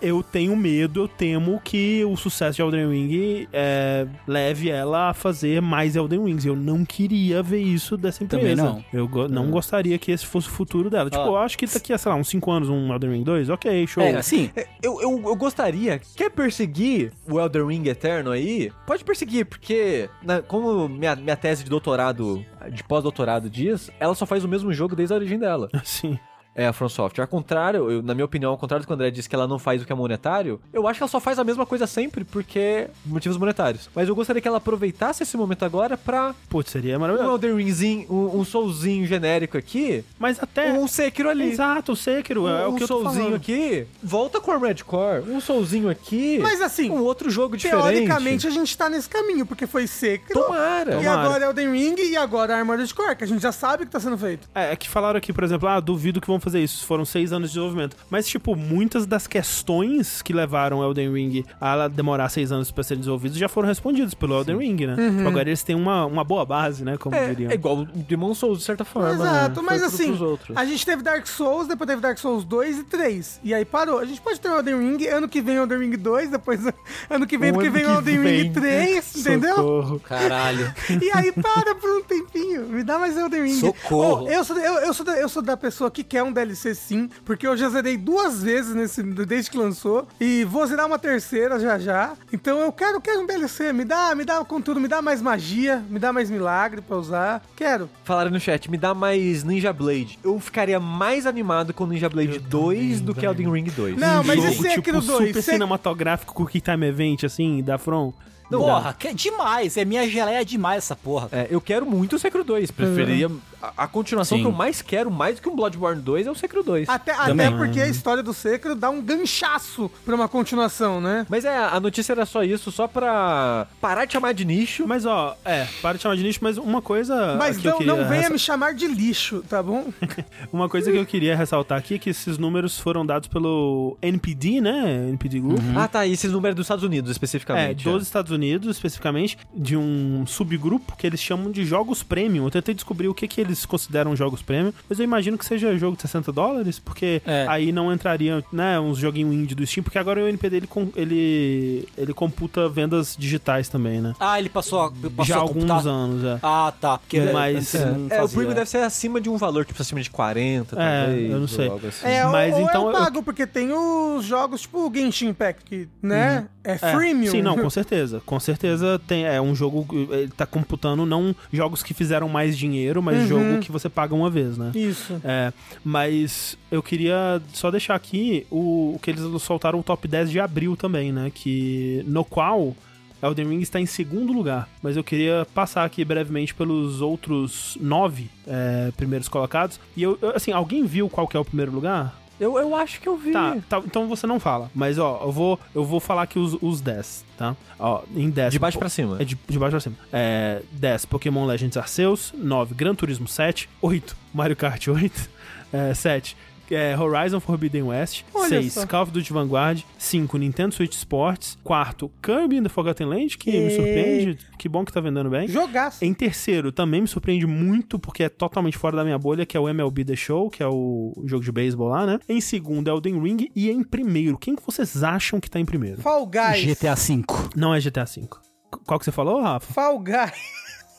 [0.07, 5.13] eu tenho medo, eu temo que o sucesso de Elden Ring é, leve ela a
[5.13, 6.45] fazer mais Elden Rings.
[6.45, 8.43] Eu não queria ver isso dessa empresa.
[8.43, 8.83] Também não.
[8.93, 11.09] Eu go- não gostaria que esse fosse o futuro dela.
[11.09, 11.27] Tipo, Ó.
[11.27, 13.87] eu acho que daqui a, sei lá, uns 5 anos, um Elden Ring 2, ok,
[13.87, 14.03] show.
[14.03, 15.99] É, assim, É, Eu, eu, eu gostaria.
[16.15, 18.71] Quer perseguir o Elden Ring Eterno aí?
[18.85, 24.25] Pode perseguir, porque, na- como minha, minha tese de doutorado, de pós-doutorado diz, ela só
[24.25, 25.69] faz o mesmo jogo desde a origem dela.
[25.83, 26.17] Sim.
[26.55, 27.23] É a From Software.
[27.23, 29.45] Ao contrário, eu- na minha opinião, ao contrário do que o André disse que ela
[29.47, 31.85] não faz o que é monetário, eu acho que ela só faz a mesma coisa
[31.85, 33.89] sempre, porque motivos monetários.
[33.93, 37.29] Mas eu gostaria que ela aproveitasse esse momento agora pra Putz, seria um maravilhoso.
[37.33, 40.71] Elden Ringzinho, um, um soulzinho genérico aqui, Mas até.
[40.71, 41.51] um Sekiro ali.
[41.51, 42.47] Exato, o Sekiro.
[42.47, 43.35] é um o que eu tô soulzinho falando.
[43.35, 45.29] aqui, volta com a Red Core.
[45.29, 46.39] Um soulzinho aqui.
[46.41, 47.83] Mas assim, um outro jogo diferente.
[47.83, 50.39] teoricamente a gente tá nesse caminho, porque foi Sekiro.
[50.41, 50.93] Tomara.
[50.95, 51.21] E Tomara.
[51.21, 53.99] agora é Elden Ring e agora Armored Core, que a gente já sabe que tá
[53.99, 54.47] sendo feito.
[54.55, 56.85] É, é que falaram aqui, por exemplo, ah, duvido que vão fazer isso.
[56.85, 57.97] Foram seis anos de desenvolvimento.
[58.09, 62.99] Mas, tipo, muitas das questões que levaram Elden Ring a demorar seis anos pra serem
[62.99, 64.95] desenvolvidas já foram respondidas pelo Elden Ring, né?
[64.95, 66.97] Tipo, agora eles têm uma, uma boa base, né?
[66.97, 67.51] Como É, diriam.
[67.51, 69.11] é igual o Demon Souls, de certa forma.
[69.13, 69.67] Exato, né?
[69.67, 70.15] mas assim,
[70.55, 73.39] a gente teve Dark Souls, depois teve Dark Souls 2 e 3.
[73.43, 73.99] E aí parou.
[73.99, 76.61] A gente pode ter o Elden Ring, ano que vem o Elden Ring 2, depois
[77.09, 78.53] ano que vem, ano que vem o Elden Ring vem.
[78.53, 79.55] 3, entendeu?
[79.55, 79.99] Socorro.
[79.99, 80.73] caralho.
[81.01, 82.65] E aí para por um tempinho.
[82.67, 83.59] Me dá mais Elden Ring.
[83.59, 84.25] Socorro.
[84.25, 86.75] Oh, eu, sou, eu, eu, sou da, eu sou da pessoa que quer um DLC
[86.75, 90.07] sim, porque eu já zerei duas vezes nesse, desde que lançou.
[90.19, 92.13] E vou zerar uma terceira já já.
[92.31, 93.73] Então eu quero, quero um DLC.
[93.73, 97.41] Me dá, me dá conteúdo, me dá mais magia, me dá mais milagre pra usar.
[97.55, 97.89] Quero.
[98.03, 100.19] Falaram no chat, me dá mais Ninja Blade.
[100.23, 103.97] Eu ficaria mais animado com Ninja Blade 2 do que Elden Ring 2.
[103.97, 107.23] Não, mas jogo, esse Sekiro tipo, 2, super Sek- cinematográfico com o Quick Time Event,
[107.23, 108.13] assim, da From.
[108.49, 108.93] Não porra, dá.
[108.93, 109.75] que é demais.
[109.75, 111.29] É minha geleia demais essa porra.
[111.31, 112.69] É, eu quero muito o Sekiro 2.
[112.69, 113.25] Preferiria.
[113.27, 113.31] A,
[113.75, 114.43] a continuação Sim.
[114.43, 116.89] que eu mais quero, mais do que um Bloodborne 2, é o Sekiro 2.
[116.89, 121.25] Até, até porque a história do Sekiro dá um ganchaço pra uma continuação, né?
[121.29, 124.85] Mas é, a notícia era só isso, só pra parar de chamar de nicho.
[124.87, 127.35] Mas, ó, é, para de chamar de nicho, mas uma coisa.
[127.37, 129.85] Mas não, queria não venha me chamar de lixo, tá bom?
[130.51, 134.61] Uma coisa que eu queria ressaltar aqui é que esses números foram dados pelo NPD,
[134.61, 135.07] né?
[135.09, 135.59] NPD Group.
[135.75, 136.05] Ah, tá.
[136.05, 137.83] E esses números dos Estados Unidos, É, especificamente.
[137.83, 142.45] dos Estados Unidos, especificamente, de um subgrupo que eles chamam de jogos premium.
[142.45, 145.77] Eu tentei descobrir o que, que eles consideram jogos premium, mas eu imagino que seja
[145.77, 147.45] jogo de 60 dólares, porque É.
[147.47, 150.89] aí não entraria, né, uns joguinhos indie do Steam, porque agora o NPD ele, com-
[150.95, 154.13] ele, ele computa vendas digitais também, né?
[154.19, 155.85] Ah, ele passou, passou Já há alguns computar.
[155.87, 156.39] anos, é.
[156.41, 156.97] Ah, tá.
[156.97, 160.09] Porque Mas- É, é, o premium deve ser acima de um valor, tipo acima de
[160.09, 161.31] 40, É, talvez.
[161.31, 161.67] eu não sei.
[161.69, 162.07] assim.
[162.07, 165.63] É, Mas ou, então eu eu- pago, porque tem os jogos tipo o Genshin Impact,
[165.65, 166.47] que, né?
[166.63, 167.29] É É, freemium.
[167.31, 168.21] Sim, não, com certeza.
[168.25, 169.85] Com certeza tem, é um jogo.
[170.11, 173.34] Ele tá computando não jogos que fizeram mais dinheiro, mas Uhum.
[173.43, 174.71] Jogo que você paga uma vez, né?
[174.75, 175.19] Isso.
[175.23, 175.51] É,
[175.83, 180.39] mas eu queria só deixar aqui o, o que eles soltaram o top 10 de
[180.39, 181.31] abril também, né?
[181.33, 182.75] Que no qual
[183.23, 184.67] Elden Ring está em segundo lugar.
[184.83, 189.79] Mas eu queria passar aqui brevemente pelos outros nove é, primeiros colocados.
[189.95, 192.19] E eu, eu- assim, alguém viu qual que é o primeiro lugar?
[192.39, 193.31] Eu, eu acho que eu vi.
[193.31, 194.69] Tá, tá, então você não fala.
[194.75, 197.55] Mas ó, eu vou, eu vou falar aqui os, os 10, tá?
[197.79, 198.51] Ó, em 10.
[198.51, 199.17] De baixo pra cima.
[199.19, 199.95] É de, de baixo pra cima.
[200.11, 202.33] É, 10, Pokémon Legends Arceus.
[202.35, 203.69] 9, Gran Turismo 7.
[203.81, 205.29] 8, Mario Kart 8.
[205.73, 206.37] É, 7,
[206.71, 208.23] é, Horizon Forbidden West.
[208.33, 208.87] Olha 6, só.
[208.87, 209.81] Call of Duty Vanguard.
[209.97, 211.57] 5, Nintendo Switch Sports.
[211.63, 214.37] 4, Kirby in the Forgotten Land, que me E- surpreende.
[214.57, 215.47] Que bom que tá vendendo bem.
[215.47, 216.03] Jogaço.
[216.03, 219.59] Em terceiro, também me surpreende muito, porque é totalmente fora da minha bolha, que é
[219.59, 222.19] o MLB The Show, que é o jogo de beisebol lá, né?
[222.27, 223.49] Em segundo, Elden Ring.
[223.55, 226.01] E em primeiro, quem que vocês acham que tá em primeiro?
[226.01, 226.63] Fall Guys.
[226.65, 227.23] GTA V.
[227.55, 228.21] Não é GTA V.
[228.27, 229.71] Qu- Qual que você falou, Rafa?
[229.73, 230.31] Fall Guys.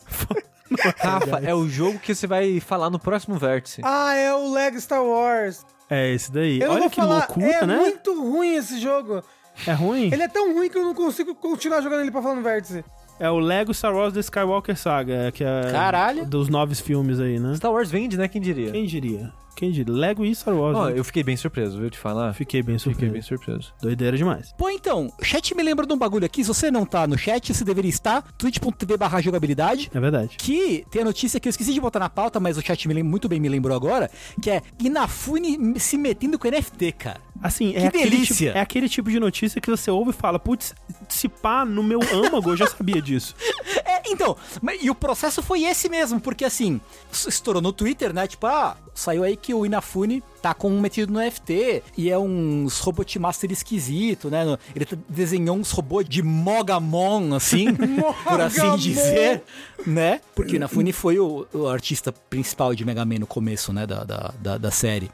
[0.98, 3.80] Rafa, é o jogo que você vai falar no próximo vértice.
[3.84, 5.64] Ah, é o Lego Star Wars.
[5.88, 6.60] É esse daí.
[6.60, 7.76] Eu Olha que falar, loucura, é né?
[7.76, 9.22] muito ruim esse jogo.
[9.66, 10.10] É ruim?
[10.12, 12.84] Ele é tão ruim que eu não consigo continuar jogando ele pra falar no vértice.
[13.18, 16.26] É o Lego Star Wars The Skywalker Saga, que é Caralho.
[16.26, 17.54] dos novos filmes aí, né?
[17.56, 18.28] Star Wars vende, né?
[18.28, 18.72] Quem diria?
[18.72, 19.32] Quem diria?
[19.57, 19.92] Quem diria?
[19.92, 20.76] Lego e Star Wars.
[20.76, 20.98] Ó, né?
[20.98, 22.34] eu fiquei bem surpreso, viu te falar?
[22.34, 23.12] Fiquei bem Fiquei surpreso.
[23.12, 23.74] bem surpreso.
[23.80, 24.52] Doideira demais.
[24.59, 26.44] Pô, então, o chat me lembra de um bagulho aqui.
[26.44, 28.22] Se você não tá no chat, você deveria estar.
[28.36, 29.90] twitch.tv barra jogabilidade.
[29.94, 30.36] É verdade.
[30.36, 33.02] Que tem a notícia que eu esqueci de botar na pauta, mas o chat me
[33.02, 34.11] muito bem me lembrou agora,
[34.42, 37.20] que é Inafune se metendo com NFT, cara.
[37.42, 38.46] Assim, é Que aquele, delícia.
[38.46, 40.74] tipo, é aquele tipo de notícia que você ouve e fala, putz,
[41.09, 43.34] se pá, no meu âmago eu já sabia disso.
[43.88, 44.36] É, então,
[44.80, 46.80] e o processo foi esse mesmo, porque assim,
[47.12, 48.26] estourou no Twitter, né?
[48.26, 52.18] Tipo, ah, saiu aí que o Inafune tá com um metido no NFT e é
[52.18, 54.59] uns robot master esquisito, né?
[54.74, 57.68] Ele tá- desenhou uns robôs de Mogamon, assim,
[58.24, 59.44] por assim dizer,
[59.86, 60.20] né?
[60.34, 63.86] Porque o Inafune foi o, o artista principal de Mega Man no começo, né?
[63.86, 65.11] Da, da, da, da série.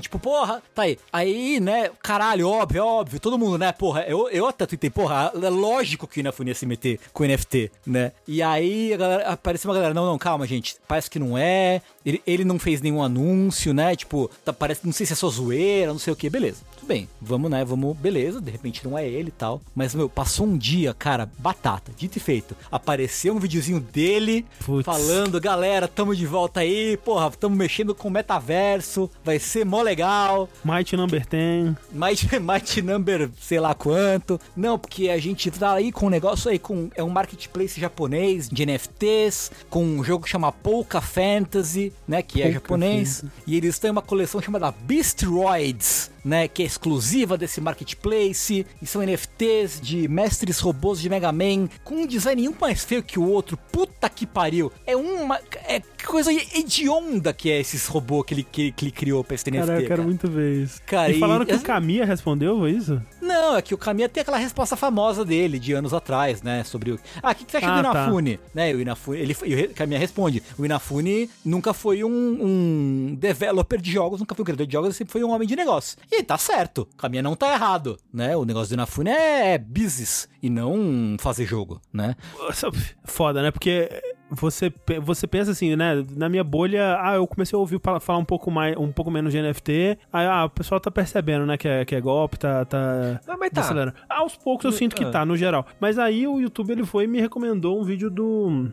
[0.00, 0.98] Tipo, porra, tá aí.
[1.12, 5.48] Aí, né, caralho, óbvio, óbvio, todo mundo, né, porra, eu, eu até tuitei, porra, é
[5.48, 8.12] lógico que o Inafune ia se meter com o NFT, né?
[8.26, 12.22] E aí galera, apareceu uma galera, não, não, calma, gente, parece que não é, ele,
[12.26, 13.96] ele não fez nenhum anúncio, né?
[13.96, 16.62] Tipo, tá, parece, não sei se é só zoeira, não sei o que, beleza.
[16.88, 19.60] Bem, vamos, né, vamos, beleza, de repente não é ele e tal.
[19.74, 22.56] Mas, meu, passou um dia, cara, batata, dito e feito.
[22.72, 24.46] Apareceu um videozinho dele
[24.82, 29.82] falando, galera, tamo de volta aí, porra, tamo mexendo com o metaverso, vai ser mó
[29.82, 30.48] legal.
[30.64, 31.74] Mighty Number 10.
[31.92, 34.40] Mighty, Mighty Number, sei lá quanto.
[34.56, 38.48] Não, porque a gente tá aí com um negócio aí, com é um marketplace japonês
[38.48, 43.24] de NFTs, com um jogo que chama Polka Fantasy, né, que é Polka japonês.
[43.46, 48.66] E eles têm uma coleção chamada Beastroids, né, que é exclusiva desse marketplace.
[48.80, 53.02] E são NFTs de mestres robôs de Mega Man, com um design um mais feio
[53.02, 53.56] que o outro.
[53.72, 54.70] Puta que pariu.
[54.86, 55.38] É uma...
[55.66, 59.34] É que coisa hedionda que é esses robôs que ele, que, que ele criou pra
[59.34, 60.02] esse NFT, Cara, eu quero cara.
[60.02, 60.80] muito ver isso.
[60.86, 63.00] Cara, e falaram e- que o Kamiya respondeu, foi isso?
[63.20, 66.62] Não, é que o Kamiya tem aquela resposta famosa dele de anos atrás, né?
[66.64, 67.00] Sobre o.
[67.22, 68.02] Ah, o que, que você acha Ah, do tá.
[68.04, 68.40] Inafune?
[68.54, 68.72] Né?
[68.74, 69.18] O Inafune.
[69.18, 74.34] Ele, e o Kamiya responde: o Inafune nunca foi um, um developer de jogos, nunca
[74.34, 75.98] foi um criador de jogos, ele sempre foi um homem de negócio.
[76.10, 76.88] E tá certo.
[76.92, 78.36] O Kamiya não tá errado, né?
[78.36, 82.14] O negócio do Inafune é, é business e não fazer jogo, né?
[82.38, 82.68] Nossa,
[83.04, 83.50] Foda, né?
[83.50, 83.88] Porque
[84.30, 84.72] você,
[85.02, 86.04] você pensa assim, né?
[86.16, 89.32] Na minha bolha, ah, eu comecei a ouvir falar um pouco mais, um pouco menos
[89.32, 89.98] de NFT.
[90.12, 91.56] Aí, ah, o pessoal tá percebendo, né?
[91.58, 92.64] Que é, que é golpe, tá.
[92.64, 93.60] tá Ah, mas tá.
[93.60, 93.94] acelerando.
[94.08, 95.10] Aos poucos eu sinto que Ah.
[95.10, 95.66] tá, no geral.
[95.80, 98.72] Mas aí o YouTube ele foi e me recomendou um vídeo do.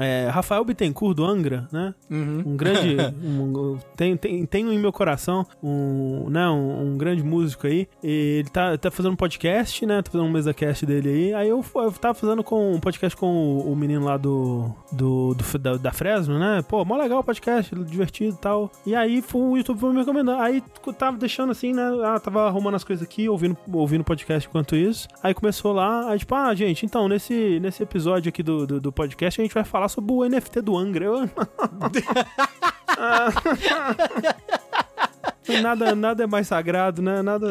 [0.00, 1.94] É, Rafael Bittencourt do Angra, né?
[2.10, 2.96] Um grande.
[3.22, 7.88] um- tem, tem, tenho em meu coração um, né, um, um grande músico aí.
[8.02, 10.02] E ele tá, tá fazendo um podcast, né?
[10.02, 11.34] Tá fazendo um mesa cast dele aí.
[11.34, 14.70] Aí eu, eu tava fazendo com um podcast com o, o menino lá do.
[14.92, 16.62] do, do- da, da Fresno, né?
[16.68, 18.70] Pô, mó legal o podcast, divertido e tal.
[18.86, 20.40] E aí foi, o YouTube foi me recomendando.
[20.40, 20.62] Aí
[20.98, 21.82] tava deixando assim, né?
[22.04, 25.06] Ah, tava arrumando as coisas aqui, ouvindo ouvindo podcast enquanto isso.
[25.22, 28.92] Aí começou lá, aí tipo, ah, gente, então, nesse, nesse episódio aqui do, do, do
[28.92, 31.04] podcast, a gente vai falar sobre o NFT do Angra.
[31.04, 31.16] Eu,
[35.60, 37.22] nada, nada é mais sagrado, né?
[37.22, 37.48] Nada.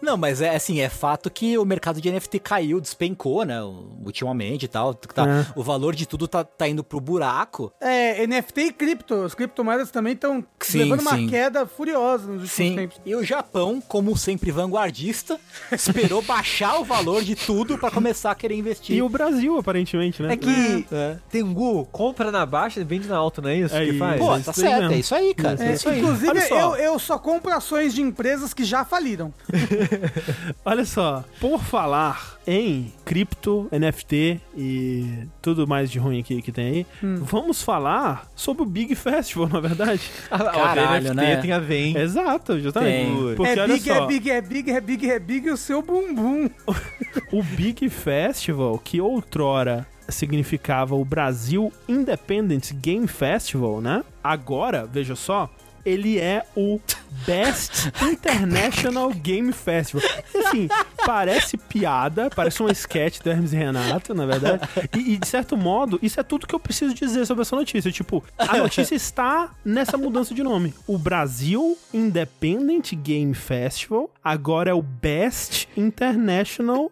[0.00, 3.62] Não, mas é assim, é fato que o mercado de NFT caiu, despencou, né?
[4.04, 4.94] Ultimamente e tal.
[4.94, 5.46] Tá, É.
[5.56, 7.72] O valor de tudo tá, tá indo pro buraco.
[7.80, 9.14] É, NFT e cripto.
[9.22, 11.28] As criptomoedas também estão Sim, levando uma sim.
[11.28, 13.00] queda furiosa nos últimos Sim, tempos.
[13.04, 15.38] e o Japão, como sempre vanguardista,
[15.72, 18.96] esperou baixar o valor de tudo pra começar a querer investir.
[18.96, 20.32] E o Brasil, aparentemente, né?
[20.34, 20.86] É que
[21.30, 23.98] Tengu compra na baixa e vende na alta, não é isso É que isso.
[23.98, 24.20] faz?
[24.20, 25.62] Pô, é tá certo, é isso aí, cara.
[25.62, 26.00] É É isso aí.
[26.00, 29.32] Inclusive, eu, eu só compro ações de empresas que já faliram.
[30.64, 36.66] Olha só, por falar em cripto, NFT e tudo mais de ruim aqui que tem
[36.66, 36.86] aí,
[37.20, 40.02] vamos falar sobre o Big Festival, na verdade.
[40.30, 41.36] Ah, Caralho, NFT né?
[41.36, 41.96] tem a ver, hein?
[41.96, 43.06] Exato, justamente.
[43.06, 43.34] Tem.
[43.36, 45.80] Porque é olha big, só, é big, é big, é big, é big, o seu
[45.80, 46.50] bumbum.
[47.32, 54.02] o Big Festival, que outrora significava o Brasil Independent Game Festival, né?
[54.22, 55.48] Agora, veja só,
[55.84, 56.80] ele é o
[57.26, 60.02] Best International Game Festival.
[60.34, 60.68] Assim,
[61.04, 64.60] parece piada, parece um sketch do Hermes e Renato, na verdade.
[64.96, 67.90] E, e, de certo modo, isso é tudo que eu preciso dizer sobre essa notícia.
[67.90, 70.74] Tipo, a notícia está nessa mudança de nome.
[70.86, 76.90] O Brasil Independent Game Festival agora é o Best International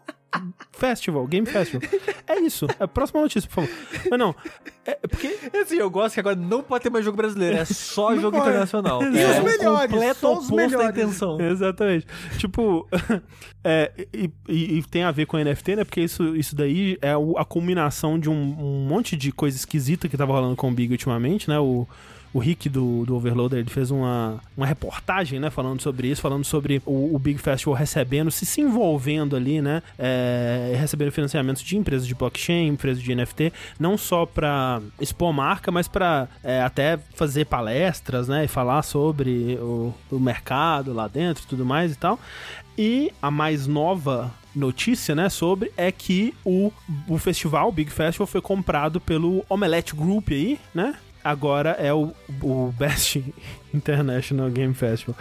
[0.72, 1.88] Festival, Game Festival.
[2.26, 2.66] É isso.
[2.78, 3.70] É a próxima notícia, por favor.
[4.10, 4.34] Mas não,
[4.86, 8.14] é porque Assim, eu gosto que agora não pode ter mais jogo brasileiro, é só
[8.16, 8.48] jogo pode.
[8.48, 9.02] internacional.
[9.02, 10.90] E é os melhores, completo só os melhores.
[10.90, 11.40] intenção.
[11.40, 12.06] Exatamente.
[12.38, 12.88] Tipo,
[13.62, 15.84] é, e, e- e tem a ver com NFT, né?
[15.84, 20.16] Porque isso, isso daí é a culminação de um, um monte de coisa esquisita que
[20.16, 21.58] tava rolando com o Big ultimamente, né?
[21.58, 21.86] O,
[22.32, 25.50] o Rick do, do Overloader, ele fez uma, uma reportagem, né?
[25.50, 29.82] Falando sobre isso, falando sobre o, o Big Festival recebendo, se se envolvendo ali, né?
[29.98, 35.70] É, recebendo financiamentos de empresas de blockchain, empresas de NFT, não só pra expor marca,
[35.70, 38.44] mas pra é, até fazer palestras, né?
[38.44, 42.18] E falar sobre o, o mercado lá dentro tudo mais e tal.
[42.76, 46.72] E a mais nova notícia, né, sobre é que o,
[47.08, 50.94] o festival, o Big Festival, foi comprado pelo Omelette Group aí, né?
[51.24, 52.12] Agora é o,
[52.42, 53.22] o Best
[53.76, 55.16] International Game Festival.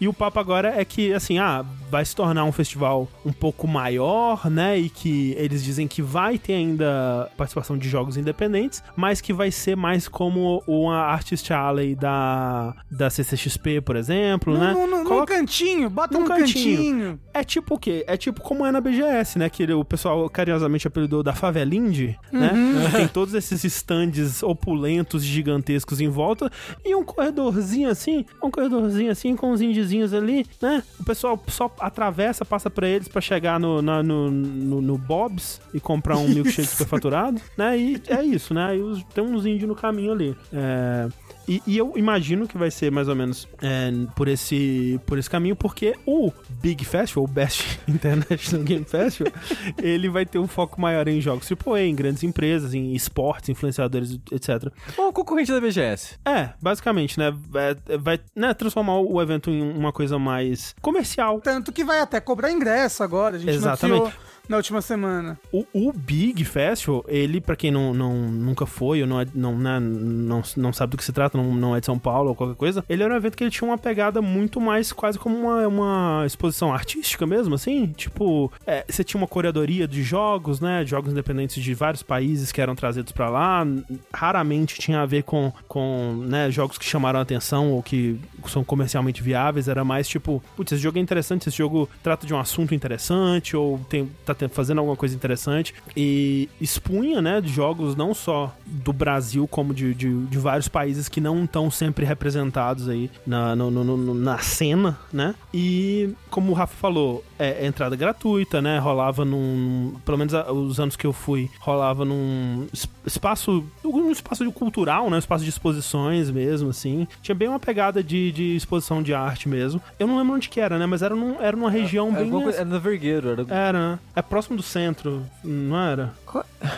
[0.00, 3.66] E o papo agora é que, assim, ah, vai se tornar um festival um pouco
[3.68, 4.78] maior, né?
[4.78, 9.50] E que eles dizem que vai ter ainda participação de jogos independentes, mas que vai
[9.50, 14.72] ser mais como uma Artist Alley da, da CCXP, por exemplo, né?
[14.72, 16.76] Num, num- num Coloca- cantinho, bota Num num cantinho.
[16.76, 17.20] cantinho.
[17.34, 18.04] é tipo o quê?
[18.06, 19.48] É tipo como é na BGS, né?
[19.48, 22.50] Que o pessoal carinhosamente apelidou da Favelinde, né?
[22.92, 26.50] Tem todos esses stands opulentos, gigantescos em volta
[26.84, 30.82] e um corredorzinho assim, um corredorzinho assim, com uns indizinhos ali, né?
[31.00, 35.60] O pessoal só atravessa, passa pra eles pra chegar no, na- no, no, no Bob's
[35.74, 37.78] e comprar um milkshake superfaturado, né?
[37.78, 38.74] E é isso, né?
[38.74, 40.36] Os- tem uns índios no caminho ali.
[40.52, 41.08] É,
[41.48, 45.30] E, e eu imagino que vai ser mais ou menos é, por, esse, por esse
[45.30, 49.32] caminho, porque o Big Festival, o Best International Game Festival,
[49.82, 54.18] ele vai ter um foco maior em jogos AAA, em grandes empresas, em esportes, influenciadores,
[54.30, 54.72] etc.
[54.96, 56.18] Bom, concorrente da BGS.
[56.24, 57.32] É, basicamente, né?
[57.48, 61.40] Vai, vai né, transformar o evento em uma coisa mais comercial.
[61.40, 64.00] Tanto que vai até cobrar ingresso agora, a gente Exatamente.
[64.00, 65.38] noticiou na última semana.
[65.52, 69.56] O, o Big Festival, ele, pra quem não, não, nunca foi ou não, é- não,
[69.58, 72.34] né, não, não sabe do que se trata, não, não é de São Paulo ou
[72.34, 75.36] qualquer coisa, ele era um evento que ele tinha uma pegada muito mais quase como
[75.36, 77.86] uma, uma exposição artística mesmo, assim.
[77.88, 80.84] Tipo, é, você tinha uma curadoria de jogos, né?
[80.86, 83.66] Jogos independentes de vários países que eram trazidos pra lá.
[84.12, 88.18] Raramente tinha a ver com, com né, jogos que chamaram atenção ou que
[88.48, 89.68] são comercialmente viáveis.
[89.68, 93.56] Era mais tipo, putz, esse jogo é interessante, esse jogo trata de um assunto interessante
[93.56, 95.74] ou tem, tá fazendo alguma coisa interessante.
[95.96, 101.20] E expunha, né, jogos não só do Brasil, como de, de, de vários países que
[101.20, 105.34] não estão sempre representados aí na, no- no- no- na cena, né?
[105.52, 108.78] E como o Rafa falou, é, é entrada gratuita, né?
[108.78, 109.94] Rolava num.
[110.04, 113.64] Pelo menos a- os anos que eu fui, rolava num es- espaço.
[113.84, 115.16] um espaço cultural, né?
[115.16, 117.06] Um espaço de exposições mesmo, assim.
[117.22, 119.80] Tinha bem uma pegada de, de exposição de arte mesmo.
[119.98, 120.86] Eu não lembro onde que era, né?
[120.86, 122.24] Mas era, num, era numa região Era, bem.
[122.24, 123.28] alguma coisa- era no Vergueiro.
[123.30, 123.46] Era...
[123.48, 123.98] Era, né?
[124.14, 126.12] É próximo do centro, não era?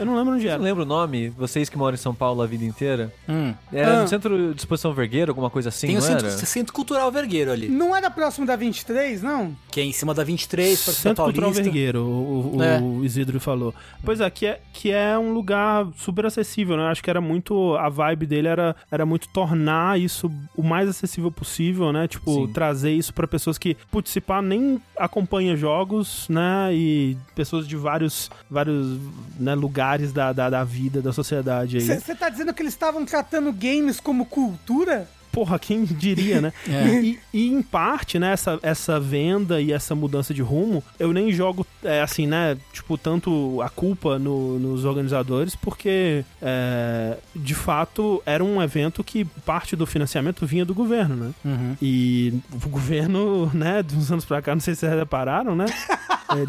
[0.00, 0.58] Eu não lembro onde era.
[0.58, 1.30] não lembra o nome?
[1.30, 3.12] Vocês que moram em São Paulo a vida inteira?
[3.28, 3.54] Hum.
[3.72, 4.02] Era Ah.
[4.02, 6.36] no Centro de Exposição Vergueiro, alguma coisa assim, Tem o não centro, era?
[6.38, 9.56] centro Cultural Vergueiro ali, Não era próximo da 23, não?
[9.70, 11.62] que é em cima da 23, para Centro Cultural Paulista.
[11.62, 12.80] Vergueiro, o, o- É.
[12.80, 13.74] o Isidro falou.
[14.04, 16.84] Pois é, que é, que é um lugar super acessível, né?
[16.88, 17.74] Acho que era muito.
[17.76, 22.06] A vibe dele era, era muito tornar isso o mais acessível possível, né?
[22.08, 22.52] Tipo, Sim.
[22.52, 26.70] trazer isso pra pessoas que, putz, se pá, nem acompanham jogos, né?
[26.72, 28.98] E pessoas de vários, vários
[29.39, 31.82] né, lugares da, da, da vida, da sociedade aí.
[31.82, 35.09] Você tá dizendo que eles estavam tratando games como cultura?
[35.39, 36.52] Porra, quem diria, né?
[36.69, 37.01] É.
[37.01, 41.32] E, e, em parte, né, essa, essa venda e essa mudança de rumo, eu nem
[41.32, 48.23] jogo, é, assim, né, tipo, tanto a culpa no- nos organizadores, porque, é, de fato,
[48.27, 51.31] era um evento que parte do financiamento vinha do governo, né?
[51.44, 51.77] Uhum.
[51.81, 52.35] E
[52.65, 55.66] o governo, né, de uns anos pra cá, não sei se vocês repararam, né?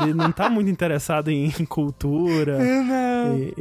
[0.03, 3.37] Ele não tá muito interessado em cultura, Não.
[3.37, 3.53] em,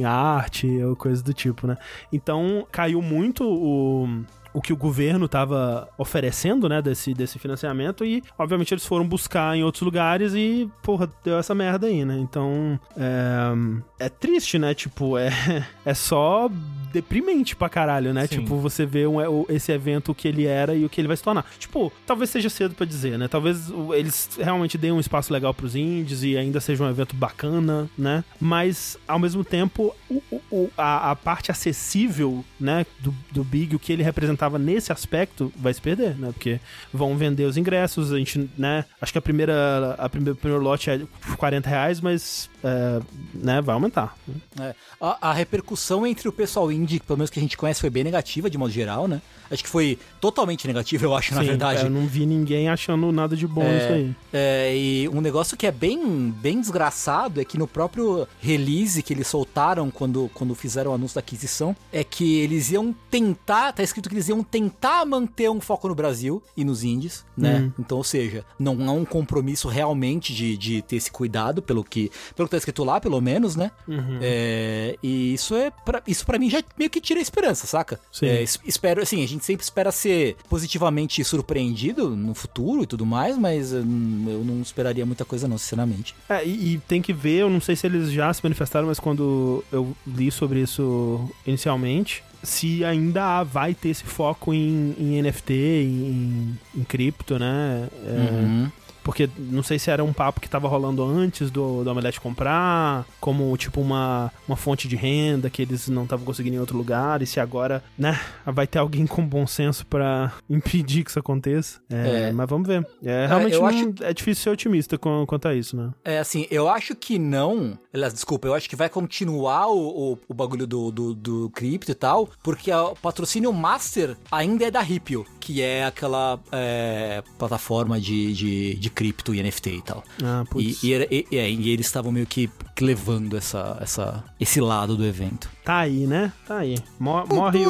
[0.00, 1.78] em arte ou coisa do tipo, né?
[2.12, 4.06] Então caiu muito o,
[4.54, 9.56] o que o governo estava oferecendo, né, desse, desse financiamento e, obviamente, eles foram buscar
[9.56, 12.18] em outros lugares e, porra, deu essa merda aí, né?
[12.18, 14.74] Então, é, é triste, né?
[14.74, 15.30] Tipo, é,
[15.84, 16.50] é só
[16.92, 18.26] deprimente pra caralho, né?
[18.26, 18.40] Sim.
[18.40, 21.16] Tipo, você vê um- esse evento o que ele era e o que ele vai
[21.16, 21.44] se tornar.
[21.58, 23.28] Tipo, talvez seja cedo pra dizer, né?
[23.28, 27.88] Talvez eles realmente deem um espaço legal pros indies e ainda seja um evento bacana,
[27.96, 28.22] né?
[28.40, 33.78] Mas, ao mesmo tempo, o- o- a, a parte acessível, né, do, do Big, o
[33.78, 34.02] que ele
[34.42, 36.28] representava nesse aspecto, vai se perder, né?
[36.32, 36.60] Porque
[36.92, 38.84] vão vender os ingressos, a gente, né?
[39.00, 41.00] Acho que a primeira, a primeira, primeiro lote é
[41.36, 43.00] 40 reais, mas, é,
[43.34, 44.16] né, vai aumentar.
[44.60, 44.74] É.
[45.00, 48.04] A, a repercussão entre o pessoal indie, pelo menos que a gente conhece, foi bem
[48.04, 49.20] negativa, de modo geral, né?
[49.50, 51.84] Acho que foi totalmente negativa, eu acho, na Sim, verdade.
[51.84, 53.74] Eu não vi ninguém achando nada de bom É.
[53.74, 54.14] nisso aí.
[54.32, 59.12] É, e um negócio que é bem, bem desgraçado é que no próprio release que
[59.12, 63.82] eles soltaram quando, quando fizeram o anúncio da aquisição, é que eles iam tentar, tá
[63.82, 67.58] escrito que eles iam tentar manter um foco no Brasil e nos indies, né?
[67.58, 67.72] Hum.
[67.78, 72.10] Então, ou seja, não há um compromisso realmente de, de ter esse cuidado, pelo que,
[72.34, 73.70] pelo que tá escrito lá, pelo menos, né?
[73.88, 74.18] Uhum.
[74.22, 77.98] É, e isso é pra, isso para mim já meio que tira a esperança, saca?
[78.12, 78.26] Sim.
[78.26, 83.04] É, es- espero, assim, a gente sempre espera ser positivamente surpreendido no futuro e tudo
[83.04, 86.14] mais, mas hum, eu não esperaria muita coisa não, sinceramente.
[86.28, 89.00] É, e, e tem que ver, eu não sei se eles já se manifestaram, mas
[89.00, 95.52] quando eu li sobre isso inicialmente, se ainda vai ter esse foco em, em NFT,
[95.54, 97.88] em, em cripto, né?
[98.04, 98.10] É,
[98.42, 98.70] Uhum.
[99.02, 103.04] Porque não sei se era um papo que tava rolando antes do, do Omelete comprar,
[103.20, 107.22] como tipo uma, uma fonte de renda que eles não estavam conseguindo em outro lugar,
[107.22, 111.80] e se agora, né, vai ter alguém com bom senso pra impedir que isso aconteça.
[111.90, 112.32] É, É.
[112.32, 112.86] Mas vamos ver.
[113.04, 115.90] É, realmente eu não- acho- é difícil ser otimista com- quanto a isso, né?
[116.04, 117.78] É assim, eu acho que não.
[117.92, 121.90] Aliás, desculpa, eu acho que vai continuar o, o, o bagulho do, do, do cripto
[121.90, 128.00] e tal, porque o patrocínio master ainda é da Ripple, que é aquela é, plataforma
[128.00, 130.04] de, de, de cripto e NFT e tal.
[130.22, 130.82] Ah, E, putz.
[130.82, 132.48] e, era- e- e- e eles estavam meio que
[132.80, 135.50] levando essa, essa, esse lado do evento.
[135.64, 136.32] Tá aí, né?
[136.46, 136.76] Tá aí.
[136.98, 137.64] Mo- morre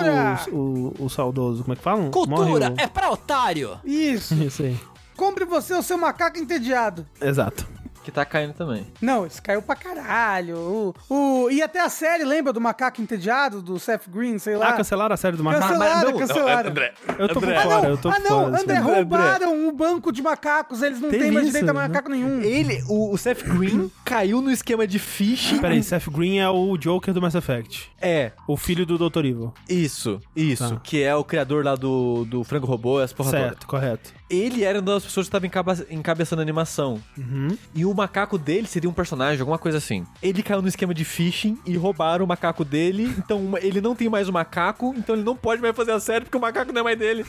[0.51, 0.55] o,
[0.99, 1.63] o, o saudoso.
[1.63, 2.11] Como é que falam?
[2.11, 2.75] Cultura o...
[2.81, 3.79] é pra otário!
[3.85, 4.35] Isso.
[4.43, 4.77] Isso aí.
[5.17, 7.07] Compre você o seu macaco entediado.
[7.21, 7.67] Exato.
[8.03, 8.87] Que tá caindo também.
[9.01, 10.57] Não, isso caiu pra caralho.
[10.57, 14.71] O, o, e até a série, lembra do macaco entediado, do Seth Green, sei lá?
[14.71, 15.69] Ah, cancelaram a série do macaco?
[15.69, 16.71] Cancelaram, não, cancelaram.
[16.71, 17.57] André, Eu tô André.
[17.57, 18.63] Ah, fora, não, eu tô ah, não, fora.
[18.63, 21.81] André, roubaram o banco de macacos, eles não têm mais direito a né?
[21.81, 22.41] macaco nenhum.
[22.43, 25.59] Ele, o, o Seth Green, caiu no esquema de phishing.
[25.59, 27.91] Peraí, Seth Green é o Joker do Mass Effect.
[28.01, 29.25] É, O filho do Dr.
[29.25, 29.55] Evil.
[29.69, 30.69] isso, isso.
[30.75, 30.81] Tá.
[30.83, 33.43] Que é o criador lá do, do Frango Robô e as porra toda.
[33.43, 34.13] certo, correto.
[34.33, 35.47] Ele era uma das pessoas que estava
[35.91, 36.99] encabeçando a animação.
[37.19, 37.57] Uhum.
[37.75, 40.07] E o macaco dele seria um personagem, alguma coisa assim.
[40.23, 43.15] Ele caiu no esquema de phishing e roubaram o macaco dele.
[43.19, 46.25] Então ele não tem mais o macaco, então ele não pode mais fazer a série
[46.25, 47.27] porque o macaco não é mais dele.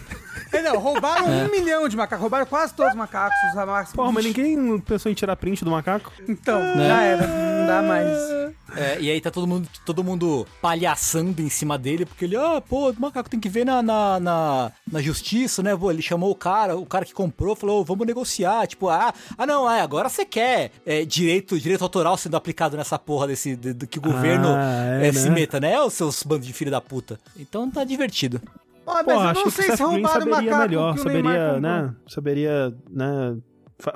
[0.53, 3.37] É, não, roubaram um milhão de macacos, roubaram quase todos os macacos.
[3.49, 3.93] Os macacos.
[3.93, 6.09] Porra, mas ninguém pensou em tirar print do macaco?
[6.27, 8.07] Então, já era, não dá mais.
[8.75, 12.61] É, e aí tá todo mundo, todo mundo palhaçando em cima dele, porque ele, ah,
[12.61, 15.75] pô, o macaco tem que ver na, na, na, na justiça, né?
[15.75, 18.65] Pô, ele chamou o cara, o cara que comprou, falou, vamos negociar.
[18.67, 22.97] Tipo, ah, ah não, é, agora você quer é, direito, direito autoral sendo aplicado nessa
[22.97, 25.35] porra desse, de- do que o governo Ah, é, é, se né?
[25.35, 25.79] meta, né?
[25.81, 27.19] Os seus bandos de filho da puta.
[27.37, 28.41] Então tá divertido.
[28.85, 30.93] Ó, mas Pô, eu acho não que sei Seth se roubaram o saberia macaco melhor,
[30.93, 31.93] que saberia, né?
[32.07, 33.37] Saberia, né?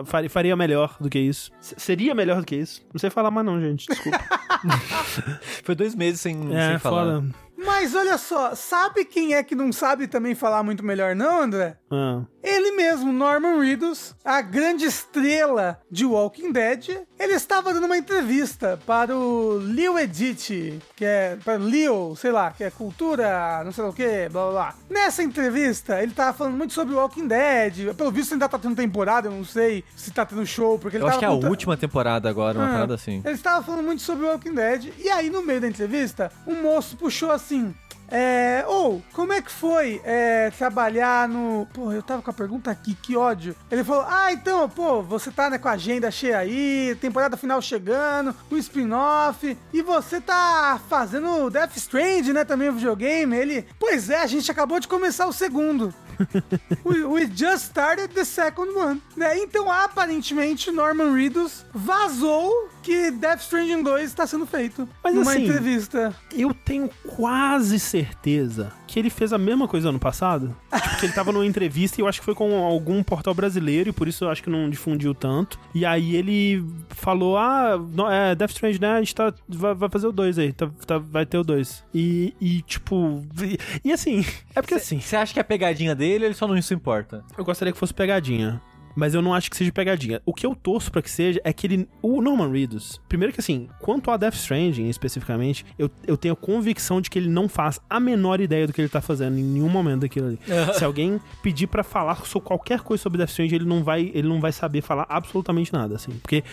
[0.06, 1.52] Fa- faria- melhor do que isso.
[1.60, 2.86] S- Seria melhor do que isso.
[2.94, 3.88] Não sei falar mais não, gente.
[3.88, 4.20] Desculpa.
[5.64, 7.24] Foi dois meses sem, é, sem falar.
[7.58, 11.78] Mas olha só, sabe quem é que não sabe também falar muito melhor não, André?
[11.92, 12.22] Ah.
[12.50, 18.80] Ele mesmo, Norman Reedus, a grande estrela de Walking Dead, ele estava dando uma entrevista
[18.86, 23.84] para o Leo Edit, que é para Leo, sei lá, que é cultura, não sei
[23.84, 24.76] lá o que, blá blá blá.
[24.90, 27.94] Nessa entrevista, ele tava falando muito sobre Walking Dead.
[27.96, 31.04] Pelo visto ainda tá tendo temporada, eu não sei se tá tendo show, porque ele
[31.04, 33.22] Eu acho que é a contando- última temporada agora, uma Ah, parada assim.
[33.26, 34.94] Ele estava falando muito sobre Walking Dead.
[35.00, 37.76] E aí, no meio da entrevista, um moço puxou assim.
[38.10, 38.64] É.
[38.68, 41.68] Ou, como é que foi é, trabalhar no.
[41.74, 43.56] Pô, eu tava com a pergunta aqui, que ódio.
[43.70, 47.62] Ele falou: Ah, então, pô, você tá né, com a agenda cheia aí, temporada final
[47.62, 52.46] chegando, o spin-off, e você tá fazendo Death Strand, né?
[52.46, 53.36] Também o videogame.
[53.36, 55.94] Ele, pois é, a gente acabou de começar o segundo.
[56.84, 59.02] we, we just started the second one.
[59.16, 59.40] Né?
[59.40, 64.88] Então, aparentemente, Norman Reedus vazou que Death Stranding 2 está sendo feito.
[65.04, 66.16] Mas numa assim, entrevista.
[66.34, 70.56] Eu tenho quase certeza que ele fez a mesma coisa ano passado.
[70.74, 73.90] tipo, que ele tava numa entrevista e eu acho que foi com algum portal brasileiro
[73.90, 75.60] e por isso eu acho que não difundiu tanto.
[75.76, 78.94] E aí ele falou: Ah, no- é, Death Strange, né?
[78.94, 81.84] A gente tá, vai, vai fazer o 2 aí, tá, tá- vai ter o 2.
[81.94, 83.24] E, e, tipo.
[83.44, 83.58] E,
[83.90, 86.60] e assim, é porque assim, Você acha que é pegadinha dele ou ele só não
[86.62, 87.24] se importa?
[87.38, 88.62] eu gostaria que fosse pegadinha.
[88.98, 90.22] Mas eu não acho que seja pegadinha.
[90.26, 91.88] O que eu torço pra que seja é que ele.
[92.02, 93.00] O Norman Reedus.
[93.08, 97.30] Primeiro que assim, quanto a Death Stranding especificamente, eu, eu tenho convicção de que ele
[97.30, 100.40] não faz a menor ideia do que ele tá fazendo em nenhum momento daquilo ali.
[100.74, 104.28] Se alguém pedir pra falar sobre qualquer coisa sobre Death Stranding, ele não vai, ele
[104.28, 106.12] não vai saber falar absolutamente nada, assim.
[106.12, 106.44] Porque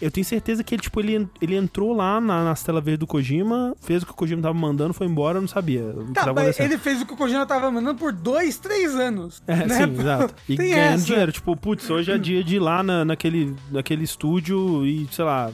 [0.00, 3.06] eu tenho certeza que ele, tipo, ele, ele entrou lá na, nas telas verdes do
[3.06, 6.78] Kojima, fez o que o Kojima tava mandando, foi embora, não sabia Tá, mas ele
[6.78, 9.42] fez o que o Kojima tava mandando por dois, três anos.
[9.46, 9.86] É, né?
[9.86, 10.34] sim, exato.
[10.48, 11.32] E ganhando dinheiro.
[11.32, 15.50] Tipo, putz, hoje é dia de ir lá na, naquele, naquele estúdio e, sei lá,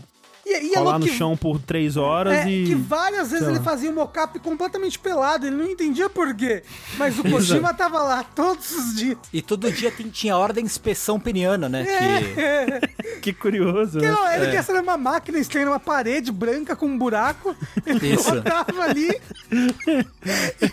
[0.46, 2.66] E, e é rolar louco no que- chão por três horas É, e.
[2.66, 6.62] que várias vezes ele fazia um mocap completamente pelado, ele não entendia por quê.
[6.98, 9.18] Mas o Kojima tava lá todos os dias.
[9.32, 11.84] E todo dia tem- tinha a hora da inspeção peniana, né?
[11.84, 12.40] Que...
[12.40, 12.80] É.
[13.20, 14.12] Que curioso, Que né?
[14.12, 17.54] não, ele quer ser uma máquina estranha, uma parede branca com um buraco.
[17.84, 18.32] Ele Isso.
[18.34, 19.10] botava ali.
[19.52, 19.74] e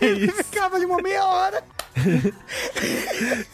[0.04, 1.62] ele ficava ali uma meia hora.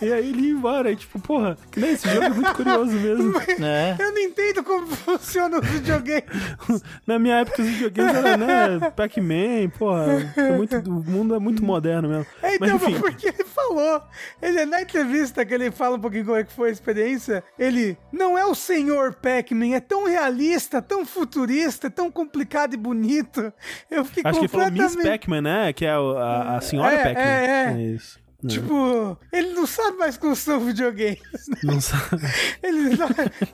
[0.01, 0.91] E aí ele ia embora.
[0.91, 3.33] E, tipo, porra, nem esse jogo é muito curioso mesmo.
[3.59, 3.97] né?
[4.01, 6.25] Eu não entendo como funciona o videogame.
[7.07, 8.91] Na minha época, os videogames eram, né?
[8.91, 10.33] Pac-Man, porra.
[10.37, 12.27] é muito, o mundo é muito moderno mesmo.
[12.43, 13.01] É, Mas então, enfim.
[13.01, 14.03] porque ele falou,
[14.43, 17.97] ele na entrevista que ele fala um pouquinho como é que foi a experiência, ele
[18.13, 23.53] não é o senhor Pac-Man, é tão realista, tão futurista, é tão complicado e bonito.
[23.91, 24.97] Eu fiquei Acho que ele falou completamente...
[24.97, 25.73] Miss Pac-Man, né?
[25.73, 27.21] Que é a, a senhora É, Pac-Man.
[27.21, 27.83] é, é.
[27.95, 28.19] isso.
[28.45, 28.49] É.
[28.49, 31.19] Tipo, ele não sabe mais como são videogames.
[31.49, 31.57] né?
[31.63, 32.23] Não sabe.
[32.63, 33.09] Ele não...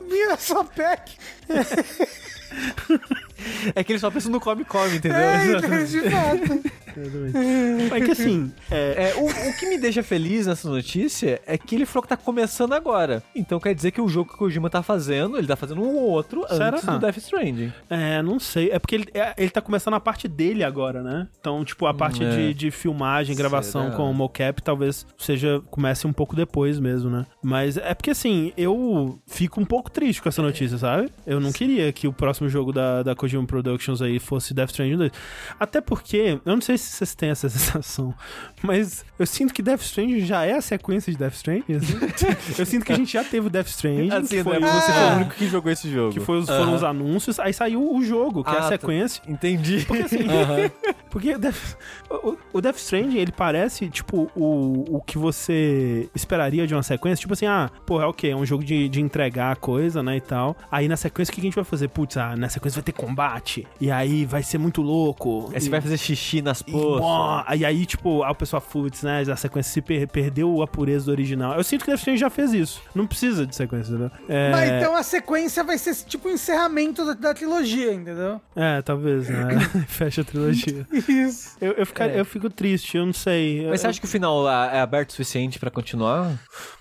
[0.08, 1.12] Mira só Pac.
[3.74, 5.18] É que ele só pensa no come-come, entendeu?
[5.18, 6.80] É, então, de fato.
[6.96, 7.94] Exatamente.
[7.94, 11.74] É que assim, é, É, o, o que me deixa feliz nessa notícia é que
[11.74, 13.22] ele falou que tá começando agora.
[13.34, 15.96] Então quer dizer que o jogo que o Kojima tá fazendo, ele tá fazendo um
[15.96, 16.68] outro Será?
[16.68, 17.72] antes do Death Stranding.
[17.88, 18.70] É, não sei.
[18.70, 21.28] É porque ele, é, ele tá começando a parte dele agora, né?
[21.40, 22.30] Então, tipo, a parte é.
[22.30, 23.96] de, de filmagem, gravação Será?
[23.96, 27.26] com o mocap talvez seja comece um pouco depois mesmo, né?
[27.42, 31.10] Mas é porque assim, eu fico um pouco triste com essa notícia, sabe?
[31.26, 34.96] Eu não queria que o próximo jogo da, da Kojima Productions aí fosse Death Stranding
[34.96, 35.12] 2.
[35.58, 38.14] Até porque, eu não sei se vocês têm essa sensação,
[38.62, 41.98] mas eu sinto que Death Stranding já é a sequência de Death Stranding, assim.
[42.58, 45.02] eu sinto que a gente já teve o Death Stranding, Assim, que foi, você foi
[45.02, 45.12] Ah.
[45.12, 46.12] o único que jogou esse jogo.
[46.12, 48.68] que foi foram os anúncios, aí saiu o jogo, que é Ah, a tá.
[48.68, 49.22] sequência.
[49.28, 49.84] Entendi.
[49.86, 50.18] Porque assim,
[51.10, 51.76] porque o Death,
[52.10, 57.20] o, o Death Stranding, ele parece, tipo, o, o que você esperaria de uma sequência.
[57.20, 60.16] Tipo assim, ah, pô, é ok, é um jogo de, de entregar a coisa, né,
[60.16, 60.56] e tal.
[60.70, 61.88] Aí na sequência, o que a gente vai fazer?
[61.88, 63.19] Putz, ah, na sequência vai ter combate.
[63.80, 65.50] E aí vai ser muito louco.
[65.54, 67.00] Aí você e, vai fazer xixi nas e, poças.
[67.00, 70.66] bom, e aí, tipo, aí o pessoal, putz, né, a sequência se per- perdeu a
[70.66, 71.54] pureza do original.
[71.56, 72.80] Eu sinto que Death Stranding já fez isso.
[72.94, 74.10] Não precisa de sequência, entendeu?
[74.28, 78.40] É, Mas então a sequência vai ser tipo o encerramento da, da trilogia, entendeu?
[78.56, 79.58] é talvez, né?
[79.88, 80.86] Fecha a trilogia.
[81.08, 81.56] Isso.
[81.60, 83.66] Eu, eu, ficaria- eu fico triste, eu não sei.
[83.68, 86.38] Mas você acha que o final ah, é aberto o suficiente pra continuar?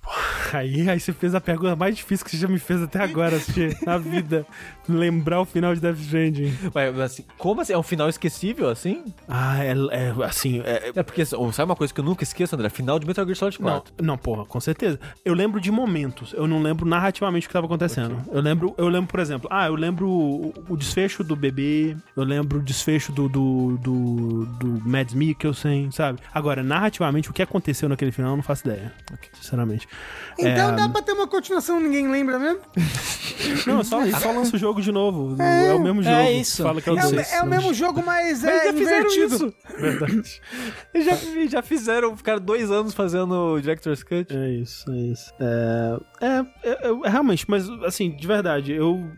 [0.53, 3.35] Aí, aí você fez a pergunta mais difícil que você já me fez até agora,
[3.35, 4.45] assistir na vida.
[4.87, 6.51] Lembrar o final de Death Stranding.
[6.73, 7.73] Ué, mas assim, como assim?
[7.73, 9.05] É um final esquecível, assim?
[9.27, 10.61] Ah, é, é assim.
[10.61, 12.69] É, É porque, oh, sabe uma coisa que eu nunca esqueço, André?
[12.69, 13.93] Final de Metal Gear Solid não, 4.
[14.01, 14.99] não, porra, com certeza.
[15.23, 18.17] Eu lembro de momentos, eu não lembro narrativamente o que tava acontecendo.
[18.31, 22.23] Eu lembro, eu lembro, por exemplo, ah, eu lembro o, o desfecho do bebê, eu
[22.23, 26.19] lembro o desfecho do, do, do, do Mads Mikkelsen, sabe?
[26.33, 28.91] Agora, narrativamente, o que aconteceu naquele final, eu não faço ideia.
[29.33, 29.87] Sinceramente.
[30.37, 32.61] Então É, dá pra ter uma continuação, ninguém lembra mesmo?
[33.67, 35.41] Não, só, só lança o jogo de novo.
[35.41, 36.15] É, o mesmo jogo.
[36.15, 36.63] É isso.
[36.63, 39.11] Fala que é o É o, é o mesmo jogo, mas, Mas é já fizeram
[39.11, 39.35] invertido.
[39.35, 39.53] isso.
[39.77, 40.41] Verdade.
[40.93, 41.15] Eles já,
[41.49, 44.35] já fizeram, ficaram dois anos fazendo o Director's Cut.
[44.35, 45.33] É isso, é isso.
[45.39, 49.09] É, é, é, é, realmente, mas assim, de verdade, eu.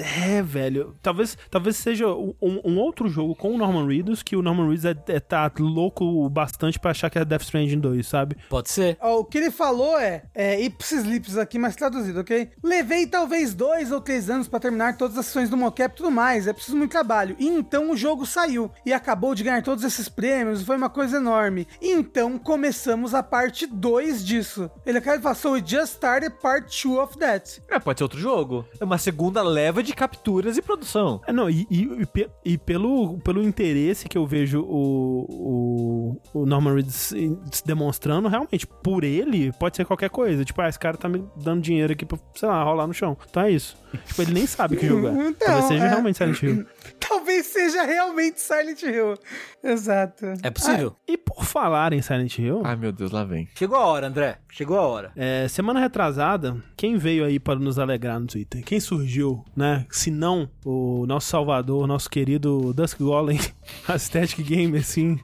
[0.00, 0.96] É, velho.
[1.02, 4.84] Talvez, talvez seja um, um outro jogo com o Norman Reedus que o Norman Reedus
[4.86, 8.36] é, é- tá louco bastante pra achar que é Death Stranding 2, sabe?
[8.48, 8.96] Pode ser.
[9.00, 12.50] Ó, o que ele falou é, é ipsis lips aqui, mas traduzido, ok?
[12.62, 16.10] Levei talvez dois ou três anos pra terminar todas as sessões do mocap e tudo
[16.10, 17.36] mais, é preciso muito trabalho.
[17.38, 21.18] E então o jogo saiu e acabou de ganhar todos esses prêmios, foi uma coisa
[21.18, 21.66] enorme.
[21.80, 24.70] Então começamos a parte 2 disso.
[24.86, 27.62] Ele acaba de falar, so we just started part 2 of that.
[27.68, 28.64] É, pode ser outro jogo.
[28.80, 31.20] É uma segunda leva de capturas e produção.
[31.26, 32.30] É, não, e, e, e pe-
[32.64, 39.04] pelo, pelo interesse que eu vejo o, o, o Norman Reedus se demonstrando, realmente, por
[39.04, 40.44] ele, pode ser qualquer coisa.
[40.44, 43.16] Tipo, ah, esse cara tá me dando dinheiro aqui pra, sei lá, rolar no chão.
[43.28, 43.76] Então é isso.
[44.06, 45.28] Tipo, ele nem sabe que jogo é.
[45.28, 45.88] Então, Talvez seja é.
[45.88, 46.66] realmente Silent Hill.
[47.00, 49.14] Talvez seja realmente Silent Hill.
[49.62, 50.26] Exato.
[50.42, 50.96] É possível.
[51.08, 53.48] E por falar em Silent Hill, Ai, meu Deus, lá vem.
[53.56, 54.38] Chegou a hora, André.
[54.48, 55.12] Chegou a hora.
[55.16, 58.62] é, semana retrasada, quem veio aí para nos alegrar no Twitter?
[58.64, 59.86] Quem surgiu, né?
[59.90, 63.38] Se não o nosso salvador, nosso querido Dusk Golem,
[63.88, 65.18] Aesthetic Gamer, assim,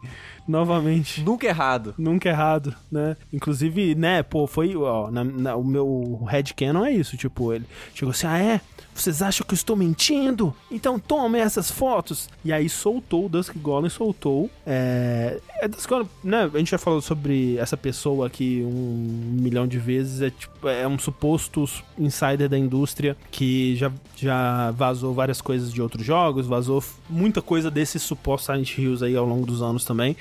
[0.46, 1.22] novamente.
[1.22, 1.94] Nunca errado.
[1.98, 3.16] Nunca errado, né?
[3.32, 7.64] Inclusive, né, pô, foi, ó, na, na- o meu headcanon é isso, tipo, ele
[7.94, 8.60] chegou assim, ah, é?
[8.96, 10.54] Vocês acham que eu estou mentindo?
[10.70, 12.28] Então tomem essas fotos.
[12.44, 15.40] E aí soltou, o Dusk Golem soltou, é...
[15.60, 19.78] é Dusk Golem, né, a gente já falou sobre essa pessoa aqui um milhão de
[19.78, 21.68] vezes, é tipo, é um suposto
[21.98, 27.70] insider da indústria que já, já vazou várias coisas de outros jogos, vazou muita coisa
[27.70, 30.16] desses supostos Silent Hills aí ao longo dos anos também.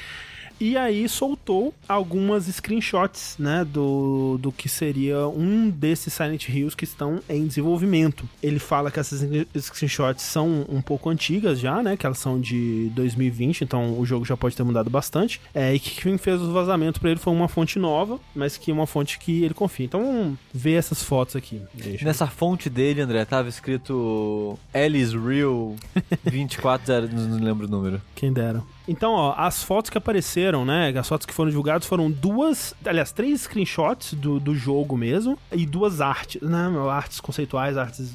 [0.59, 6.85] E aí soltou algumas screenshots, né, do, do que seria um desses Silent Hills que
[6.85, 8.27] estão em desenvolvimento.
[8.41, 9.27] Ele fala que essas
[9.57, 14.25] screenshots são um pouco antigas já, né, que elas são de 2020, então o jogo
[14.25, 15.41] já pode ter mudado bastante.
[15.53, 18.71] É, e que quem fez os vazamentos pra ele foi uma fonte nova, mas que
[18.71, 19.85] é uma fonte que ele confia.
[19.85, 21.61] Então vamos ver essas fotos aqui.
[21.73, 22.05] Deixa.
[22.05, 25.75] Nessa fonte dele, André, tava escrito Alice Real
[26.23, 28.01] 24, não não lembro o número.
[28.15, 28.63] Quem dera.
[28.87, 30.93] Então, ó, as fotos que apareceram, né?
[30.97, 35.65] As fotos que foram divulgadas foram duas, aliás, três screenshots do, do jogo mesmo e
[35.65, 36.71] duas artes, né?
[36.89, 38.13] Artes conceituais, artes.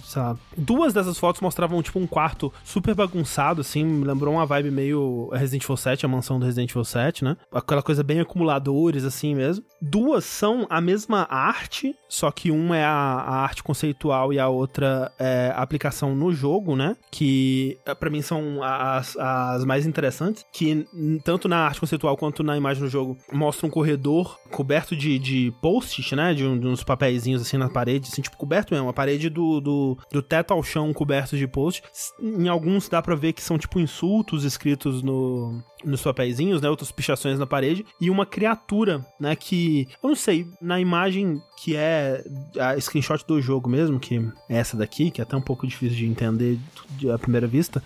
[0.56, 5.28] Duas dessas fotos mostravam, tipo, um quarto super bagunçado, assim, me lembrou uma vibe meio
[5.32, 7.36] Resident Evil 7, a mansão do Resident Evil 7, né?
[7.52, 9.64] Aquela coisa bem acumuladores, assim mesmo.
[9.80, 14.48] Duas são a mesma arte, só que uma é a, a arte conceitual e a
[14.48, 16.96] outra é a aplicação no jogo, né?
[17.10, 20.86] Que, pra mim, são as, as mais interessantes que
[21.24, 25.54] tanto na arte conceitual quanto na imagem do jogo mostra um corredor coberto de, de
[25.62, 26.34] post-it, né?
[26.34, 29.98] De, de uns papeizinhos assim na parede, assim, tipo coberto mesmo, a parede do, do,
[30.12, 31.82] do teto ao chão coberto de post.
[32.20, 36.68] Em alguns dá pra ver que são tipo insultos escritos no, nos papeizinhos, né?
[36.68, 37.86] Outras pichações na parede.
[37.98, 39.34] E uma criatura, né?
[39.34, 42.22] Que, eu não sei, na imagem que é
[42.58, 44.16] a screenshot do jogo mesmo, que
[44.48, 46.58] é essa daqui, que é até um pouco difícil de entender
[46.98, 47.82] de- à primeira vista,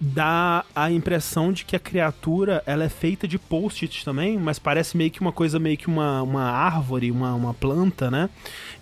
[0.00, 2.17] dá a impressão de que a criatura,
[2.66, 6.22] ela é feita de post-it também, mas parece meio que uma coisa, meio que uma,
[6.22, 8.28] uma árvore, uma, uma planta, né?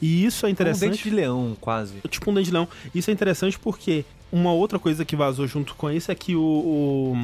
[0.01, 0.91] E isso é Um interessante.
[0.91, 1.95] dente de leão, quase.
[2.09, 2.69] Tipo um dente de leão.
[2.95, 7.15] Isso é interessante porque uma outra coisa que vazou junto com isso é que o,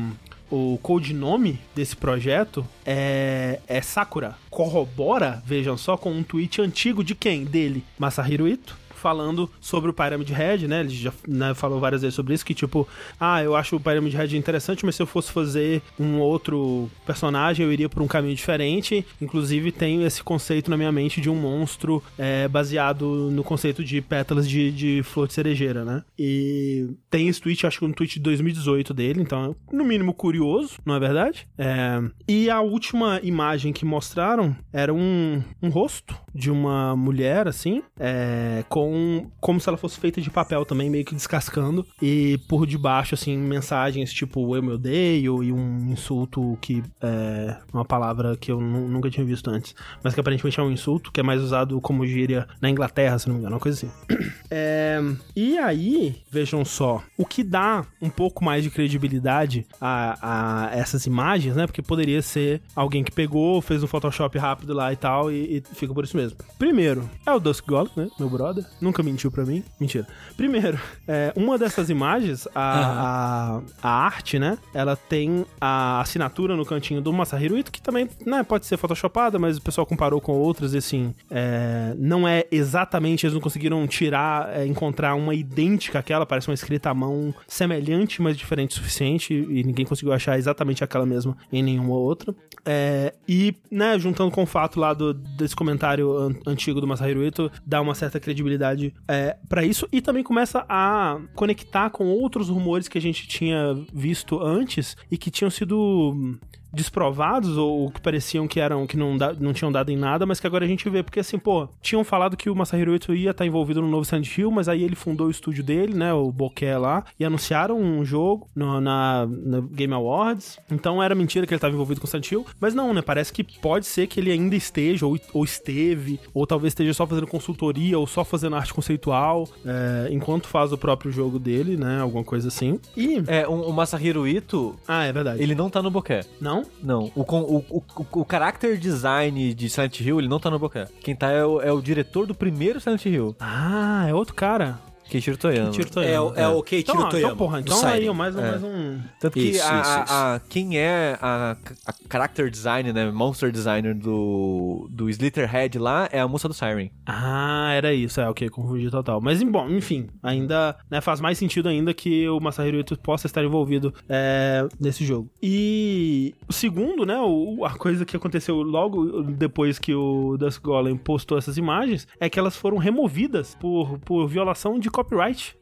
[0.51, 4.37] o, o codinome desse projeto é, é Sakura.
[4.51, 7.45] Corrobora, vejam só, com um tweet antigo de quem?
[7.45, 8.77] Dele, Masahiro Ito.
[9.03, 10.81] Falando sobre o Pyramid Head, né?
[10.81, 12.87] Ele já né, falou várias vezes sobre isso, que tipo,
[13.19, 17.66] ah, eu acho o Pyramid Head interessante, mas se eu fosse fazer um outro personagem,
[17.66, 19.05] eu iria por um caminho diferente.
[19.20, 24.01] Inclusive, tenho esse conceito na minha mente de um monstro é, baseado no conceito de
[24.01, 26.05] pétalas de, de flor de cerejeira, né?
[26.16, 30.15] E tem esse tweet, acho que um tweet de 2018 dele, então é no mínimo
[30.15, 31.49] curioso, não é verdade?
[31.59, 37.83] É, E a última imagem que mostraram era um, um rosto de uma mulher, assim,
[37.99, 42.67] é, com como se ela fosse feita de papel também, meio que descascando, e por
[42.67, 48.51] debaixo, assim, mensagens tipo eu me odeio e um insulto que é uma palavra que
[48.51, 51.41] eu nu- nunca tinha visto antes, mas que aparentemente é um insulto, que é mais
[51.43, 53.93] usado como gíria na Inglaterra, se não me engano, uma coisa assim.
[54.55, 55.01] É,
[55.35, 61.07] e aí, vejam só, o que dá um pouco mais de credibilidade a, a essas
[61.07, 61.67] imagens, né?
[61.67, 65.63] Porque poderia ser alguém que pegou, fez um Photoshop rápido lá e tal, e, e
[65.75, 66.22] fica por isso mesmo.
[66.59, 68.09] Primeiro, é o Dusk Golem, né?
[68.19, 68.65] Meu brother.
[68.81, 69.65] Nunca mentiu pra mim.
[69.81, 70.07] Mentira.
[70.36, 70.78] Primeiro,
[71.09, 74.59] é, uma dessas imagens, a, a, a arte, né?
[74.74, 79.39] Ela tem a assinatura no cantinho do Masahiro Ito, que também, né, pode ser photoshopada,
[79.39, 83.86] mas o pessoal comparou com outras e assim, é, não é exatamente, eles não conseguiram
[83.86, 88.74] tirar, é, encontrar uma idêntica àquela, parece uma escrita à mão semelhante, mas diferente o
[88.74, 92.35] suficiente, e ninguém conseguiu achar exatamente aquela mesma em nenhuma outra.
[92.65, 97.25] É, e, né, juntando com o fato lá do, desse comentário an- antigo do Masahiro
[97.25, 102.49] Ito, dá uma certa credibilidade é, para isso, e também começa a conectar com outros
[102.49, 106.39] rumores que a gente tinha visto antes e que tinham sido
[106.73, 110.40] desprovados ou que pareciam que eram que não, da- não tinham dado em nada, mas
[110.40, 113.31] que agora a gente vê, porque assim, pô, tinham falado que o Masahiro Ito ia
[113.31, 116.31] estar envolvido no novo Silent Hill, mas aí ele fundou o estúdio dele, né, o
[116.31, 121.53] Bokeh lá, e anunciaram um jogo no- na, na Game Awards, então era mentira que
[121.53, 124.20] ele estava envolvido com o Silent Hill, mas não, né, parece que pode ser que
[124.20, 128.57] ele ainda esteja, ou, ou esteve, ou talvez esteja só fazendo consultoria, ou só fazendo
[128.57, 132.78] arte conceitual, é, enquanto faz o próprio jogo dele, né, alguma coisa assim.
[132.97, 133.23] E...
[133.27, 135.43] É, um- o Masahiro Ito, Ah, é verdade.
[135.43, 136.24] ele não tá no bokeh.
[136.40, 136.62] Não?
[136.83, 140.51] Não, o, con- o, o, o, o character design de Silent Hill, ele não tá
[140.51, 140.87] no bokeh.
[141.01, 144.79] Quem tá é o, é o diretor do primeiro Silent Hill, Ah, é outro cara.
[145.13, 145.71] Keiichiro Toyama.
[145.71, 146.31] Tiro É, Toyama.
[146.31, 148.51] o- é o Keiichiro então, Toyama, Então, porra, então aí, mais, um- É.
[148.51, 148.99] mais um...
[149.21, 150.13] Tanto que Isso, a, isso, a- isso.
[150.13, 151.57] a- quem é a,
[151.87, 156.91] a character designer, né, monster designer do, do Slitherhead lá é a moça do Siren.
[157.07, 159.21] Ah, era isso, é, ok, confundi total.
[159.21, 163.45] Mas, bom, enfim, ainda né, faz mais sentido ainda que o Masahiro Ito possa estar
[163.45, 165.29] envolvido é, nesse jogo.
[165.43, 170.97] E o segundo, né, o- a coisa que aconteceu logo depois que o Dusk Golem
[170.97, 175.02] postou essas imagens é que elas foram removidas por, por violação de copyright,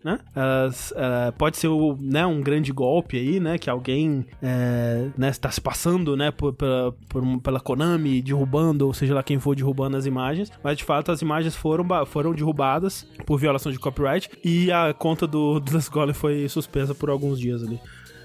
[0.05, 0.19] né?
[0.35, 5.29] Elas, é, pode ser o, né, um grande golpe aí, né, que alguém é, né,
[5.29, 9.55] está se passando, né, por, pela, por pela Konami derrubando, ou seja lá quem for
[9.55, 14.29] derrubando as imagens, mas de fato as imagens foram, foram derrubadas por violação de copyright
[14.45, 17.81] e a conta do, do Golem foi suspensa por alguns dias ali.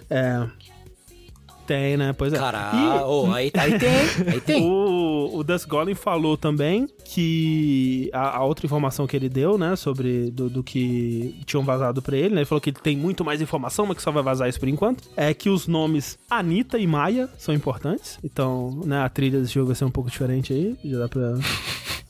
[0.10, 0.48] É...
[1.66, 2.14] Tem, né?
[2.14, 2.38] Pois é.
[2.38, 3.90] Caralho, oh, aí, aí tem,
[4.32, 4.66] aí tem.
[4.76, 9.76] O, o Dust Golem falou também que a, a outra informação que ele deu, né,
[9.76, 13.42] sobre do, do que tinham vazado pra ele, né, ele falou que tem muito mais
[13.42, 16.88] informação, mas que só vai vazar isso por enquanto, é que os nomes Anitta e
[16.88, 20.76] Maia são importantes, então, né, a trilha desse jogo vai ser um pouco diferente aí,
[20.84, 21.34] já dá pra...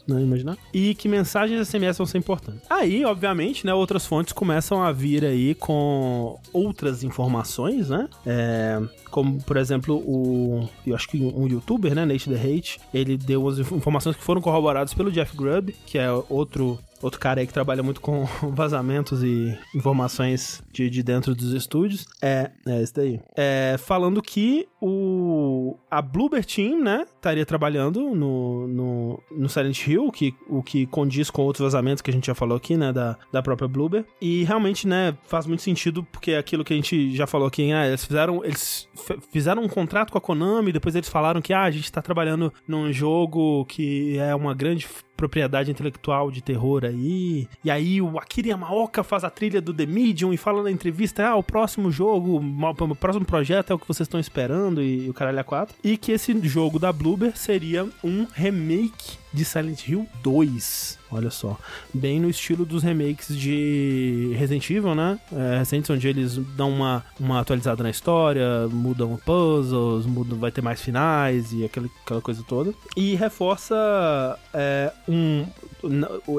[0.08, 0.58] Não imaginar.
[0.74, 2.62] E que mensagens SMS vão ser importantes.
[2.70, 8.08] Aí, obviamente, né, outras fontes começam a vir aí com outras informações, né?
[8.26, 8.80] É,
[9.10, 10.70] como, por exemplo, o.
[10.86, 12.06] Eu acho que um youtuber, né?
[12.06, 16.10] Nate The Hate, ele deu inf- informações que foram corroboradas pelo Jeff Grubb, que é
[16.30, 16.78] outro.
[17.02, 22.08] Outro cara aí que trabalha muito com vazamentos e informações de, de dentro dos estúdios.
[22.22, 23.20] É, é esse daí.
[23.36, 30.12] É, falando que o, a Bloober Team, né, estaria trabalhando no, no, no Silent Hill,
[30.12, 33.18] que, o que condiz com outros vazamentos que a gente já falou aqui, né, da,
[33.32, 34.06] da própria Bloober.
[34.22, 37.72] E realmente, né, faz muito sentido, porque é aquilo que a gente já falou aqui,
[37.72, 38.88] ah, eles fizeram, eles
[39.32, 42.54] fizeram um contrato com a Konami, depois eles falaram que, ah, a gente tá trabalhando
[42.68, 47.48] num jogo que é uma grande propriedade intelectual de terror aí.
[47.64, 51.28] E aí o Akira Yamaoka faz a trilha do The Medium e fala na entrevista,
[51.28, 55.14] ah, o próximo jogo, o próximo projeto é o que vocês estão esperando e, o
[55.14, 55.76] caralho a quatro.
[55.84, 60.98] E que esse jogo da Bloober seria um remake de Silent Hill 2.
[61.12, 61.58] Olha só.
[61.94, 65.20] Bem no estilo dos remakes de Resident Evil, né?
[65.32, 70.62] É, recentes, onde eles dão uma, uma atualizada na história, mudam puzzles, mudam, vai ter
[70.62, 72.74] mais finais e aquela, aquela coisa toda.
[72.96, 75.46] E reforça é, um.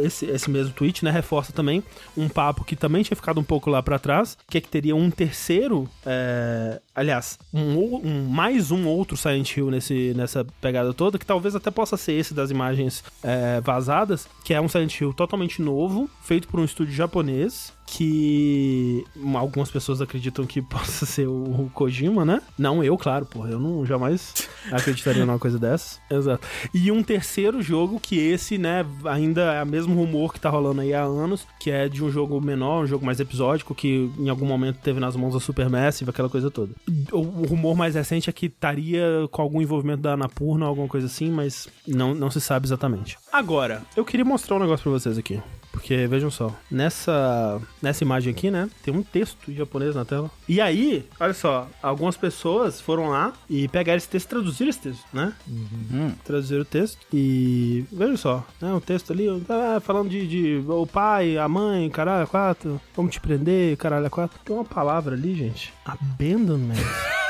[0.03, 1.11] Esse, esse mesmo tweet, né?
[1.11, 1.83] Reforça também
[2.17, 4.95] um papo que também tinha ficado um pouco lá pra trás, que é que teria
[4.97, 5.89] um terceiro.
[6.05, 11.55] é, aliás, um, um- mais um outro Silent Hill nesse, nessa pegada toda, que talvez
[11.55, 16.09] até possa ser esse das imagens é, vazadas, que é um Silent Hill totalmente novo,
[16.23, 19.05] feito por um estúdio japonês, que
[19.35, 22.43] algumas pessoas acreditam que possa ser o Kojima, né?
[22.59, 26.01] Não eu, claro, porra, eu não jamais acreditaria numa coisa dessas.
[26.11, 26.47] Exato.
[26.75, 30.81] E um terceiro jogo que esse, né, ainda é o mesmo rumor que tá rolando
[30.81, 34.29] aí há anos, que é de um jogo menor, um jogo mais episódico, que em
[34.29, 36.73] algum momento teve nas mãos da Supermassive, aquela coisa toda.
[37.13, 41.31] O, rumor mais recente é que estaria com algum envolvimento da Anapurna, alguma coisa assim,
[41.31, 43.17] mas não, não se sabe exatamente.
[43.33, 45.41] Agora, eu queria mostrar um negócio pra vocês aqui.
[45.77, 50.31] Porque, vejam só, nessa, nessa imagem aqui, né, tem um texto em japonês na tela.
[50.49, 54.81] E aí, olha só, algumas pessoas foram lá e pegaram esse texto e traduziram esse
[54.81, 55.35] texto, né?
[55.47, 56.13] Hum.
[56.25, 60.87] Traduziram o texto e, vejam só, né, o texto ali, ah, falando de, de o
[60.87, 64.41] pai, a mãe, caralho, a quatro, vamos te prender, caralho, a quatro.
[64.43, 66.75] Tem uma palavra ali, gente, abandonment.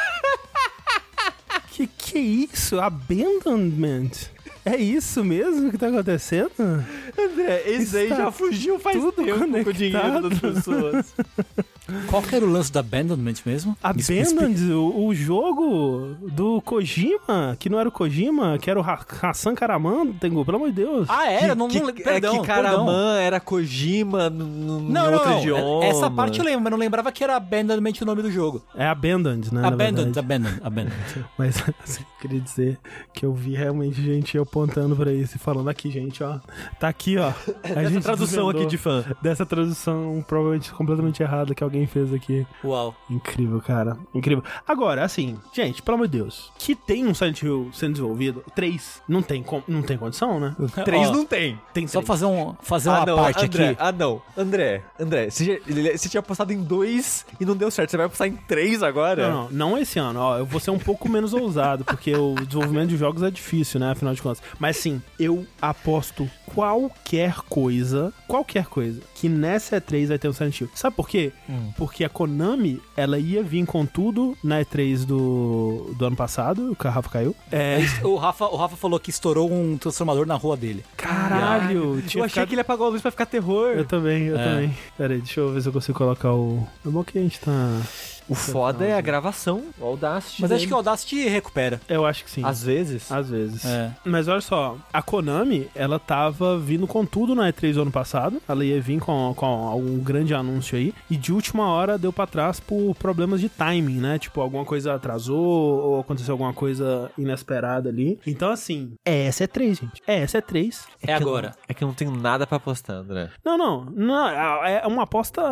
[1.73, 2.81] que que é isso?
[2.81, 4.36] Abandonment?
[4.69, 6.51] É isso mesmo que tá acontecendo?
[6.59, 10.41] André, esse aí Está já fugiu faz tempo com o dinheiro das conectado.
[10.41, 11.15] pessoas.
[12.09, 13.77] Qual que era o lance do Abandonment mesmo?
[13.83, 19.05] Abandoned, o, o jogo do Kojima, que não era o Kojima, que era o Ha-
[19.23, 21.07] Hassan Karaman, Tengu, pelo amor de Deus.
[21.11, 21.55] Ah, era?
[21.55, 22.63] não, que, não, é perdão, que perdão.
[22.63, 25.39] Karaman era Kojima no, no, Não, em não, outro não.
[25.39, 25.85] idioma.
[25.85, 28.63] Essa parte eu lembro, mas não lembrava que era Abandonment o nome do jogo.
[28.75, 29.67] É Abandoned, né?
[29.67, 30.19] Abandoned.
[30.19, 30.97] Abandoned, Abandoned.
[31.39, 32.79] Mas assim, eu queria dizer
[33.13, 36.39] que eu vi realmente gente apontando pra isso e falando aqui, gente, ó.
[36.81, 37.33] Tá aqui, ó.
[37.77, 39.05] A gente tradução aqui de fã.
[39.23, 42.47] Dessa tradução provavelmente completamente errada que alguém fez aqui.
[42.65, 42.95] Uau.
[43.11, 43.99] Incrível, cara.
[44.15, 44.45] Incrível.
[44.67, 49.03] Agora, assim, gente, pelo amor de Deus, que tem um Silent Hill sendo desenvolvido, três,
[49.09, 50.55] não tem, não tem condição, né?
[50.85, 51.59] Três Ó, não tem.
[51.75, 52.07] Tem Só três.
[52.07, 53.77] fazer, um, fazer ah, uma não, parte André, aqui.
[53.81, 54.23] Ah, não.
[54.37, 57.91] André, André, você, você tinha apostado em dois e não deu certo.
[57.91, 59.29] Você vai apostar em três agora?
[59.29, 60.39] Não, não, não esse ano, ó.
[60.39, 63.91] Eu vou ser um pouco menos ousado, porque o desenvolvimento de jogos é difícil, né?
[63.91, 64.43] Afinal de contas.
[64.59, 70.61] Mas sim, eu aposto qualquer coisa, qualquer coisa, que nessa E3 vai ter um Silent
[70.61, 70.71] Hill.
[70.75, 71.33] Sabe por quê?
[71.77, 76.83] Porque a Konami, ela ia vir com tudo na E3 do, do ano passado, o
[76.89, 77.35] Rafa caiu.
[77.51, 77.79] É.
[78.05, 80.85] O Rafa, o Rafa falou que estourou um transformador na rua dele.
[80.97, 83.69] Caralho, Eu achei ficado- que ele apagou a luz pra ficar terror.
[83.71, 84.45] Eu também, eu É.
[84.45, 84.77] também.
[84.97, 86.67] Pera aí, deixa eu ver se eu consigo colocar o.
[86.85, 87.81] É bom que a gente tá.
[88.29, 90.43] O foda é a gravação, o Audacity.
[90.43, 90.67] Mas acho dele.
[90.69, 91.81] que o Audacity recupera.
[91.89, 92.43] Eu acho que sim.
[92.45, 93.11] Às vezes.
[93.11, 93.65] Às vezes.
[93.65, 93.93] É.
[94.05, 98.43] Mas olha só, a Konami, ela tava vindo com tudo na E3 do ano passado.
[98.49, 100.93] Ela ia vir com, com algum grande anúncio aí.
[101.11, 104.19] E de última hora deu pra trás por problemas de timing, né?
[104.19, 108.19] Tipo, alguma coisa atrasou ou aconteceu alguma coisa inesperada ali.
[108.27, 110.03] Então, assim, é essa E3, gente.
[110.07, 110.85] É essa E3.
[111.03, 111.49] É, que eu agora.
[111.49, 113.31] não- é que eu não tenho nada pra apostar, André.
[113.45, 114.29] Não, não, não.
[114.29, 115.43] É uma aposta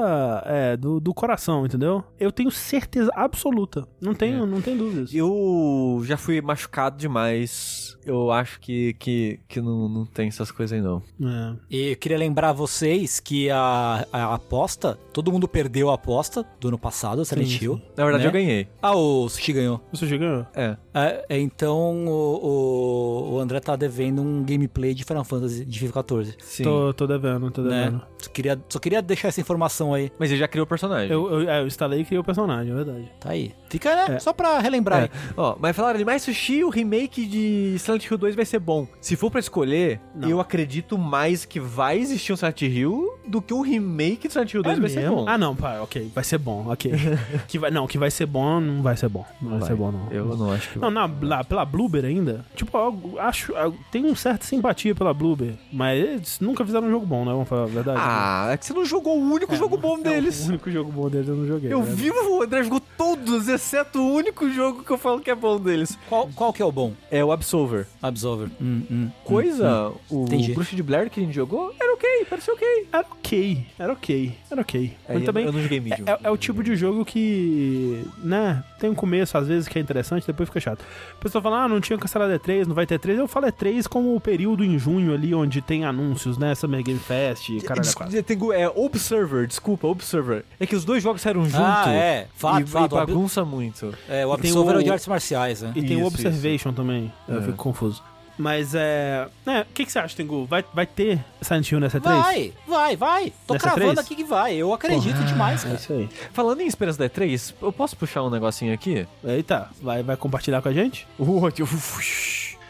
[0.47, 2.03] é, do, do coração, entendeu?
[2.19, 3.87] Eu tenho certeza absoluta.
[4.01, 5.15] Não tenho, não tenho dúvidas.
[5.15, 7.84] Eu já fui machucado demais.
[8.07, 11.03] Eu acho que, que, que não, não tem essas coisas aí, não.
[11.23, 11.57] É.
[11.71, 16.69] E eu queria lembrar vocês que a, a aposta, todo mundo perdeu a aposta do
[16.69, 17.77] ano passado, o Silent Sim, Hill.
[17.77, 17.83] sim.
[17.97, 18.29] Na verdade, Né?
[18.29, 18.69] eu ganhei.
[18.83, 19.81] Ah, o Sushi ganhou.
[19.93, 20.47] Você já ganhou?
[20.55, 20.77] É.
[20.95, 25.79] É, é, então o, o, o André tá devendo um gameplay de Final Fantasy de
[25.79, 26.35] FIFA 14.
[26.41, 26.63] Sim.
[26.63, 27.97] Tô, tô devendo, tô devendo.
[27.99, 28.03] Né?
[28.19, 30.11] Só, queria, só queria deixar essa informação aí.
[30.19, 31.11] Mas ele já criou o personagem.
[31.11, 33.13] Eu, eu, é, eu instalei e criei o personagem, é verdade.
[33.21, 33.53] Tá aí.
[33.69, 34.17] Fica, né?
[34.17, 34.19] É.
[34.21, 35.11] Só pra relembrar aí.
[35.37, 38.87] Ó, mas falaram ali, mas Sushi, o remake de Silent Hill 2 vai ser bom.
[39.01, 40.29] Se for pra escolher, Não.
[40.29, 44.53] eu acredito mais que vai existir um Silent Hill do que um remake de Silent
[44.55, 45.17] Hill 2 vai ser mesmo?
[45.17, 45.25] bom.
[45.29, 46.11] Ah, não, pá, ok.
[46.15, 46.93] Vai ser bom, ok.
[47.49, 49.25] que vai, não, que vai ser bom, não vai ser bom.
[49.41, 50.11] Não vai, ser bom, não.
[50.11, 54.09] Eu não acho que Não, na, lá, pela Bloober ainda, tipo, eu acho, eu tenho
[54.09, 57.33] um certa simpatia pela Bloober, mas eles nunca fizeram um jogo bom, né?
[57.33, 57.99] Vamos falar a verdade.
[58.03, 60.45] Ah, é que você não jogou o único É, jogo bom é, deles.
[60.45, 61.73] O único jogo bom deles eu não joguei.
[61.73, 61.95] Eu né?
[61.95, 65.59] vi o André jogou todos, exceto o único jogo que eu falo que é bom
[65.59, 65.99] deles.
[66.09, 66.93] Qual, qual que é o bom?
[67.11, 67.84] É o Absolver.
[68.03, 68.49] Absolver.
[68.61, 70.53] Hum, hum, Coisa, o Entendi.
[70.53, 72.89] Bruxa de Blair que a gente jogou, era ok, parecia ok.
[72.93, 74.93] Era ok, era ok, era ok.
[75.09, 76.05] É, Mas eu- também eu não joguei Medium.
[76.07, 79.83] é, é o tipo de jogo que, né, tem um começo às vezes que é
[79.83, 80.83] interessante, depois fica chato.
[81.17, 83.19] O pessoal fala, ah, não tinha cancelado E3, não vai ter E3.
[83.19, 86.99] Eu falo E3 como o período em junho ali onde tem anúncios, né, Summer Game
[87.01, 88.23] Fest, caralho, Des- quase.
[88.23, 90.45] tem é Observer, desculpa, Observer.
[90.61, 91.57] É que os dois jogos saíram junto.
[91.59, 92.27] Ah, é.
[92.35, 92.95] Fato, e, fato.
[92.95, 93.95] e bagunça muito.
[94.09, 95.73] É, o Absolver é o- o de artes marciais, né?
[95.75, 97.13] E tem o Isso, Observation também.
[97.29, 97.43] Eu É.
[97.43, 98.03] fico confuso.
[98.37, 99.29] Mas é.
[99.47, 100.45] É, o que, que você acha, Tengu?
[100.47, 102.19] Vai, vai ter Silent Hill nessa 3?
[102.19, 103.33] Vai, vai, vai.
[103.47, 103.99] Tô Nessa cravando três?
[104.07, 104.55] aqui que vai.
[104.57, 105.77] Eu acredito demais, É cara.
[105.77, 106.09] isso aí.
[106.33, 109.07] Falando em esperança da E3, eu posso puxar um negocinho aqui?
[109.23, 111.07] Eita, vai, vai compartilhar com a gente?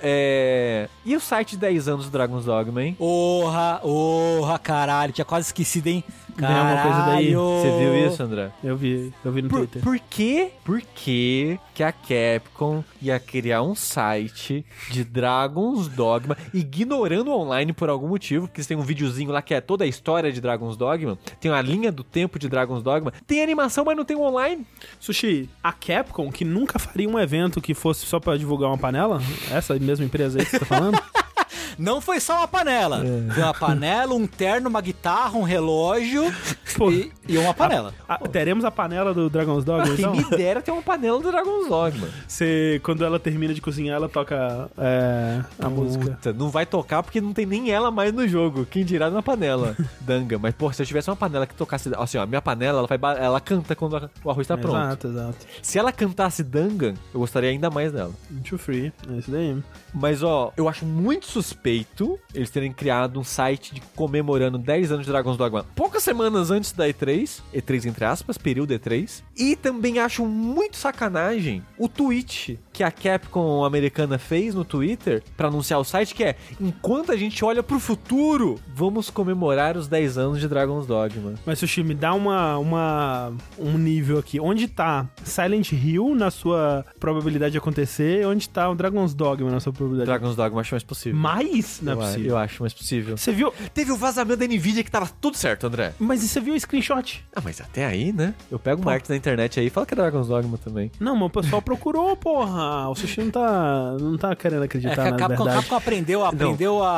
[0.02, 0.86] É...
[1.02, 2.94] E o site 10 anos do Dragon's Dogma, hein?
[2.98, 5.14] Porra, porra, caralho.
[5.14, 6.04] Tinha quase esquecido, hein?
[6.36, 7.32] Vem uma coisa daí.
[7.32, 7.60] Caralho.
[7.60, 8.50] Você viu isso, André?
[8.62, 9.82] Eu vi, eu vi no Por, Twitter.
[9.82, 17.30] por que, por que que a Capcom ia criar um site de Dragon's Dogma, ignorando
[17.30, 19.86] o online por algum motivo, porque eles têm um videozinho lá que é toda a
[19.86, 23.96] história de Dragon's Dogma, tem uma linha do tempo de Dragon's Dogma, tem animação, mas
[23.96, 24.66] não tem o online.
[25.00, 29.20] Sushi, a Capcom, que nunca faria um evento que fosse só pra divulgar uma panela,
[29.52, 30.98] essa mesma empresa aí que você tá falando,
[31.78, 33.02] Não foi só uma panela.
[33.34, 36.24] Foi uma panela, um terno, uma guitarra, um relógio
[36.92, 37.92] e, e uma panela.
[38.08, 40.14] a- teremos a panela do Dragon's Dogma, Quem então?
[40.14, 42.08] me dera ter uma panela do Dragon's Dogma.
[42.26, 46.04] Você, quando ela termina de cozinhar, ela toca é, a música.
[46.12, 48.66] Puta, não vai tocar porque não tem nem ela mais no jogo.
[48.66, 49.76] Quem dirá na panela.
[50.00, 50.38] Danga.
[50.38, 51.90] Mas, pô, se eu tivesse uma panela que tocasse.
[51.96, 54.76] Assim, ó, a minha panela, ela, vai, ela canta quando a- o arroz tá pronto.
[54.76, 55.36] Exato, exato.
[55.62, 58.12] Se ela cantasse Dangan, eu gostaria ainda mais dela.
[58.48, 59.56] Too free, é isso daí.
[59.92, 61.63] Mas, ó, eu acho muito suspeito
[62.34, 66.72] eles terem criado um site de comemorando 10 anos de Dragon's Dogma poucas semanas antes
[66.72, 69.22] da E3, E3 entre aspas, período E3.
[69.36, 75.46] E também acho muito sacanagem o tweet que a Capcom americana fez no Twitter pra
[75.46, 80.18] anunciar o site, que é: enquanto a gente olha pro futuro, vamos comemorar os 10
[80.18, 81.34] anos de Dragon's Dogma.
[81.46, 84.40] Mas, Sushi, me dá uma, uma, um nível aqui.
[84.40, 89.60] Onde tá Silent Hill na sua probabilidade de acontecer onde tá o Dragon's Dogma na
[89.60, 91.18] sua probabilidade Dragon's Dogma acho mais possível.
[91.18, 91.80] Mais?
[91.80, 92.30] Não é eu, possível.
[92.30, 93.16] eu acho mais possível.
[93.16, 93.52] Você viu?
[93.72, 95.94] Teve o vazamento da Nvidia que tava tudo certo, André.
[96.00, 97.24] Mas e você viu o screenshot?
[97.34, 98.34] Ah, mas até aí, né?
[98.50, 100.90] Eu pego uma arte na internet aí e falo que é Dragon's Dogma também.
[100.98, 102.63] Não, mas o pessoal procurou, porra.
[102.90, 105.56] O Sushi não tá, não tá querendo É, acreditar a na Capcom, verdade.
[105.62, 106.90] Capcom aprendeu, aprendeu a,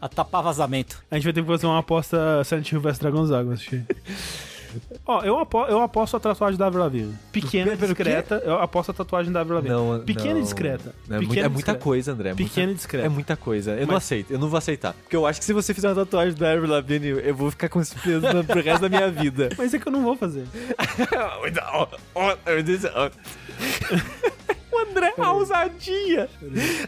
[0.00, 1.02] a, a tapar vazamento.
[1.10, 3.84] A gente vai ter que fazer uma aposta Silent Hill vs Dragon's Dogma, Sushi.
[5.04, 7.12] Ó, eu, apo eu aposto a tatuagem da Avril Lavigne.
[7.32, 8.36] Pequena e discreta.
[8.44, 9.74] Eu aposto a tatuagem da Avril Lavigne.
[9.74, 10.38] Não, Pequena não.
[10.38, 10.94] e discreta.
[11.10, 11.78] É, Pequena é muita discreta.
[11.80, 12.28] coisa, André.
[12.28, 13.06] é muita- Pequena e discreta.
[13.06, 13.72] É muita coisa.
[13.72, 14.92] Eu não Mas- aceito, eu não vou aceitar.
[14.92, 17.68] Porque eu acho que se você fizer uma tatuagem da Avril Lavigne, eu vou ficar
[17.68, 19.48] com esse peso pro resto da minha vida.
[19.58, 20.44] Mas é que eu não vou fazer.
[24.88, 26.28] André, a ousadia.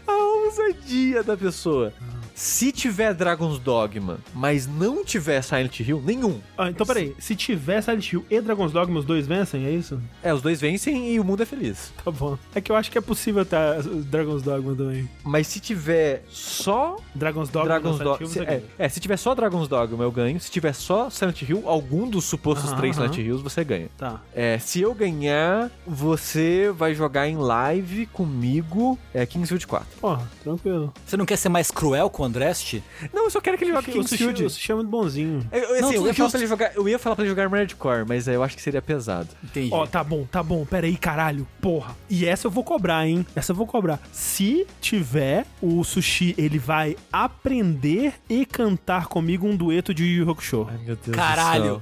[0.07, 1.93] A ousadia da pessoa.
[2.35, 6.39] Se tiver Dragon's Dogma, mas não tiver Silent Hill, nenhum.
[6.57, 7.15] Ah, então peraí.
[7.19, 10.01] Se tiver Silent Hill e Dragon's Dogma, os dois vencem, é isso?
[10.21, 11.93] É, os dois vencem e o mundo é feliz.
[12.03, 12.37] Tá bom.
[12.55, 15.09] É que eu acho que é possível ter os Dragon's Dogma também.
[15.23, 18.17] Mas se tiver só Dragon's Dogma Dragon's Dogma.
[18.21, 18.63] Hill, Se, você é, ganha.
[18.79, 20.39] é, se tiver só Dragon's Dogma, eu ganho.
[20.39, 23.07] Se tiver só Silent Hill, algum dos supostos Aham, três aham.
[23.11, 23.89] Silent Hills, você ganha.
[23.97, 24.21] Tá.
[24.33, 29.87] É, se eu ganhar, você vai jogar em live comigo é, Kingsfield 4.
[30.01, 30.91] Porra, tranquilo.
[31.05, 32.81] Você não quer ser mais cruel com o Andrest?
[33.13, 34.45] Não, eu só quero que ele jogue Kingsfield.
[34.45, 35.47] o sushi é muito bonzinho.
[35.51, 37.29] Eu, eu, assim, Não, eu, ia falar pra ele jogar, eu ia falar pra ele
[37.29, 39.29] jogar Armored Core, mas é, eu acho que seria pesado.
[39.43, 39.69] Entendi.
[39.71, 40.65] Ó, tá bom, tá bom.
[40.65, 41.47] Pera aí, caralho.
[41.61, 41.95] Porra.
[42.09, 43.25] E essa eu vou cobrar, hein?
[43.35, 43.99] Essa eu vou cobrar.
[44.11, 50.31] Se tiver, o sushi, ele vai aprender e cantar comigo um dueto de Yu Yu
[50.31, 50.67] Hakusho.
[50.69, 51.63] Ai, meu Deus Caralho.
[51.63, 51.81] do céu.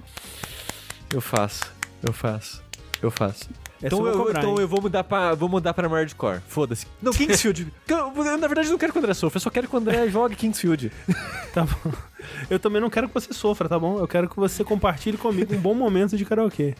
[1.14, 2.64] Eu faço, eu faço,
[3.02, 3.50] eu faço.
[3.84, 4.62] Então, eu cobrar, então hein?
[4.62, 6.42] eu vou mudar pra, vou mudar pra Armored Core.
[6.48, 6.86] Foda-se.
[7.02, 7.68] Não, Kingsfield.
[7.88, 9.80] eu, eu, na verdade, não quero que o André sofra, eu só quero que o
[9.80, 10.92] André jogue Kingsfield.
[11.54, 11.92] Tá bom.
[12.50, 13.98] Eu também não quero que você sofra, tá bom?
[14.00, 16.76] Eu quero que você compartilhe comigo um bom momento de karaokê.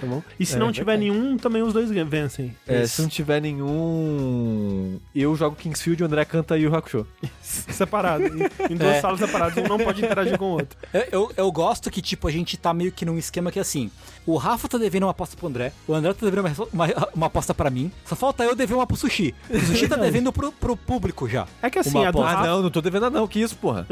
[0.00, 0.22] Tá bom?
[0.38, 1.10] E se É, não tiver verdade.
[1.10, 2.56] nenhum, também os dois vencem.
[2.66, 2.96] É, Isso.
[2.96, 4.98] se não tiver nenhum.
[5.14, 7.06] Eu jogo Kingsfield e o André canta Yu Hakusho.
[7.42, 8.24] Separado.
[8.24, 9.00] Em, em duas É.
[9.00, 10.78] salas separadas, um não pode interagir com o outro.
[10.92, 13.90] Eu, eu, eu gosto que, tipo, a gente tá meio que num esquema que assim.
[14.26, 17.26] O Rafa tá devendo uma aposta pro André, o André tá devendo uma, uma, uma
[17.26, 17.90] aposta pra mim.
[18.04, 19.34] Só falta eu dever uma pro Sushi.
[19.48, 21.46] O Sushi tá devendo pro, pro público já.
[21.62, 22.30] É que assim, Uma a do aposta.
[22.30, 23.26] Ah, Rafa- não, não tô devendo não.
[23.26, 23.86] Que isso, porra?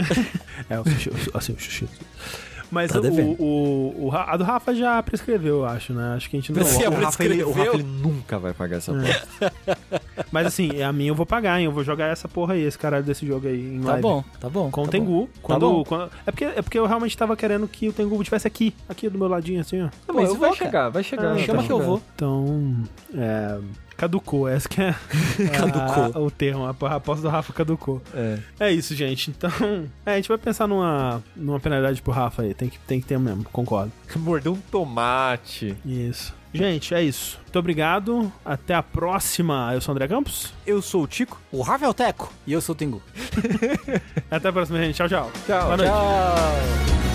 [0.69, 1.89] É, o sushi, assim, o sushi.
[2.71, 3.03] Mas Tá o,
[3.43, 6.13] o, o a do Rafa já prescreveu, eu acho, né?
[6.15, 6.63] Acho que a gente não.
[6.63, 7.73] Você o, Rafa, ele, o prescreveu?
[7.73, 9.51] Rafa, ele nunca vai pagar essa porra.
[10.31, 11.65] Mas assim, a minha eu vou pagar, hein?
[11.65, 14.03] Eu vou jogar essa porra aí, esse caralho desse jogo aí em Tá live.
[14.03, 14.71] bom, tá bom.
[14.71, 15.21] Com o tá Tengu.
[15.23, 15.29] bom.
[15.41, 15.85] Quando, bom.
[15.85, 19.09] quando- é, porque, é porque eu realmente tava querendo que o Tengu estivesse aqui, aqui
[19.09, 19.89] do meu ladinho, assim, ó.
[20.07, 20.71] Pô, mas eu vai vou, cara.
[20.71, 21.33] chegar, vai chegar.
[21.33, 22.03] Ah, Chama tá que eu vou.
[22.15, 22.77] Então,
[23.15, 23.59] é,
[23.99, 24.95] caducou, essa que é
[25.53, 26.05] Caducou.
[26.15, 28.01] a- o termo, a, a aposta do Rafa caducou.
[28.15, 28.39] É.
[28.61, 29.29] É isso, gente.
[29.31, 29.51] Então,
[30.07, 33.07] é, a gente vai pensar numa, numa penalidade pro Rafa aí, tem que, tem que
[33.07, 33.93] ter mesmo, concordo.
[34.17, 35.77] Mordeu um tomate.
[35.85, 36.33] Isso.
[36.55, 37.39] Gente, é isso.
[37.43, 39.71] Muito obrigado, até a próxima.
[39.75, 40.55] Eu sou o André Campos.
[40.67, 41.39] Eu sou o Tico.
[41.53, 43.03] O Rafael Teco e eu sou o Tengu.
[44.31, 44.95] Até a próxima, gente.
[44.97, 45.31] Tchau, tchau.
[45.47, 45.63] Tchau.
[45.65, 45.91] Boa noite.
[45.93, 47.08] Tchau.